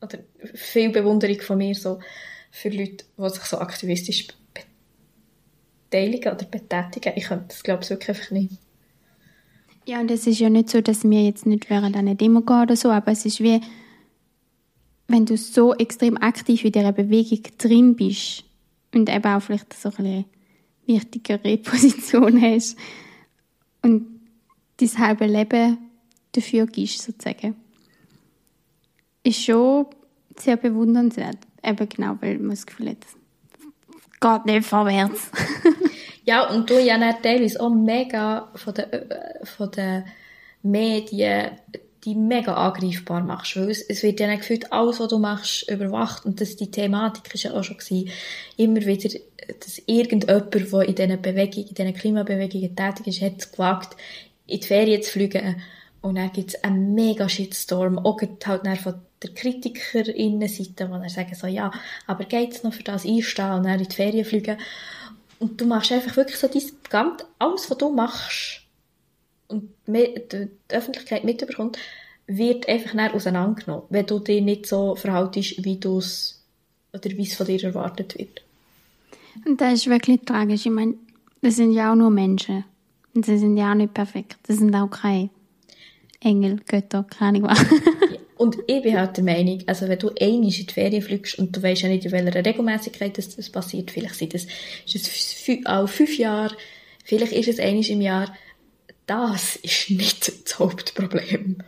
oder 0.00 0.18
viel 0.54 0.90
Bewunderung 0.90 1.40
von 1.40 1.58
mir 1.58 1.74
so, 1.74 1.98
für 2.52 2.68
Leute, 2.68 3.04
die 3.18 3.28
sich 3.28 3.42
so 3.42 3.58
aktivistisch 3.58 4.28
beteiligen 5.90 6.32
oder 6.32 6.44
betätigen. 6.46 7.12
Ich 7.16 7.24
könnte 7.24 7.46
das, 7.48 7.62
glaube 7.64 7.82
ich, 7.82 7.90
wirklich 7.90 8.08
einfach 8.08 8.30
nicht. 8.30 8.58
Ja, 9.84 10.00
und 10.00 10.10
es 10.10 10.28
ist 10.28 10.38
ja 10.38 10.48
nicht 10.48 10.70
so, 10.70 10.80
dass 10.80 11.02
wir 11.02 11.24
jetzt 11.24 11.44
nicht 11.44 11.68
während 11.70 11.96
einer 11.96 12.14
Demo 12.14 12.40
gehen 12.40 12.62
oder 12.62 12.76
so, 12.76 12.90
aber 12.90 13.12
es 13.12 13.24
ist 13.24 13.40
wie, 13.40 13.60
wenn 15.08 15.26
du 15.26 15.36
so 15.36 15.74
extrem 15.74 16.16
aktiv 16.16 16.64
in 16.64 16.72
dieser 16.72 16.92
Bewegung 16.92 17.42
drin 17.58 17.96
bist 17.96 18.44
und 18.94 19.08
eben 19.08 19.26
auch 19.26 19.42
vielleicht 19.42 19.72
so 19.72 19.90
eine 19.96 20.24
wichtigere 20.86 21.58
Position 21.58 22.40
hast 22.42 22.76
und 23.82 24.20
dein 24.78 24.98
halbe 24.98 25.26
Leben 25.26 25.78
dafür 26.32 26.66
gibst, 26.66 27.02
sozusagen, 27.02 27.56
ist 29.22 29.42
schon 29.42 29.86
sehr 30.36 30.56
bewundernswert. 30.56 31.38
Eben 31.62 31.88
genau, 31.88 32.16
weil 32.20 32.38
man 32.38 32.50
das 32.50 32.66
Gefühl 32.66 32.90
hat, 32.90 33.06
geht 34.20 34.46
nicht 34.46 34.66
vorwärts. 34.66 35.30
ja, 36.24 36.48
und 36.50 36.68
du 36.68 36.78
ja 36.78 37.12
teilweise 37.14 37.60
auch 37.60 37.70
mega 37.70 38.50
von 38.54 38.74
den, 38.74 38.86
von 39.44 39.70
den 39.70 40.04
Medien 40.62 41.52
die 42.06 42.14
mega 42.14 42.54
angreifbar 42.54 43.22
machst, 43.22 43.56
weil 43.56 43.68
es, 43.68 43.82
es 43.82 44.02
wird 44.02 44.20
dann 44.20 44.38
gefühlt, 44.38 44.72
alles, 44.72 45.00
was 45.00 45.08
du 45.08 45.18
machst, 45.18 45.68
überwacht. 45.68 46.24
Und 46.24 46.40
das, 46.40 46.54
die 46.54 46.70
Thematik 46.70 47.34
ist 47.34 47.42
ja 47.42 47.52
auch 47.52 47.64
schon 47.64 47.76
gewesen, 47.76 48.08
immer 48.56 48.80
wieder, 48.86 49.18
dass 49.60 49.82
irgendjemand, 49.86 50.54
der 50.54 50.82
in 50.82 50.94
diesen 50.94 51.20
Bewegungen, 51.20 51.68
in 51.68 51.74
diesen 51.74 51.94
Klimabewegungen 51.94 52.76
tätig 52.76 53.08
ist, 53.08 53.22
hat 53.22 53.38
es 53.38 53.50
gewagt, 53.52 53.96
in 54.46 54.60
die 54.60 54.66
Ferien 54.66 55.02
zu 55.02 55.10
fliegen. 55.10 55.60
Und 56.00 56.14
dann 56.14 56.32
gibt 56.32 56.54
es 56.54 56.62
einen 56.62 56.94
mega 56.94 57.28
Shitstorm, 57.28 57.98
auch 57.98 58.20
halt 58.20 58.78
von 58.78 58.94
der 59.22 59.34
Kritikerinnenseite, 59.34 60.88
dann 60.88 61.08
sagen 61.08 61.34
so, 61.34 61.48
ja, 61.48 61.72
aber 62.06 62.24
geht's 62.24 62.62
noch 62.62 62.72
für 62.72 62.84
das 62.84 63.04
einstehen 63.04 63.50
und 63.50 63.64
dann 63.64 63.80
in 63.80 63.88
die 63.88 63.94
Ferien 63.94 64.24
fliegen? 64.24 64.58
Und 65.40 65.60
du 65.60 65.66
machst 65.66 65.90
einfach 65.90 66.16
wirklich 66.16 66.38
so 66.38 66.46
dein, 66.46 66.62
ganz, 66.88 67.24
alles, 67.40 67.68
was 67.68 67.78
du 67.78 67.90
machst, 67.90 68.65
und 69.48 69.70
die 69.86 70.48
Öffentlichkeit 70.68 71.24
mitbekommt, 71.24 71.78
wird 72.26 72.68
einfach 72.68 72.94
nicht 72.94 73.14
auseinandergenommen, 73.14 73.84
wenn 73.90 74.06
du 74.06 74.18
dich 74.18 74.42
nicht 74.42 74.66
so 74.66 74.96
verhaltest, 74.96 75.64
wie 75.64 75.76
du 75.76 75.98
es 75.98 76.42
oder 76.92 77.10
wie 77.10 77.22
es 77.22 77.34
von 77.34 77.46
dir 77.46 77.62
erwartet 77.62 78.18
wird. 78.18 78.42
Und 79.44 79.60
das 79.60 79.74
ist 79.74 79.86
wirklich 79.86 80.20
tragisch. 80.24 80.66
Ich 80.66 80.72
meine, 80.72 80.94
das 81.42 81.56
sind 81.56 81.72
ja 81.72 81.92
auch 81.92 81.96
nur 81.96 82.10
Menschen. 82.10 82.64
Und 83.14 83.26
sie 83.26 83.38
sind 83.38 83.56
ja 83.56 83.70
auch 83.70 83.76
nicht 83.76 83.94
perfekt. 83.94 84.36
Das 84.46 84.58
sind 84.58 84.74
auch 84.74 84.88
keine 84.88 85.30
Engel, 86.20 86.60
Götter, 86.66 87.04
keine 87.04 87.38
Ahnung 87.38 87.50
was. 87.50 87.64
Und 88.36 88.58
ich 88.66 88.82
bin 88.82 88.98
halt 88.98 89.16
der 89.16 89.24
Meinung, 89.24 89.62
also 89.66 89.88
wenn 89.88 89.98
du 89.98 90.10
einmal 90.20 90.44
in 90.44 90.66
die 90.66 90.66
Ferien 90.72 91.00
fliegst 91.00 91.38
und 91.38 91.56
du 91.56 91.62
weißt 91.62 91.82
ja 91.82 91.88
nicht, 91.88 92.04
in 92.04 92.12
welcher 92.12 92.44
Regelmäßigkeit 92.44 93.16
das, 93.16 93.34
das 93.34 93.48
passiert, 93.48 93.90
vielleicht 93.90 94.14
sind 94.14 94.34
das, 94.34 94.46
ist 94.86 95.48
es 95.48 95.66
auch 95.66 95.88
fünf 95.88 96.18
Jahre, 96.18 96.54
vielleicht 97.02 97.32
ist 97.32 97.48
es 97.48 97.58
einmal 97.58 97.86
im 97.86 98.02
Jahr, 98.02 98.36
das 99.06 99.56
ist 99.56 99.90
nicht 99.90 100.32
das 100.44 100.58
Hauptproblem 100.58 101.58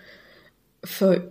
von, 0.85 1.23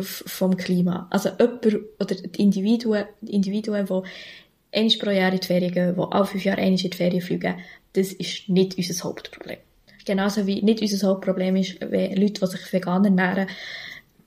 vom 0.00 0.56
Klima. 0.56 1.06
Also 1.10 1.30
jemand 1.30 1.66
oder 1.98 2.14
die 2.14 2.42
Individuen, 2.42 3.04
die 3.20 3.34
Individuen, 3.34 3.86
die 3.86 4.78
einmal 4.78 4.98
pro 4.98 5.10
Jahr 5.10 5.32
in 5.32 5.40
die 5.40 5.46
Ferien 5.46 5.72
gehen, 5.72 5.94
die 5.96 6.12
alle 6.12 6.26
fünf 6.26 6.44
Jahre 6.44 6.60
einmal 6.60 6.80
in 6.80 6.90
die 6.90 6.96
Ferien 6.96 7.22
fliegen, 7.22 7.56
das 7.92 8.12
ist 8.12 8.48
nicht 8.48 8.76
unser 8.76 9.04
Hauptproblem. 9.04 9.58
Genauso 10.04 10.46
wie 10.46 10.62
nicht 10.62 10.80
unser 10.80 11.08
Hauptproblem 11.08 11.56
ist, 11.56 11.80
wenn 11.80 12.16
Leute, 12.16 12.40
die 12.40 12.46
sich 12.46 12.72
vegan 12.72 13.04
ernähren, 13.04 13.48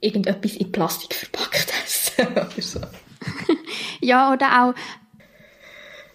irgendetwas 0.00 0.56
in 0.56 0.70
Plastik 0.70 1.14
verpackt 1.14 1.72
essen 1.84 2.50
so. 2.60 2.80
ja, 4.00 4.32
oder 4.32 4.46
auch, 4.46 4.74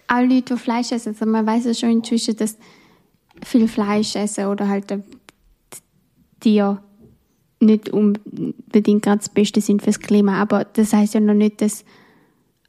auch 0.08 0.22
Leute, 0.22 0.54
die 0.54 0.60
Fleisch 0.60 0.92
essen. 0.92 1.10
Also 1.10 1.26
man 1.26 1.46
weiß 1.46 1.64
ja 1.66 1.74
schon 1.74 1.90
inzwischen, 1.90 2.36
dass 2.36 2.56
viel 3.44 3.68
Fleisch 3.68 4.16
essen 4.16 4.46
oder 4.46 4.68
halt 4.68 4.94
Tiere 6.40 6.80
nicht 7.60 7.90
unbedingt 7.90 9.02
gerade 9.02 9.18
das 9.18 9.28
Beste 9.28 9.60
sind 9.60 9.82
fürs 9.82 10.00
Klima. 10.00 10.40
Aber 10.40 10.64
das 10.64 10.92
heißt 10.92 11.14
ja 11.14 11.20
noch 11.20 11.34
nicht, 11.34 11.60
dass 11.60 11.84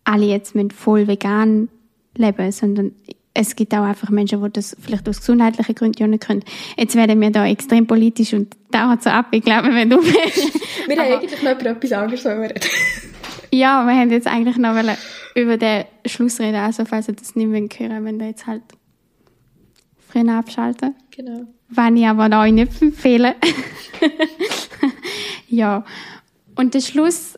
alle 0.04 0.26
jetzt 0.26 0.54
mit 0.54 0.74
voll 0.74 1.08
vegan 1.08 1.70
leben, 2.16 2.52
sondern 2.52 2.92
es 3.34 3.56
gibt 3.56 3.74
auch 3.74 3.84
einfach 3.84 4.10
Menschen, 4.10 4.44
die 4.44 4.52
das 4.52 4.76
vielleicht 4.80 5.08
aus 5.08 5.20
gesundheitlichen 5.20 5.76
Gründen 5.76 6.02
ja 6.02 6.08
nicht 6.08 6.24
können. 6.24 6.44
Jetzt 6.78 6.96
werden 6.96 7.22
wir 7.22 7.32
da 7.32 7.48
extrem 7.48 7.88
politisch 7.88 8.34
und 8.34 8.56
dauert 8.72 9.04
so 9.04 9.10
ab. 9.10 9.28
Ich 9.32 9.44
glaube, 9.44 9.74
wenn 9.74 9.90
du... 9.90 10.04
wir 10.04 10.98
haben 10.98 11.14
eigentlich 11.14 11.42
noch 11.42 11.52
über 11.54 11.70
etwas 11.70 11.92
anderes 11.94 12.26
reden. 12.26 12.60
ja, 13.52 13.86
wir 13.86 13.94
haben 13.94 14.12
jetzt 14.12 14.28
eigentlich 14.28 14.58
noch 14.58 14.76
über 15.36 15.58
den 15.58 15.86
Schluss 16.06 16.42
reden, 16.42 16.58
also 16.58 16.84
falls 16.84 17.08
ihr 17.08 17.14
das 17.14 17.36
nicht 17.36 17.48
mehr 17.48 17.62
hören 17.62 18.04
wenn 18.04 18.20
ihr 18.20 18.28
jetzt 18.28 18.48
halt 18.48 18.64
früher 20.12 20.34
abschalten. 20.34 20.96
Genau. 21.12 21.48
Wenn 21.70 21.98
ich 21.98 22.08
aber 22.08 22.42
euch 22.42 22.52
nicht 22.52 22.82
empfehlen. 22.82 23.36
ja. 25.50 25.86
Und 26.56 26.74
der 26.74 26.82
Schluss, 26.82 27.38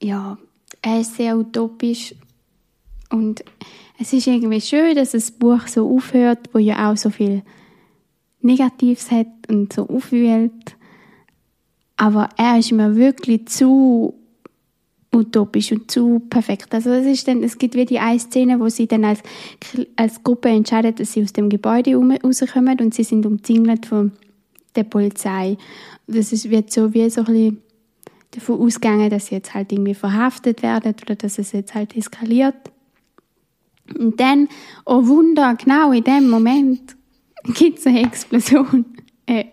ja, 0.00 0.38
er 0.82 1.00
ist 1.00 1.16
sehr 1.16 1.36
utopisch 1.36 2.14
und 3.10 3.44
es 3.98 4.12
ist 4.12 4.26
irgendwie 4.26 4.60
schön, 4.60 4.94
dass 4.94 5.12
das 5.12 5.30
Buch 5.30 5.66
so 5.66 5.88
aufhört, 5.96 6.50
wo 6.52 6.58
ja 6.58 6.90
auch 6.90 6.96
so 6.96 7.10
viel 7.10 7.42
Negatives 8.40 9.10
hat 9.10 9.26
und 9.48 9.72
so 9.72 9.88
aufwühlt. 9.88 10.76
Aber 11.96 12.28
er 12.36 12.58
ist 12.58 12.72
mir 12.72 12.94
wirklich 12.94 13.48
zu 13.48 14.14
utopisch 15.16 15.72
und 15.72 15.90
zu 15.90 16.20
perfekt. 16.30 16.74
Also 16.74 16.90
es 16.90 17.06
ist 17.06 17.28
dann, 17.28 17.42
es 17.42 17.58
gibt 17.58 17.74
wie 17.74 17.84
die 17.84 17.98
eine 17.98 18.18
Szene, 18.18 18.60
wo 18.60 18.68
sie 18.68 18.86
dann 18.86 19.04
als, 19.04 19.20
als 19.96 20.22
Gruppe 20.22 20.48
entscheiden, 20.48 20.94
dass 20.94 21.12
sie 21.12 21.22
aus 21.22 21.32
dem 21.32 21.48
Gebäude 21.48 21.94
rauskommen 21.96 22.78
und 22.80 22.94
sie 22.94 23.04
sind 23.04 23.26
umzingelt 23.26 23.86
von 23.86 24.12
der 24.74 24.84
Polizei. 24.84 25.56
Das 26.06 26.32
ist, 26.32 26.50
wird 26.50 26.72
so 26.72 26.92
wie 26.94 27.08
so 27.10 27.24
ein 27.24 27.58
davon 28.32 28.60
ausgegangen, 28.60 29.10
dass 29.10 29.26
sie 29.26 29.36
jetzt 29.36 29.54
halt 29.54 29.72
irgendwie 29.72 29.94
verhaftet 29.94 30.62
werden 30.62 30.94
oder 31.02 31.14
dass 31.14 31.38
es 31.38 31.52
jetzt 31.52 31.74
halt 31.74 31.96
eskaliert. 31.96 32.56
Und 33.98 34.20
dann, 34.20 34.48
oh 34.84 35.06
Wunder, 35.06 35.54
genau 35.54 35.92
in 35.92 36.04
dem 36.04 36.28
Moment 36.28 36.96
gibt 37.54 37.78
es 37.78 37.86
eine 37.86 38.02
Explosion. 38.02 38.84
Eine 39.26 39.46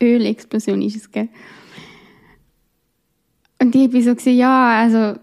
Ölexplosion 0.00 0.82
ist 0.82 0.96
es, 0.96 1.10
gell? 1.10 1.28
Und 3.60 3.74
ich 3.74 3.90
bin 3.90 4.02
so 4.02 4.14
gewesen, 4.14 4.36
ja, 4.36 4.80
also 4.80 5.18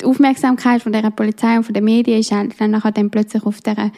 die 0.00 0.04
Aufmerksamkeit 0.04 0.82
von 0.82 0.92
der 0.92 1.10
Polizei 1.10 1.56
und 1.56 1.64
von 1.64 1.74
den 1.74 1.84
Medien 1.84 2.20
ist 2.20 2.32
halt 2.32 2.58
dann 2.58 2.70
nachher 2.70 2.92
dann 2.92 3.10
plötzlich 3.10 3.44
auf 3.44 3.60
der 3.60 3.92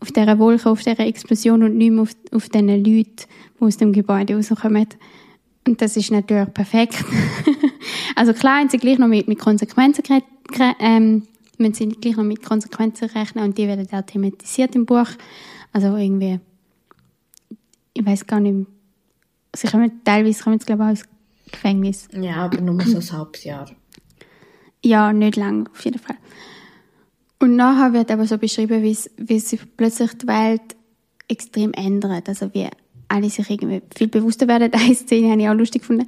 auf 0.00 0.12
dieser 0.12 0.38
Wolke, 0.38 0.68
auf 0.68 0.82
dieser 0.82 1.06
Explosion 1.06 1.62
und 1.62 1.76
nicht 1.76 1.90
mehr 1.90 2.02
auf, 2.02 2.10
auf 2.32 2.48
den 2.48 2.68
Leuten, 2.68 2.84
die 2.84 3.64
aus 3.64 3.76
dem 3.76 3.92
Gebäude 3.92 4.36
rauskommen. 4.36 4.86
Und 5.66 5.80
das 5.80 5.96
ist 5.96 6.10
natürlich 6.10 6.52
perfekt. 6.52 7.02
also 8.16 8.32
klar, 8.32 8.60
haben 8.60 8.68
sie 8.68 8.78
gleich 8.78 8.98
noch 8.98 9.08
mit, 9.08 9.26
mit 9.26 9.38
Konsequenzen 9.38 10.02
ähm, 10.78 11.22
müssen 11.58 11.74
sie 11.74 11.88
gleich 11.88 12.16
noch 12.16 12.24
mit 12.24 12.44
Konsequenzen 12.44 13.08
rechnen 13.08 13.44
und 13.44 13.58
die 13.58 13.66
werden 13.66 13.88
auch 13.90 14.02
thematisiert 14.02 14.74
im 14.76 14.86
Buch. 14.86 15.08
Also 15.72 15.96
irgendwie, 15.96 16.38
ich 17.94 18.06
weiß 18.06 18.26
gar 18.26 18.40
nicht, 18.40 18.66
sie 19.54 19.66
kommen, 19.66 20.04
teilweise 20.04 20.44
kommen 20.44 20.58
sie 20.60 20.66
glaube 20.66 20.84
ich 20.84 21.00
aus 21.00 21.04
Gefängnis. 21.50 22.08
Ja, 22.12 22.36
aber 22.36 22.60
nur 22.60 22.80
so 22.82 22.98
ein 22.98 23.18
halbes 23.18 23.44
Jahr. 23.44 23.70
Ja, 24.84 25.12
nicht 25.12 25.36
lang, 25.36 25.68
auf 25.72 25.84
jeden 25.84 25.98
Fall. 25.98 26.16
Und 27.38 27.56
nachher 27.56 27.92
wird 27.92 28.10
aber 28.10 28.26
so 28.26 28.38
beschrieben, 28.38 28.82
wie, 28.82 29.38
sich 29.38 29.60
plötzlich 29.76 30.12
die 30.14 30.26
Welt 30.26 30.62
extrem 31.28 31.72
ändert. 31.72 32.28
Also 32.28 32.52
wie 32.54 32.68
alle 33.08 33.30
sich 33.30 33.48
irgendwie 33.50 33.82
viel 33.94 34.08
bewusster 34.08 34.48
werden. 34.48 34.72
Eine 34.72 34.94
Szene 34.94 35.30
habe 35.30 35.40
ich 35.40 35.48
auch 35.48 35.54
lustig 35.54 35.82
gefunden. 35.82 36.06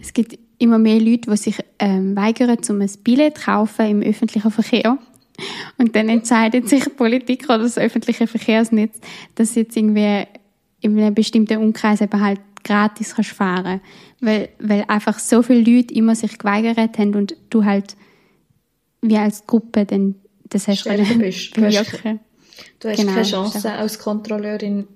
Es 0.00 0.12
gibt 0.12 0.38
immer 0.58 0.78
mehr 0.78 1.00
Leute, 1.00 1.30
die 1.30 1.36
sich 1.36 1.58
ähm, 1.78 2.16
weigern, 2.16 2.58
um 2.68 2.80
ein 2.80 2.90
Billett 3.02 3.38
zu 3.38 3.44
kaufen 3.44 3.86
im 3.86 4.02
öffentlichen 4.02 4.50
Verkehr. 4.50 4.98
Und 5.76 5.94
dann 5.94 6.08
entscheidet 6.08 6.68
sich 6.68 6.96
Politiker 6.96 7.56
oder 7.56 7.64
das 7.64 7.78
öffentliche 7.78 8.26
Verkehrsnetz, 8.26 8.98
dass 9.34 9.54
jetzt 9.54 9.76
irgendwie 9.76 10.24
in 10.80 10.98
einem 10.98 11.14
bestimmten 11.14 11.58
Umkreis 11.58 12.00
eben 12.00 12.20
halt 12.20 12.40
gratis 12.64 13.14
kannst 13.14 13.30
fahren 13.30 13.80
weil, 14.20 14.48
weil 14.58 14.84
einfach 14.88 15.18
so 15.18 15.42
viele 15.42 15.60
Leute 15.60 15.94
immer 15.94 16.14
sich 16.14 16.38
geweigert 16.38 16.98
haben 16.98 17.14
und 17.14 17.36
du 17.50 17.64
halt 17.64 17.96
wie 19.02 19.16
als 19.16 19.46
Gruppe 19.46 19.84
dann 19.84 20.16
das 20.48 20.68
hast 20.68 20.80
Stärker 20.80 21.14
bist. 21.14 21.56
Du 21.56 21.64
hast, 21.64 21.76
du 21.76 22.88
hast 22.88 22.96
genau, 22.96 23.12
keine 23.12 23.22
Chance 23.22 23.72
als 23.72 23.98
Kontrolleurin, 23.98 24.86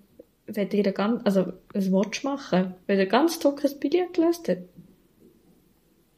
wenn 0.46 0.68
dir 0.68 0.90
ganz, 0.92 1.20
also 1.24 1.52
ein 1.74 1.92
Watch 1.92 2.24
machen, 2.24 2.74
wenn 2.86 2.98
du 2.98 3.06
ganz 3.06 3.38
trockenes 3.38 3.78
Billett 3.78 4.14
gelöst 4.14 4.48
hast. 4.48 4.58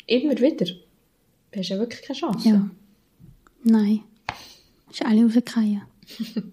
Immer 0.07 0.39
wieder. 0.39 0.67
Du 0.67 1.59
hast 1.59 1.69
ja 1.69 1.79
wirklich 1.79 2.03
keine 2.03 2.19
Chance. 2.19 2.49
Ja. 2.49 2.71
Nein. 3.65 4.01
Ist 4.91 5.05
alle 5.05 5.25
rausgefallen. 5.25 5.83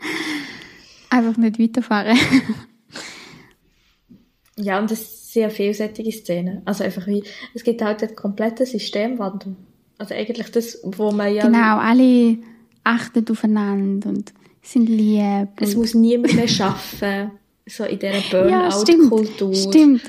Einfach 1.10 1.36
nicht 1.36 1.58
weiterfahren. 1.58 2.18
Ja, 4.60 4.78
und 4.78 4.90
das 4.90 5.00
ist 5.00 5.32
sehr 5.32 5.50
vielseitige 5.50 6.12
Szenen. 6.12 6.62
Also 6.64 6.84
einfach 6.84 7.06
wie, 7.06 7.22
es 7.54 7.64
gibt 7.64 7.82
halt 7.82 8.02
einen 8.02 8.16
kompletten 8.16 8.66
Systemwandel. 8.66 9.56
Also 9.98 10.14
eigentlich 10.14 10.50
das, 10.50 10.80
wo 10.82 11.10
man 11.10 11.34
ja... 11.34 11.44
Genau, 11.46 11.78
alle 11.78 12.38
achten 12.84 13.24
aufeinander 13.30 14.08
und 14.08 14.32
sind 14.62 14.88
lieb. 14.88 15.48
Es 15.56 15.74
muss 15.74 15.94
niemand 15.94 16.34
mehr 16.34 16.48
arbeiten, 16.60 17.32
so 17.66 17.84
in 17.84 17.98
dieser 17.98 18.20
Burnout-Kultur. 18.30 19.52
Ja, 19.52 19.56
stimmt, 19.56 20.02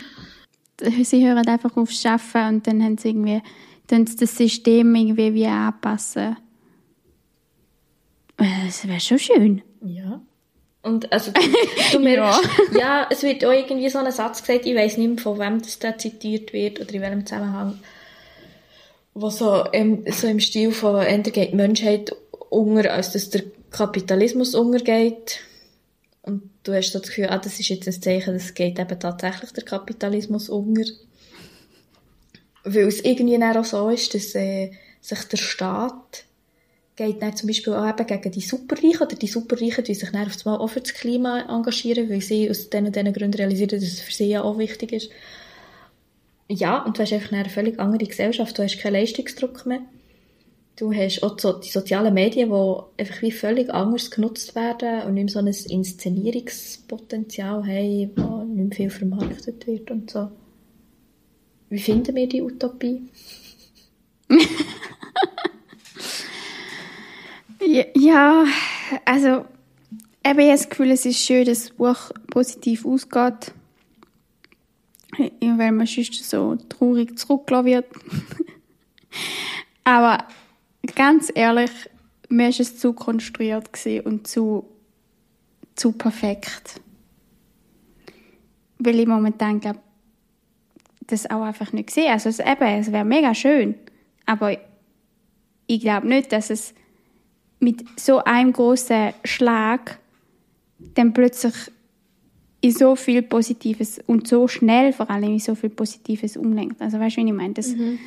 stimmt. 0.81 1.05
Sie 1.05 1.27
hören 1.27 1.47
einfach 1.47 1.77
auf 1.77 1.89
Arbeiten 2.05 2.55
und 2.55 2.67
dann 2.67 2.83
haben 2.83 2.97
sie 2.97 3.09
irgendwie, 3.09 3.41
dann 3.87 4.05
das 4.05 4.35
System 4.35 4.95
irgendwie 4.95 5.33
wie 5.33 5.45
anpassen. 5.45 6.37
Das 8.37 8.87
wäre 8.87 8.99
schon 8.99 9.19
schön. 9.19 9.61
Ja. 9.83 10.21
Und 10.83 11.11
also, 11.11 11.31
du 11.91 11.99
merkst, 11.99 12.41
ja. 12.73 12.79
ja. 12.79 13.07
es 13.09 13.23
wird 13.23 13.45
auch 13.45 13.51
irgendwie 13.51 13.89
so 13.89 13.99
ein 13.99 14.11
Satz 14.11 14.41
gesagt, 14.41 14.65
ich 14.65 14.75
weiß 14.75 14.97
nicht 14.97 15.07
mehr, 15.09 15.17
von 15.19 15.39
wem 15.39 15.61
das 15.61 15.79
da 15.79 15.97
zitiert 15.97 16.53
wird 16.53 16.79
oder 16.79 16.93
in 16.93 17.01
welchem 17.01 17.25
Zusammenhang, 17.25 17.79
wo 19.13 19.29
so, 19.29 19.63
im, 19.71 20.05
so 20.11 20.27
im 20.27 20.39
Stil 20.39 20.71
von, 20.71 21.01
entweder 21.01 21.41
geht 21.41 21.51
die 21.51 21.55
Menschheit 21.55 22.15
unter, 22.49 22.93
als 22.93 23.11
dass 23.11 23.29
der 23.29 23.43
Kapitalismus 23.69 24.55
untergeht. 24.55 25.39
Und 26.23 26.49
du 26.63 26.73
hast 26.73 26.91
so 26.91 26.99
das 26.99 27.09
Gefühl, 27.09 27.27
ah, 27.29 27.37
das 27.37 27.59
ist 27.59 27.69
jetzt 27.69 27.87
ein 27.87 28.01
Zeichen, 28.01 28.33
das 28.33 28.53
geht 28.53 28.79
eben 28.79 28.99
tatsächlich 28.99 29.51
der 29.51 29.63
Kapitalismus 29.63 30.49
unter. 30.49 30.83
Weil 32.63 32.87
es 32.87 33.01
irgendwie 33.01 33.43
auch 33.43 33.65
so 33.65 33.89
ist, 33.89 34.13
dass 34.13 34.35
äh, 34.35 34.71
sich 34.99 35.23
der 35.25 35.37
Staat 35.37 36.25
geht 36.95 37.21
dann 37.21 37.35
zum 37.35 37.47
Beispiel 37.47 37.73
auch 37.73 37.87
eben 37.87 38.05
gegen 38.05 38.31
die 38.31 38.41
Superreichen 38.41 39.01
oder 39.01 39.15
die 39.15 39.27
Superreichen, 39.27 39.83
die 39.83 39.95
sich 39.95 40.11
dann 40.11 40.27
auf 40.27 40.45
einmal 40.45 40.59
auch 40.59 40.67
für 40.67 40.81
das 40.81 40.93
Klima 40.93 41.41
engagieren, 41.49 42.07
weil 42.09 42.21
sie 42.21 42.47
aus 42.49 42.69
diesen, 42.69 42.91
diesen 42.91 43.13
Gründen 43.13 43.37
realisieren, 43.37 43.69
dass 43.69 43.83
es 43.83 44.01
für 44.01 44.11
sie 44.11 44.29
ja 44.29 44.43
auch 44.43 44.57
wichtig 44.57 44.91
ist. 44.93 45.09
Ja, 46.47 46.83
und 46.83 46.97
du 46.97 47.03
hast 47.03 47.13
einfach 47.13 47.31
eine 47.31 47.47
völlig 47.49 47.79
andere 47.79 48.05
Gesellschaft, 48.05 48.57
du 48.57 48.63
hast 48.63 48.77
keinen 48.77 48.93
Leistungsdruck 48.93 49.65
mehr. 49.65 49.81
Du 50.75 50.93
hast 50.93 51.23
auch 51.23 51.39
so 51.39 51.53
die 51.53 51.69
sozialen 51.69 52.13
Medien, 52.13 52.49
die 52.49 52.75
einfach 52.97 53.21
wie 53.21 53.31
völlig 53.31 53.73
anders 53.73 54.11
genutzt 54.11 54.55
werden 54.55 55.03
und 55.03 55.13
nicht 55.13 55.23
mehr 55.25 55.33
so 55.33 55.39
ein 55.39 55.47
Inszenierungspotenzial 55.47 57.65
haben, 57.65 58.11
wo 58.15 58.43
nicht 58.43 58.55
mehr 58.55 58.71
viel 58.71 58.89
vermarktet 58.89 59.67
wird 59.67 59.91
und 59.91 60.09
so. 60.09 60.31
Wie 61.69 61.79
finden 61.79 62.15
wir 62.15 62.27
die 62.27 62.41
Utopie? 62.41 63.03
ja, 67.95 68.45
also 69.05 69.45
ich 70.23 70.29
habe 70.29 70.47
das 70.47 70.69
Gefühl, 70.69 70.91
es 70.91 71.05
ist 71.05 71.19
schön, 71.19 71.45
dass 71.45 71.63
das 71.63 71.71
Buch 71.71 72.11
positiv 72.27 72.85
ausgeht, 72.85 73.53
weil 75.17 75.71
man 75.71 75.87
sonst 75.87 76.29
so 76.29 76.55
traurig 76.69 77.17
zurückgelassen 77.17 77.65
wird. 77.65 77.85
Aber 79.83 80.25
ganz 80.95 81.31
ehrlich, 81.33 81.71
mir 82.29 82.49
ist 82.49 82.59
es 82.59 82.77
zu 82.77 82.93
konstruiert 82.93 83.69
und 84.05 84.27
zu, 84.27 84.65
zu 85.75 85.91
perfekt. 85.91 86.79
Weil 88.77 88.99
ich 88.99 89.07
momentan 89.07 89.59
glaube, 89.59 89.79
das 91.07 91.29
auch 91.29 91.41
einfach 91.41 91.73
nicht 91.73 91.89
sehe. 91.91 92.11
Also 92.11 92.29
es, 92.29 92.39
eben, 92.39 92.63
es 92.63 92.91
wäre 92.91 93.05
mega 93.05 93.35
schön, 93.35 93.75
aber 94.25 94.57
ich 95.67 95.81
glaube 95.81 96.07
nicht, 96.07 96.31
dass 96.31 96.49
es 96.49 96.73
mit 97.61 97.85
so 97.97 98.17
einem 98.23 98.51
großen 98.51 99.13
Schlag 99.23 99.99
dann 100.95 101.13
plötzlich 101.13 101.53
in 102.59 102.71
so 102.71 102.95
viel 102.95 103.21
Positives 103.21 103.99
und 104.05 104.27
so 104.27 104.47
schnell 104.47 104.93
vor 104.93 105.09
allem 105.09 105.33
in 105.33 105.39
so 105.39 105.55
viel 105.55 105.69
Positives 105.69 106.37
umlenkt. 106.37 106.81
Also 106.81 106.99
weißt 106.99 107.17
du, 107.17 107.21
wie 107.21 107.27
ich 107.27 107.33
meine? 107.33 107.53
Das, 107.53 107.69
mhm. 107.69 107.99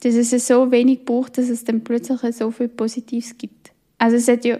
dass 0.00 0.14
es 0.14 0.46
so 0.46 0.70
wenig 0.70 1.04
braucht, 1.04 1.38
dass 1.38 1.48
es 1.48 1.64
dann 1.64 1.82
plötzlich 1.82 2.20
so 2.34 2.50
viel 2.50 2.68
Positives 2.68 3.36
gibt. 3.36 3.72
Also 3.98 4.16
es 4.16 4.28
hat 4.28 4.44
ja 4.44 4.58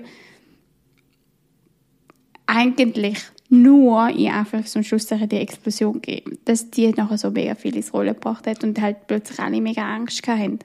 eigentlich 2.47 3.19
nur 3.49 4.09
in 4.11 4.31
Anführungs- 4.31 4.77
und 4.77 4.85
Schlusszeichen 4.85 5.29
die 5.29 5.37
Explosion 5.37 6.01
gegeben, 6.01 6.39
dass 6.45 6.71
die 6.71 6.89
nachher 6.89 7.19
so 7.19 7.31
mega 7.31 7.55
viel 7.55 7.77
ins 7.77 7.93
Rollen 7.93 8.15
gebracht 8.15 8.47
hat 8.47 8.63
und 8.63 8.81
halt 8.81 9.07
plötzlich 9.07 9.39
alle 9.39 9.61
mega 9.61 9.83
Angst 9.83 10.27
hatten 10.27 10.61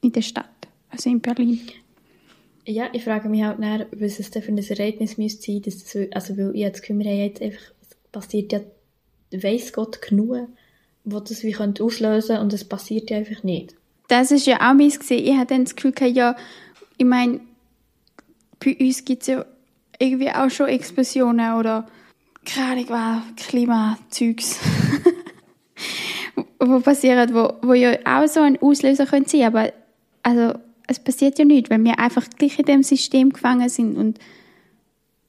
in 0.00 0.12
der 0.12 0.22
Stadt, 0.22 0.46
also 0.90 1.10
in 1.10 1.20
Berlin. 1.20 1.60
Ja, 2.66 2.88
ich 2.92 3.04
frage 3.04 3.28
mich 3.28 3.42
halt 3.42 3.58
nach, 3.58 3.80
was 3.92 4.18
es 4.18 4.30
denn 4.30 4.42
für 4.42 4.52
ein 4.52 4.58
Ereignis 4.58 5.18
müsste 5.18 5.52
sein, 5.52 5.62
dass 5.62 5.84
das, 5.84 5.96
also 6.12 6.38
weil 6.38 6.54
ich 6.54 6.60
jetzt 6.60 6.82
kümmere 6.82 7.12
jetzt 7.12 7.42
einfach, 7.42 7.60
passiert 8.10 8.52
ja, 8.52 8.60
weiss 9.32 9.72
Gott 9.72 10.00
genug, 10.00 10.48
wo 11.04 11.20
das 11.20 11.42
wie 11.42 11.52
könnte 11.52 11.84
auslösen 11.84 12.38
und 12.38 12.52
es 12.52 12.64
passiert 12.64 13.10
ja 13.10 13.18
einfach 13.18 13.42
nicht. 13.42 13.74
Das 14.08 14.30
ist 14.30 14.46
ja 14.46 14.56
auch 14.56 14.74
meins 14.74 14.98
gesehen. 14.98 15.24
Ich 15.24 15.36
hatte 15.36 15.54
dann 15.54 15.64
das 15.64 15.76
Gefühl, 15.76 15.94
ja, 16.08 16.36
ich 16.96 17.04
meine, 17.04 17.40
bei 18.64 18.76
uns 18.78 19.04
gibt 19.04 19.22
es 19.22 19.28
ja 19.28 19.44
irgendwie 19.98 20.30
auch 20.30 20.50
schon 20.50 20.68
Explosionen 20.68 21.54
oder 21.54 21.86
keine 22.44 22.88
Ahnung, 22.90 23.22
Klimazeugs, 23.36 24.60
wo 26.60 26.80
passieren, 26.80 27.34
wo, 27.34 27.54
wo 27.62 27.72
ja 27.72 27.98
auch 28.04 28.28
so 28.28 28.40
ein 28.40 28.60
Auslöser 28.60 29.06
können 29.06 29.26
sein, 29.26 29.42
aber 29.42 29.72
also 30.22 30.54
es 30.86 30.98
passiert 30.98 31.38
ja 31.38 31.44
nichts, 31.44 31.70
weil 31.70 31.82
wir 31.82 31.98
einfach 31.98 32.28
gleich 32.36 32.58
in 32.58 32.66
dem 32.66 32.82
System 32.82 33.30
gefangen 33.32 33.68
sind 33.68 33.96
und 33.96 34.18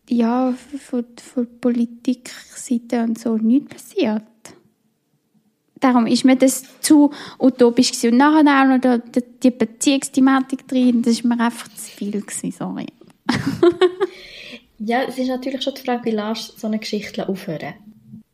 ja, 0.10 0.54
von, 0.80 1.06
von 1.16 1.48
Politikseite 1.60 3.04
und 3.04 3.18
so 3.18 3.38
nichts 3.38 3.74
passiert. 3.74 4.24
Darum 5.80 6.08
ist 6.08 6.26
mir 6.26 6.36
das 6.36 6.64
zu 6.80 7.12
utopisch 7.40 7.92
gewesen. 7.92 8.12
Und 8.14 8.18
nachher 8.18 8.62
auch 8.62 8.78
noch 8.78 9.00
die, 9.12 9.24
die 9.44 9.52
Beziehungsthematik 9.52 10.68
drin, 10.68 11.02
das 11.02 11.24
war 11.24 11.36
mir 11.36 11.44
einfach 11.44 11.68
zu 11.70 11.92
viel 11.92 12.12
gewesen, 12.12 12.52
sorry. 12.52 12.88
ja, 14.80 15.04
es 15.04 15.18
ist 15.18 15.28
natürlich 15.28 15.64
schon 15.64 15.74
die 15.74 15.82
Frage, 15.82 16.06
wie 16.06 16.12
lässt 16.12 16.60
so 16.60 16.68
eine 16.68 16.80
Geschichte 16.80 17.28
aufhören? 17.28 17.74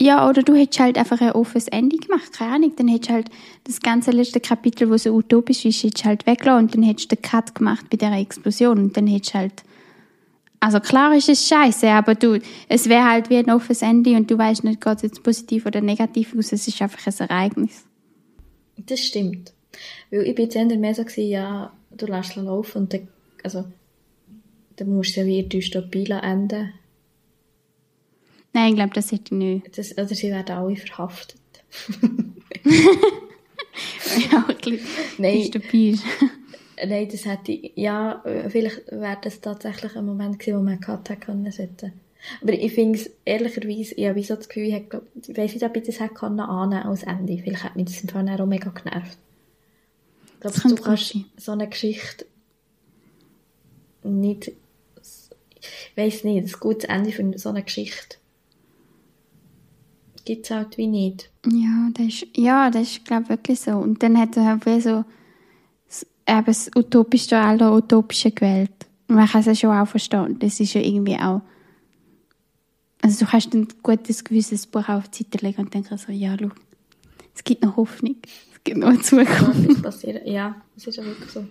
Ja, 0.01 0.27
oder 0.27 0.41
du 0.41 0.55
hättest 0.55 0.79
halt 0.79 0.97
einfach 0.97 1.21
ein 1.21 1.33
offenes 1.33 1.67
Ende 1.67 1.95
gemacht, 1.95 2.33
keine 2.33 2.55
Ahnung. 2.55 2.73
Dann 2.75 2.87
hättest 2.87 3.09
du 3.11 3.13
halt 3.13 3.29
das 3.65 3.79
ganze 3.79 4.09
letzte 4.09 4.39
Kapitel, 4.39 4.89
wo 4.89 4.97
so 4.97 5.11
utopisch 5.11 5.63
ist, 5.63 5.83
hättest 5.83 6.05
halt 6.05 6.25
weggelassen 6.25 6.65
und 6.65 6.75
dann 6.75 6.81
hättest 6.81 7.11
du 7.11 7.15
den 7.15 7.21
Cut 7.21 7.53
gemacht 7.53 7.85
bei 7.91 7.97
dieser 7.97 8.17
Explosion 8.17 8.79
und 8.79 8.97
dann 8.97 9.05
hättest 9.05 9.35
du 9.35 9.37
halt 9.37 9.63
also 10.59 10.79
klar 10.79 11.15
ist 11.15 11.29
es 11.29 11.47
scheiße, 11.47 11.87
aber 11.89 12.15
du, 12.15 12.39
es 12.67 12.87
wäre 12.89 13.09
halt 13.09 13.29
wie 13.29 13.37
ein 13.37 13.49
offenes 13.51 13.83
Ende 13.83 14.15
und 14.15 14.29
du 14.29 14.37
weißt 14.37 14.63
nicht, 14.63 14.81
geht 14.81 14.95
es 14.95 15.01
jetzt 15.03 15.23
positiv 15.23 15.65
oder 15.67 15.81
negativ 15.81 16.35
aus, 16.35 16.51
es 16.51 16.67
ist 16.67 16.81
einfach 16.81 17.05
ein 17.05 17.29
Ereignis. 17.29 17.83
Das 18.77 18.99
stimmt. 18.99 19.53
Weil 20.09 20.27
ich 20.27 20.35
bin 20.35 20.49
jetzt 20.49 20.77
mehr 20.77 20.95
so 20.95 21.03
gewesen, 21.03 21.29
ja, 21.29 21.73
du 21.91 22.05
lässt 22.07 22.37
es 22.37 22.43
laufen 22.43 22.83
und 22.83 22.93
dann, 22.93 23.07
also, 23.43 23.65
dann 24.75 24.95
musst 24.95 25.15
du 25.15 25.21
ja 25.21 25.27
wie 25.27 25.43
Dystopie 25.43 26.09
enden. 26.09 26.73
Nein, 28.53 28.69
ich 28.69 28.75
glaube, 28.75 28.93
das 28.93 29.11
hätte 29.11 29.33
ich 29.35 29.39
nicht. 29.39 29.77
Das, 29.77 29.93
oder 29.93 30.07
sie 30.07 30.29
werden 30.29 30.55
alle 30.55 30.75
verhaftet. 30.75 31.39
ja, 34.31 34.45
ein 34.47 34.57
bisschen 34.57 34.79
Nein. 35.17 35.99
Nein, 36.83 37.07
das 37.09 37.25
hätte 37.25 37.51
ich, 37.51 37.73
ja, 37.75 38.23
vielleicht 38.49 38.91
wäre 38.91 39.17
das 39.21 39.39
tatsächlich 39.39 39.95
ein 39.95 40.05
Moment 40.05 40.39
gewesen, 40.39 40.57
wo 40.57 40.63
man 40.63 40.79
gehabt 40.79 41.09
hätte 41.09 41.21
können 41.21 41.51
sitzen. 41.51 41.93
Aber 42.41 42.53
ich 42.53 42.73
finde 42.73 42.99
es 42.99 43.09
ehrlicherweise, 43.25 43.95
ich 43.95 44.07
habe 44.07 44.23
so 44.23 44.35
das 44.35 44.47
Gefühl, 44.47 44.67
ich, 44.67 44.73
hätte, 44.73 45.01
ich 45.27 45.37
weiss 45.37 45.53
nicht, 45.53 45.63
ob 45.63 45.75
ich 45.75 45.83
das 45.83 45.99
hätte 45.99 46.13
können 46.13 46.39
annehmen 46.39 46.83
als 46.83 47.03
Ende. 47.03 47.37
Vielleicht 47.37 47.63
hat 47.63 47.75
mich 47.75 47.85
das 47.85 48.01
im 48.01 48.09
Fall 48.09 48.27
auch 48.29 48.45
mega 48.45 48.69
genervt. 48.69 49.17
Ich 50.25 50.39
glaube, 50.39 50.75
du 50.75 50.81
kannst 50.81 51.13
sein. 51.13 51.25
so 51.37 51.51
eine 51.51 51.67
Geschichte 51.69 52.25
nicht, 54.03 54.47
ich 54.47 55.97
weiss 55.97 56.23
nicht, 56.23 56.45
das 56.45 56.59
gutes 56.59 56.85
Ende 56.85 57.11
für 57.11 57.37
so 57.37 57.49
eine 57.49 57.63
Geschichte 57.63 58.17
gibt 60.25 60.45
es 60.45 60.51
halt 60.51 60.77
wie 60.77 60.87
nicht. 60.87 61.29
Ja, 61.45 61.89
das 61.93 62.05
ist, 62.07 62.27
ja, 62.35 62.69
das 62.69 62.83
ist, 62.83 63.05
glaube 63.05 63.23
ich, 63.23 63.29
wirklich 63.29 63.59
so. 63.59 63.71
Und 63.71 64.01
dann 64.03 64.17
hat 64.17 64.37
er 64.37 64.45
halt 64.45 64.65
wie 64.65 64.81
so, 64.81 65.03
eben 66.27 66.45
das 66.45 66.71
Utopischste 66.75 67.37
aller 67.37 67.73
Utopischen 67.73 68.33
gewählt. 68.33 68.71
Man 69.07 69.27
kann 69.27 69.41
es 69.41 69.47
ja 69.47 69.55
schon 69.55 69.77
auch 69.77 69.87
verstehen. 69.87 70.37
Das 70.39 70.59
ist 70.59 70.73
ja 70.73 70.81
irgendwie 70.81 71.17
auch. 71.17 71.41
Also, 73.01 73.25
du 73.25 73.31
kannst 73.31 73.53
ein 73.53 73.67
gutes, 73.81 74.23
gewisses 74.23 74.67
Buch 74.67 74.87
auf 74.87 75.09
die 75.09 75.23
Seite 75.23 75.45
legen 75.45 75.61
und 75.61 75.73
denken 75.73 75.97
so, 75.97 76.11
ja, 76.11 76.35
schau, 76.39 76.49
es 77.35 77.43
gibt 77.43 77.63
noch 77.63 77.77
Hoffnung. 77.77 78.17
Es 78.53 78.63
gibt 78.63 78.77
noch 78.77 78.89
eine 78.89 79.01
Zukunft. 79.01 80.05
Ja, 80.25 80.61
das 80.75 80.87
ist 80.87 80.97
ja 80.97 81.03
wirklich 81.03 81.31
so. 81.31 81.45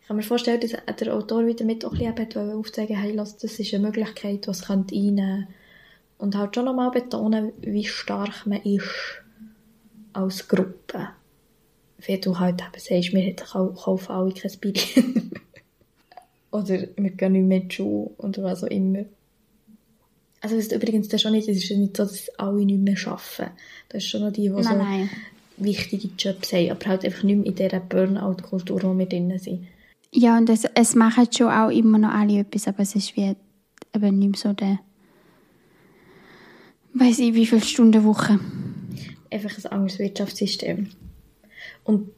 Ich 0.00 0.06
kann 0.06 0.16
mir 0.16 0.22
vorstellen, 0.22 0.60
dass 0.60 0.96
der 0.96 1.14
Autor 1.14 1.44
wieder 1.46 1.64
mit 1.64 1.84
auch 1.84 1.92
ein 1.92 2.14
bisschen 2.14 2.52
aufzeigen 2.52 2.96
hey, 2.96 3.16
das 3.16 3.34
ist 3.42 3.74
eine 3.74 3.84
Möglichkeit, 3.84 4.46
was 4.46 4.66
könnte 4.66 4.94
einnehmen 4.94 5.48
und 6.18 6.36
halt 6.36 6.54
schon 6.54 6.64
nochmal 6.64 6.90
betonen, 6.90 7.52
wie 7.60 7.84
stark 7.84 8.46
man 8.46 8.62
ist 8.62 9.22
als 10.12 10.48
Gruppe 10.48 11.08
wie 11.98 12.18
du 12.18 12.38
halt 12.38 12.60
eben 12.60 13.02
sagst, 13.02 13.12
wir 13.12 13.36
kaufen 13.36 14.12
alle 14.12 14.32
kein 14.32 14.52
Billy. 14.60 14.80
oder 16.50 16.80
wir 16.96 17.10
gehen 17.10 17.32
nicht 17.32 17.46
mehr 17.46 17.62
in 17.62 17.68
die 17.68 17.74
Schule 17.74 18.10
oder 18.18 18.42
was 18.44 18.64
auch 18.64 18.68
immer. 18.68 19.04
Also 20.40 20.56
das 20.56 20.66
ist 20.66 20.72
übrigens 20.72 21.08
das 21.08 21.22
schon 21.22 21.32
nicht, 21.32 21.48
es 21.48 21.56
ist 21.56 21.70
nicht 21.70 21.96
so, 21.96 22.04
dass 22.04 22.28
alle 22.38 22.64
nicht 22.64 22.80
mehr 22.80 22.96
arbeiten. 23.06 23.52
Das 23.88 24.04
ist 24.04 24.10
schon 24.10 24.22
noch 24.22 24.32
die, 24.32 24.42
die 24.42 24.50
nein, 24.50 24.62
so 24.62 24.74
nein. 24.74 25.10
wichtige 25.56 26.08
Jobs 26.18 26.52
haben, 26.52 26.70
aber 26.70 26.86
halt 26.86 27.04
einfach 27.04 27.22
nicht 27.22 27.36
mehr 27.36 27.46
in 27.46 27.54
dieser 27.54 27.80
Burnout-Kultur, 27.80 28.82
wo 28.82 28.96
wir 28.96 29.06
drin 29.06 29.36
sind. 29.38 29.66
Ja, 30.12 30.36
und 30.38 30.48
es, 30.48 30.64
es 30.74 30.94
machen 30.94 31.26
schon 31.36 31.50
auch 31.50 31.70
immer 31.70 31.98
noch 31.98 32.10
alle 32.10 32.40
etwas, 32.40 32.68
aber 32.68 32.80
es 32.80 32.94
ist 32.94 33.16
wie 33.16 33.34
eben 33.94 34.18
nicht 34.18 34.30
mehr 34.30 34.38
so 34.38 34.52
der 34.52 34.78
weiß 36.98 37.18
ich 37.20 37.34
wie 37.34 37.46
viele 37.46 37.60
Stunden 37.60 38.04
Woche. 38.04 38.40
Einfach 39.30 39.56
ein 39.58 39.72
anderes 39.72 39.98
Wirtschaftssystem. 39.98 40.88
Und 41.84 42.10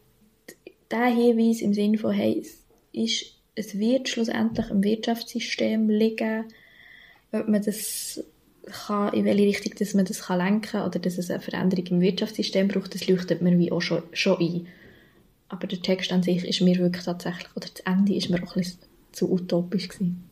der 0.91 1.07
Hinweis 1.07 1.61
im 1.61 1.75
Sinne 1.75 1.99
von, 1.99 2.13
hey, 2.13 2.41
es, 2.41 2.63
ist, 2.93 3.35
es 3.55 3.79
wird 3.79 4.09
schlussendlich 4.09 4.71
im 4.71 4.83
Wirtschaftssystem 4.83 5.89
liegen, 5.91 6.45
ob 7.33 7.49
man 7.49 7.63
das 7.63 8.23
kann, 8.67 9.15
in 9.15 9.25
welche 9.25 9.47
Richtung 9.47 9.75
dass 9.79 9.95
man 9.95 10.05
das 10.05 10.23
kann 10.23 10.39
lenken 10.39 10.63
kann 10.63 10.87
oder 10.87 10.99
dass 10.99 11.19
es 11.19 11.31
eine 11.31 11.41
Veränderung 11.41 11.87
im 11.87 12.01
Wirtschaftssystem 12.01 12.69
braucht, 12.69 12.95
das 12.95 13.09
leuchtet 13.09 13.43
mir 13.43 13.59
wie 13.59 13.73
auch 13.73 13.81
schon, 13.81 14.03
schon 14.13 14.39
ein. 14.41 14.67
Aber 15.49 15.67
der 15.67 15.81
Text 15.81 16.13
an 16.13 16.23
sich 16.23 16.45
ist 16.45 16.61
mir 16.61 16.79
wirklich 16.79 17.05
tatsächlich, 17.05 17.49
oder 17.57 17.69
das 17.75 17.81
Ende 17.81 18.15
ist 18.15 18.29
mir 18.29 18.43
auch 18.43 18.55
ein 18.55 18.63
bisschen 18.63 18.81
zu 19.13 19.33
utopisch 19.33 19.89
gewesen. 19.89 20.28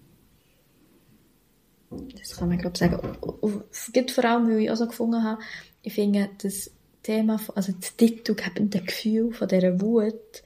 Das 2.19 2.37
kann 2.37 2.49
man, 2.49 2.59
glaube 2.59 2.79
sagen. 2.79 3.01
Gibt 3.93 4.11
vor 4.11 4.25
allem, 4.25 4.49
weil 4.49 4.61
ich 4.61 4.71
auch 4.71 4.77
so 4.77 4.87
gefunden 4.87 5.23
habe, 5.23 5.41
ich 5.83 5.95
finde, 5.95 6.31
das 6.43 6.71
Thema, 7.03 7.41
also 7.55 7.73
das 7.73 7.97
titelgebende 7.97 8.81
Gefühl 8.81 9.33
von 9.33 9.49
dieser 9.49 9.81
Wut, 9.81 10.43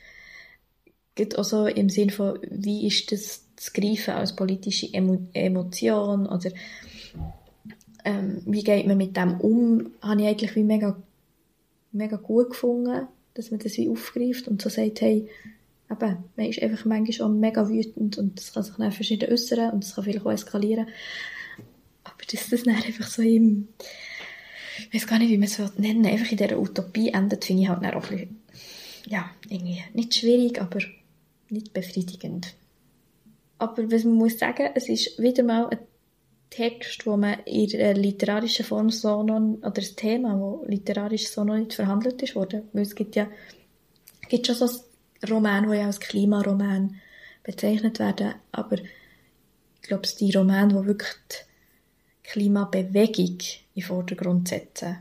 gibt 1.14 1.38
auch 1.38 1.44
so 1.44 1.66
im 1.66 1.88
Sinn 1.88 2.10
von, 2.10 2.38
wie 2.50 2.86
ist 2.86 3.12
das 3.12 3.46
zu 3.56 3.72
greifen 3.72 4.14
als 4.14 4.36
politische 4.36 4.92
Emo 4.92 5.26
Emotion 5.32 6.26
oder 6.26 6.50
ähm, 8.04 8.42
wie 8.46 8.62
geht 8.62 8.86
man 8.86 8.96
mit 8.96 9.16
dem 9.16 9.40
um, 9.40 9.92
habe 10.00 10.22
ich 10.22 10.28
eigentlich 10.28 10.56
wie 10.56 10.64
mega, 10.64 11.02
mega 11.92 12.16
gut 12.16 12.50
gefunden, 12.50 13.06
dass 13.34 13.50
man 13.50 13.60
das 13.60 13.76
wie 13.76 13.88
aufgreift 13.88 14.48
und 14.48 14.62
so 14.62 14.68
sagt, 14.68 15.00
hey, 15.02 15.28
eben, 15.90 16.24
man 16.36 16.46
ist 16.46 16.62
einfach 16.62 16.84
manchmal 16.84 17.28
auch 17.28 17.32
mega 17.32 17.68
wütend 17.68 18.18
und 18.18 18.38
das 18.38 18.52
kann 18.52 18.62
sich 18.62 18.74
dann 18.76 18.92
verschieden 18.92 19.30
äußern 19.30 19.72
und 19.72 19.84
das 19.84 19.94
kann 19.94 20.04
vielleicht 20.04 20.24
auch 20.24 20.32
eskalieren. 20.32 20.88
Aber 22.20 22.26
dass 22.32 22.50
das 22.50 22.62
dann 22.64 22.74
einfach 22.74 23.06
so 23.06 23.22
im, 23.22 23.68
ich 24.78 24.94
weiß 24.94 25.06
gar 25.06 25.18
nicht, 25.18 25.30
wie 25.30 25.38
man 25.38 25.48
es 25.48 25.58
nennen 25.78 26.06
einfach 26.06 26.30
in 26.30 26.36
dieser 26.36 26.58
Utopie 26.58 27.08
endet, 27.08 27.44
finde 27.44 27.62
ich 27.62 27.68
halt 27.68 27.82
dann 27.82 27.94
auch 27.94 28.10
ein 28.10 28.16
bisschen, 28.16 28.42
ja, 29.06 29.30
irgendwie 29.48 29.82
nicht 29.94 30.14
schwierig, 30.14 30.60
aber 30.60 30.80
nicht 31.48 31.72
befriedigend. 31.72 32.54
Aber 33.58 33.90
was 33.90 34.04
man 34.04 34.14
muss 34.14 34.38
sagen, 34.38 34.70
es 34.74 34.88
ist 34.88 35.18
wieder 35.18 35.42
mal 35.42 35.68
ein 35.68 35.78
Text, 36.50 37.06
wo 37.06 37.16
man 37.16 37.40
in 37.44 37.68
der 37.68 37.94
literarischen 37.94 38.64
Form 38.64 38.90
so 38.90 39.22
noch, 39.22 39.58
oder 39.58 39.82
ein 39.82 39.96
Thema, 39.96 40.38
wo 40.38 40.64
literarisch 40.66 41.28
so 41.28 41.44
noch 41.44 41.56
nicht 41.56 41.74
verhandelt 41.74 42.20
ist 42.22 42.34
worden. 42.34 42.62
Weil 42.72 42.82
es 42.82 42.94
gibt 42.94 43.16
ja, 43.16 43.28
gibt 44.28 44.46
schon 44.46 44.56
so 44.56 44.68
Romane, 45.28 45.70
die 45.70 45.78
ja 45.78 45.86
als 45.86 46.00
Klimaroman 46.00 46.96
bezeichnet 47.42 47.98
werden, 47.98 48.34
aber 48.52 48.76
ich 48.78 49.88
glaube, 49.88 50.08
die 50.18 50.32
Romane, 50.32 50.68
die 50.68 50.86
wirklich 50.86 51.12
die 51.30 51.49
Klimabewegung 52.30 53.38
in 53.74 53.74
den 53.74 53.82
Vordergrund 53.82 54.48
setzen, 54.48 54.98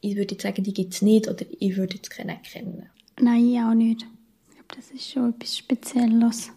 ich 0.00 0.16
würde 0.16 0.36
sagen, 0.40 0.64
die 0.64 0.72
gibt 0.72 0.94
es 0.94 1.02
nicht 1.02 1.28
oder 1.28 1.44
ich 1.58 1.76
würde 1.76 1.96
jetzt 1.96 2.08
keinen 2.10 2.40
kennen. 2.42 2.88
Nein, 3.20 3.48
ich 3.48 3.60
auch 3.60 3.74
nicht. 3.74 4.06
Ich 4.48 4.54
glaube, 4.54 4.74
das 4.76 4.90
ist 4.90 5.10
schon 5.10 5.34
etwas 5.34 5.58
Spezielles. 5.58 6.50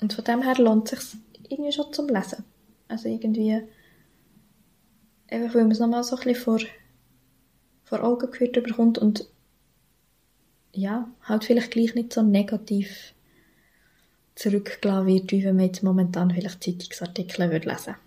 Und 0.00 0.12
von 0.12 0.24
dem 0.24 0.42
her 0.42 0.56
lohnt 0.56 0.90
es 0.90 1.12
sich 1.12 1.20
irgendwie 1.50 1.72
schon 1.72 1.92
zum 1.92 2.08
Lesen. 2.08 2.44
Also 2.88 3.08
irgendwie, 3.08 3.60
einfach 5.28 5.54
weil 5.54 5.62
man 5.62 5.72
es 5.72 5.78
nochmal 5.78 6.02
so 6.02 6.16
ein 6.16 6.22
bisschen 6.22 6.42
vor, 6.42 6.60
vor 7.84 8.02
Augen 8.02 8.30
geführt 8.30 8.54
bekommt 8.54 8.96
und 8.96 9.28
ja, 10.72 11.10
halt 11.22 11.44
vielleicht 11.44 11.72
gleich 11.72 11.94
nicht 11.94 12.12
so 12.12 12.22
negativ 12.22 13.12
zurückgelassen 14.34 15.06
wird, 15.06 15.32
wie 15.32 15.44
wenn 15.44 15.56
man 15.56 15.66
jetzt 15.66 15.82
momentan 15.82 16.30
vielleicht 16.30 16.64
Zeitungsartikel 16.64 17.50
würde 17.50 17.68
lesen 17.68 17.86
würde. 17.86 18.05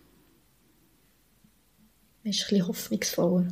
Ist 2.29 2.43
ein 2.43 2.49
bisschen 2.49 2.67
hoffnungsvoller. 2.67 3.47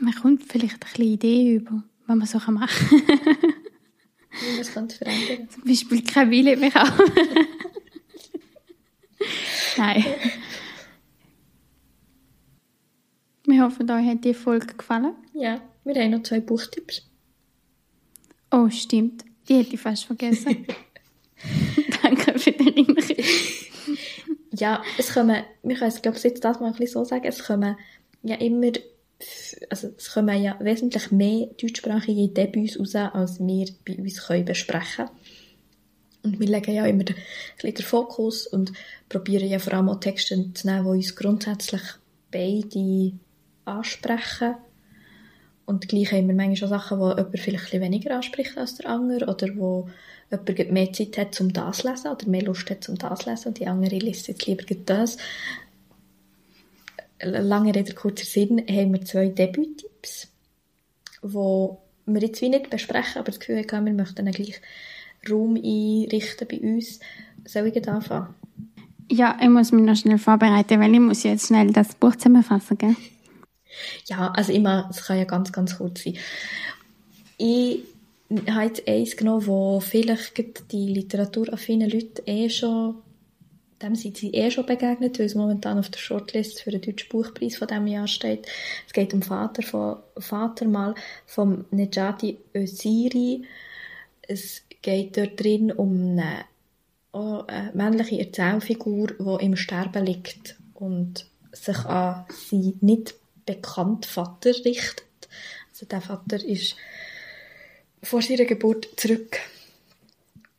Man 0.00 0.14
kommt 0.14 0.44
vielleicht 0.44 0.74
ein 0.74 0.80
bisschen 0.80 1.04
Idee 1.04 1.56
über, 1.56 1.82
was 2.06 2.16
man 2.16 2.26
so 2.26 2.38
machen 2.50 2.88
kann. 2.88 3.38
wie 4.40 4.52
man 4.52 4.86
es 4.86 4.96
verändern 4.96 5.50
Zum 5.50 5.64
Beispiel 5.64 6.02
kein 6.02 6.30
Wille 6.30 6.56
mehr 6.56 6.72
haben. 6.72 7.12
Nein. 9.76 10.04
Wir 13.44 13.62
hoffen, 13.62 13.90
euch 13.90 14.06
hat 14.06 14.24
die 14.24 14.32
Folge 14.32 14.74
gefallen. 14.74 15.14
Ja, 15.34 15.60
wir 15.84 15.94
haben 15.94 16.12
noch 16.12 16.22
zwei 16.22 16.40
Buchtipps. 16.40 17.02
Oh, 18.50 18.70
stimmt. 18.70 19.26
Die 19.46 19.56
hätte 19.56 19.74
ich 19.74 19.80
fast 19.80 20.06
vergessen. 20.06 20.66
Danke 22.02 22.38
für 22.38 22.52
den 22.52 22.72
Hinweis. 22.72 23.65
Ja, 24.58 24.82
es 24.98 25.12
kommen, 25.12 25.42
wir 25.62 25.76
können 25.76 25.90
es, 25.90 26.02
glaube 26.02 26.18
ich, 26.22 26.40
das 26.40 26.60
mal 26.60 26.66
ein 26.66 26.72
bisschen 26.72 26.88
so 26.88 27.04
sagen, 27.04 27.24
es 27.26 27.44
kommen 27.44 27.76
ja 28.22 28.36
immer, 28.36 28.72
also 29.70 29.88
es 29.96 30.12
kommen 30.12 30.42
ja 30.42 30.56
wesentlich 30.60 31.10
mehr 31.10 31.46
deutschsprachige 31.60 32.28
Debüts 32.28 32.78
raus, 32.78 32.94
als 32.94 33.40
wir 33.40 33.66
bei 33.84 33.96
uns 33.96 34.26
können 34.26 34.44
besprechen. 34.44 35.08
Und 36.22 36.40
wir 36.40 36.48
legen 36.48 36.74
ja 36.74 36.84
immer 36.86 37.04
ein 37.04 37.14
bisschen 37.54 37.74
den 37.74 37.84
Fokus 37.84 38.46
und 38.48 38.72
probieren 39.08 39.48
ja 39.48 39.60
vor 39.60 39.74
allem 39.74 39.88
auch 39.88 40.00
Texte 40.00 40.52
zu 40.54 40.66
nehmen, 40.66 40.84
die 40.84 40.90
uns 40.90 41.14
grundsätzlich 41.14 41.82
beide 42.32 43.12
ansprechen. 43.64 44.56
Und 45.66 45.88
gleich 45.88 46.12
haben 46.12 46.28
wir 46.28 46.34
manchmal 46.34 46.72
auch 46.72 46.82
Sachen, 46.82 46.98
die 46.98 47.16
jemand 47.16 47.38
vielleicht 47.38 47.74
ein 47.74 47.80
weniger 47.80 48.16
anspricht 48.16 48.58
als 48.58 48.76
der 48.76 48.90
andere 48.90 49.26
oder 49.26 49.48
wo 49.56 49.88
jemand 50.30 50.72
mehr 50.72 50.92
Zeit 50.92 51.18
hat, 51.18 51.40
um 51.40 51.52
das 51.52 51.78
zu 51.78 51.88
lesen 51.88 52.10
oder 52.10 52.28
mehr 52.28 52.42
Lust 52.42 52.68
hat, 52.70 52.88
um 52.88 52.96
das 52.96 53.20
zu 53.20 53.30
lesen 53.30 53.48
und 53.48 53.58
die 53.58 53.66
andere 53.66 53.98
liest 53.98 54.28
jetzt 54.28 54.46
lieber 54.46 54.64
das. 54.84 55.16
Lange 57.20 57.74
Rede, 57.74 57.94
kurzer 57.94 58.24
Sinn, 58.24 58.58
haben 58.68 58.92
wir 58.92 59.04
zwei 59.04 59.28
Debüttipps, 59.28 60.28
die 61.22 61.28
wir 61.28 62.20
jetzt 62.20 62.40
wie 62.40 62.48
nicht 62.48 62.70
besprechen, 62.70 63.18
aber 63.18 63.30
das 63.30 63.40
Gefühl 63.40 63.64
haben, 63.72 63.86
wir 63.86 63.92
möchten 63.94 64.24
dann 64.24 64.34
gleich 64.34 64.60
Raum 65.28 65.56
einrichten 65.56 66.46
bei 66.48 66.60
uns. 66.60 67.00
Soll 67.44 67.68
ich 67.68 67.88
anfangen? 67.88 68.34
Ja, 69.10 69.38
ich 69.40 69.48
muss 69.48 69.72
mich 69.72 69.84
noch 69.84 69.96
schnell 69.96 70.18
vorbereiten, 70.18 70.80
weil 70.80 70.92
ich 70.92 71.00
muss 71.00 71.22
jetzt 71.22 71.46
schnell 71.46 71.72
das 71.72 71.94
Buch 71.94 72.16
zusammenfassen, 72.16 72.76
gell? 72.76 72.96
Ja, 74.06 74.32
also 74.32 74.52
immer, 74.52 74.88
es 74.90 75.04
kann 75.04 75.18
ja 75.18 75.24
ganz, 75.24 75.52
ganz 75.52 75.78
kurz 75.78 76.02
sein. 76.02 76.16
Ich 77.38 77.82
habe 78.30 78.66
jetzt 78.66 78.88
eins 78.88 79.16
genommen, 79.16 79.46
wo 79.46 79.80
vielleicht 79.80 80.72
die 80.72 80.88
literaturaffinen 80.88 81.88
Leute 81.88 82.22
eh 82.26 82.48
schon, 82.48 82.96
dem 83.82 83.94
sind 83.94 84.16
sie 84.16 84.32
eh 84.32 84.50
schon 84.50 84.66
begegnet, 84.66 85.18
weil 85.18 85.26
es 85.26 85.34
momentan 85.34 85.78
auf 85.78 85.90
der 85.90 85.98
Shortlist 85.98 86.62
für 86.62 86.70
den 86.70 86.80
Deutschen 86.80 87.08
Buchpreis 87.08 87.56
von 87.56 87.68
diesem 87.68 87.86
Jahr 87.86 88.08
steht. 88.08 88.46
Es 88.86 88.92
geht 88.92 89.14
um 89.14 89.22
Vater 89.22 89.62
von, 89.62 89.98
Vater 90.18 90.66
mal, 90.66 90.94
vom 91.26 91.66
Nejati 91.70 92.38
Öziri. 92.54 93.44
Es 94.22 94.62
geht 94.82 95.16
dort 95.16 95.38
drin 95.38 95.70
um 95.70 96.10
eine, 96.10 96.44
oh, 97.12 97.44
eine 97.46 97.70
männliche 97.74 98.18
Erzählfigur, 98.18 99.08
die 99.18 99.44
im 99.44 99.56
Sterben 99.56 100.04
liegt 100.04 100.56
und 100.74 101.26
sich 101.52 101.78
an 101.78 102.24
sie 102.30 102.74
nicht 102.80 103.14
bekannten 103.44 104.02
Vater 104.02 104.50
richtet. 104.50 105.04
Also 105.70 105.86
der 105.86 106.00
Vater 106.00 106.42
ist 106.44 106.76
vor 108.06 108.22
seiner 108.22 108.44
Geburt 108.44 108.88
zurück 108.96 109.38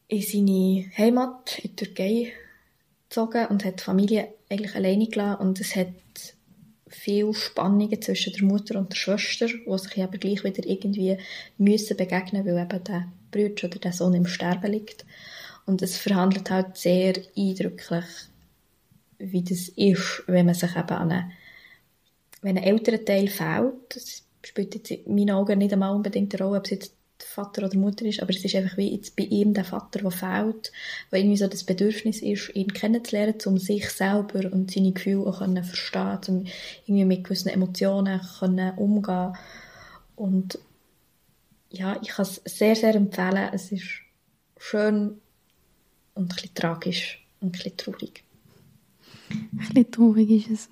in 0.09 0.21
seine 0.21 0.85
Heimat 0.97 1.59
in 1.59 1.69
die 1.69 1.75
Türkei 1.75 2.33
gezogen 3.09 3.45
und 3.47 3.63
hat 3.63 3.79
die 3.79 3.83
Familie 3.83 4.27
eigentlich 4.49 4.75
alleine 4.75 5.07
gelassen 5.07 5.41
und 5.41 5.61
es 5.61 5.75
hat 5.75 5.87
viel 6.89 7.33
Spannungen 7.33 8.01
zwischen 8.01 8.33
der 8.33 8.43
Mutter 8.43 8.77
und 8.77 8.91
der 8.91 8.97
Schwester, 8.97 9.47
die 9.47 9.77
sich 9.77 10.03
aber 10.03 10.17
gleich 10.17 10.43
wieder 10.43 10.65
irgendwie 10.65 11.17
müssen 11.57 11.95
begegnen, 11.97 12.45
weil 12.45 12.61
eben 12.61 12.83
der 12.83 13.07
Bruder 13.31 13.67
oder 13.67 13.79
der 13.79 13.93
Sohn 13.93 14.13
im 14.13 14.25
Sterben 14.25 14.71
liegt. 14.71 15.05
Und 15.65 15.81
es 15.81 15.97
verhandelt 15.97 16.49
halt 16.49 16.77
sehr 16.77 17.13
eindrücklich, 17.35 18.05
wie 19.19 19.43
das 19.43 19.69
ist, 19.69 20.23
wenn 20.27 20.45
man 20.45 20.55
sich 20.55 20.75
eben 20.75 20.89
an 20.89 21.11
eine 21.11 21.31
wenn 22.41 22.57
ein 22.57 22.63
älterer 22.63 23.03
Teil 23.03 23.27
fehlt, 23.27 23.73
das 23.95 24.23
spielt 24.43 24.75
jetzt 24.75 24.91
in 24.91 25.15
meinen 25.15 25.31
Augen 25.31 25.57
nicht 25.57 25.73
einmal 25.73 25.95
unbedingt 25.95 26.33
eine 26.33 26.43
Rolle, 26.43 26.59
ob 26.59 26.65
es 26.65 26.71
jetzt 26.71 26.96
Vater 27.25 27.65
oder 27.65 27.77
Mutter 27.77 28.05
ist, 28.05 28.21
aber 28.21 28.31
es 28.31 28.43
ist 28.43 28.55
einfach 28.55 28.77
wie 28.77 28.95
jetzt 28.95 29.15
bei 29.15 29.23
ihm 29.23 29.53
der 29.53 29.65
Vater, 29.65 29.99
der 29.99 30.11
fehlt, 30.11 30.71
wo 31.09 31.17
irgendwie 31.17 31.37
so 31.37 31.47
das 31.47 31.63
Bedürfnis 31.63 32.21
ist, 32.21 32.55
ihn 32.55 32.73
kennenzulernen, 32.73 33.35
um 33.45 33.57
sich 33.57 33.89
selber 33.89 34.51
und 34.51 34.71
seine 34.71 34.91
Gefühle 34.91 35.25
auch 35.25 35.39
können 35.39 35.63
verstehen, 35.63 36.19
um 36.27 36.45
irgendwie 36.85 37.05
mit 37.05 37.23
gewissen 37.23 37.49
Emotionen 37.49 38.21
können 38.39 38.77
umgehen 38.77 39.33
und 40.15 40.59
ja, 41.69 41.99
ich 42.01 42.09
kann 42.09 42.25
es 42.25 42.41
sehr, 42.45 42.75
sehr 42.75 42.95
empfehlen. 42.95 43.49
Es 43.53 43.71
ist 43.71 44.01
schön 44.57 45.21
und 46.15 46.23
ein 46.23 46.27
bisschen 46.27 46.55
tragisch 46.55 47.25
und 47.39 47.49
ein 47.49 47.51
bisschen 47.51 47.77
traurig. 47.77 48.23
Ein 49.29 49.57
bisschen 49.57 49.91
traurig 49.91 50.29
ist 50.29 50.49
es. 50.49 50.69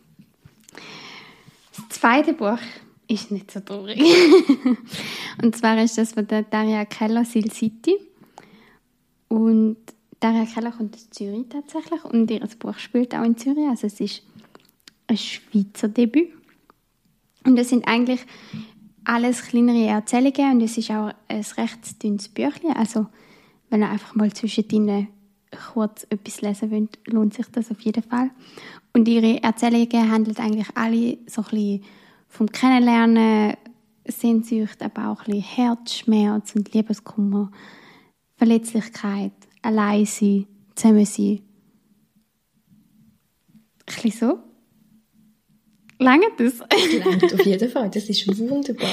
Das 1.75 1.99
zweite 1.99 2.33
Buch 2.33 2.59
ist 3.07 3.31
nicht 3.31 3.51
so 3.51 3.59
traurig. 3.59 3.99
und 5.41 5.55
zwar 5.55 5.81
ist 5.83 5.97
das 5.97 6.13
von 6.13 6.27
der 6.27 6.43
Daria 6.43 6.85
Keller, 6.85 7.25
Sil 7.25 7.51
City. 7.51 7.95
Und 9.27 9.77
Daria 10.19 10.45
Keller 10.45 10.71
kommt 10.71 10.95
aus 10.95 11.09
Zürich 11.09 11.45
tatsächlich 11.49 12.03
und 12.05 12.31
ihr 12.31 12.47
Buch 12.59 12.77
spielt 12.77 13.13
auch 13.15 13.23
in 13.23 13.37
Zürich. 13.37 13.67
Also 13.67 13.87
es 13.87 13.99
ist 13.99 14.23
ein 15.07 15.17
Schweizer 15.17 15.87
Debüt. 15.87 16.29
Und 17.45 17.57
es 17.59 17.69
sind 17.69 17.87
eigentlich 17.87 18.21
alles 19.03 19.43
kleinere 19.43 19.85
Erzählungen 19.85 20.53
und 20.53 20.61
es 20.61 20.77
ist 20.77 20.89
auch 20.89 21.11
ein 21.27 21.45
recht 21.57 22.01
dünnes 22.01 22.29
Büchlein. 22.29 22.75
Also 22.75 23.05
wenn 23.69 23.83
ihr 23.83 23.89
einfach 23.89 24.15
mal 24.15 24.33
zwischendrin 24.33 25.07
kurz 25.73 26.07
etwas 26.09 26.41
lesen 26.41 26.71
wollt, 26.71 26.99
lohnt 27.07 27.33
sich 27.33 27.45
das 27.51 27.71
auf 27.71 27.79
jeden 27.81 28.03
Fall. 28.03 28.31
Und 28.93 29.07
ihre 29.07 29.43
Erzählungen 29.43 30.11
handeln 30.11 30.37
eigentlich 30.37 30.67
alle 30.75 31.17
so 31.27 31.41
ein 31.41 31.49
bisschen 31.49 31.83
vom 32.29 32.51
Kennenlernen, 32.51 33.55
Sehnsucht, 34.07 34.81
aber 34.81 35.09
auch 35.09 35.21
ein 35.21 35.33
bisschen 35.33 35.41
Herzschmerz 35.41 36.55
und 36.55 36.73
Liebeskummer, 36.73 37.51
Verletzlichkeit, 38.37 39.33
allein 39.61 40.05
sein, 40.05 40.47
zusammen 40.75 41.05
sein. 41.05 41.41
bisschen 43.87 44.11
so. 44.11 44.39
Lange 45.99 46.25
das? 46.37 46.59
Langt 46.59 47.33
auf 47.33 47.45
jeden 47.45 47.69
Fall. 47.69 47.89
Das 47.89 48.09
ist 48.09 48.27
wunderbar. 48.37 48.89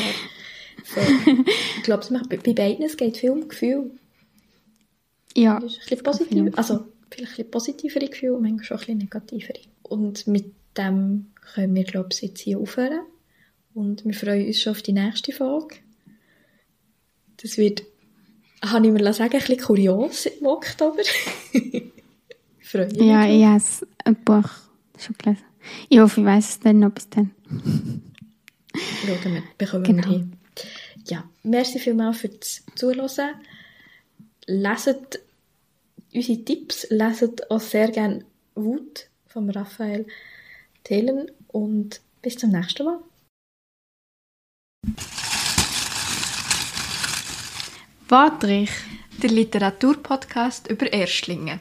So. 0.84 1.00
Ich 1.76 1.82
glaube, 1.82 2.04
bei 2.28 2.36
bei 2.36 2.52
beiden 2.52 2.84
es 2.84 2.96
geht 2.96 3.16
viel 3.16 3.30
um 3.30 3.48
Gefühl. 3.48 3.90
Ja. 5.34 5.56
Ein 5.56 5.62
bisschen 5.62 6.02
positiv, 6.02 6.52
also 6.56 6.84
vielleicht 7.10 7.32
ein 7.32 7.36
bisschen 7.36 7.50
positivere 7.50 8.06
Gefühle, 8.06 8.38
manchmal 8.38 8.64
schon 8.64 8.76
ein 8.76 8.80
bisschen 8.80 8.98
negativere. 8.98 9.60
Und 9.82 10.26
mit 10.26 10.52
dem 10.76 11.32
können 11.54 11.74
wir, 11.74 11.84
glaube 11.84 12.10
ich, 12.12 12.22
jetzt 12.22 12.40
hier 12.40 12.58
aufhören. 12.58 13.00
Und 13.74 14.04
wir 14.04 14.14
freuen 14.14 14.46
uns 14.46 14.60
schon 14.60 14.72
auf 14.72 14.82
die 14.82 14.92
nächste 14.92 15.32
Folge. 15.32 15.76
Das 17.42 17.56
wird, 17.56 17.82
habe 18.64 18.86
ich 18.86 18.92
mir 18.92 19.12
sagen, 19.12 19.32
ein 19.32 19.38
bisschen 19.40 19.58
kurios 19.58 20.26
im 20.26 20.46
Oktober. 20.46 21.02
freue 22.72 22.86
mich. 22.86 22.96
Ja, 22.96 23.26
ich 23.26 23.44
habe 23.44 23.62
ein 24.04 24.16
Buch 24.24 24.50
schon 24.98 25.16
gelesen. 25.18 25.44
Ich 25.88 25.98
hoffe, 26.00 26.20
ich 26.20 26.26
weiß 26.26 26.48
es 26.48 26.60
dann 26.60 26.80
noch 26.80 26.90
bis 26.90 27.08
dann. 27.10 27.30
Schauen 29.06 29.34
wir, 29.34 29.42
bekommen 29.58 29.84
Genau. 29.84 30.04
wir 30.08 30.12
hin. 30.18 30.32
Ja, 31.06 31.24
merci 31.42 31.78
vielmals 31.78 32.18
fürs 32.18 32.62
Zuhören. 32.74 33.34
Leset 34.46 35.20
unsere 36.14 36.44
Tipps, 36.44 36.86
leset 36.90 37.50
auch 37.50 37.60
sehr 37.60 37.90
gerne 37.90 38.24
Wut 38.54 39.06
von 39.26 39.48
Raphael 39.50 40.06
Thelen 40.84 41.30
und 41.48 42.00
bis 42.22 42.36
zum 42.36 42.50
nächsten 42.50 42.84
Mal. 42.84 42.98
Wortreich. 48.12 48.68
Der 49.22 49.30
Literaturpodcast 49.30 50.68
über 50.68 50.92
Erstlinge. 50.92 51.60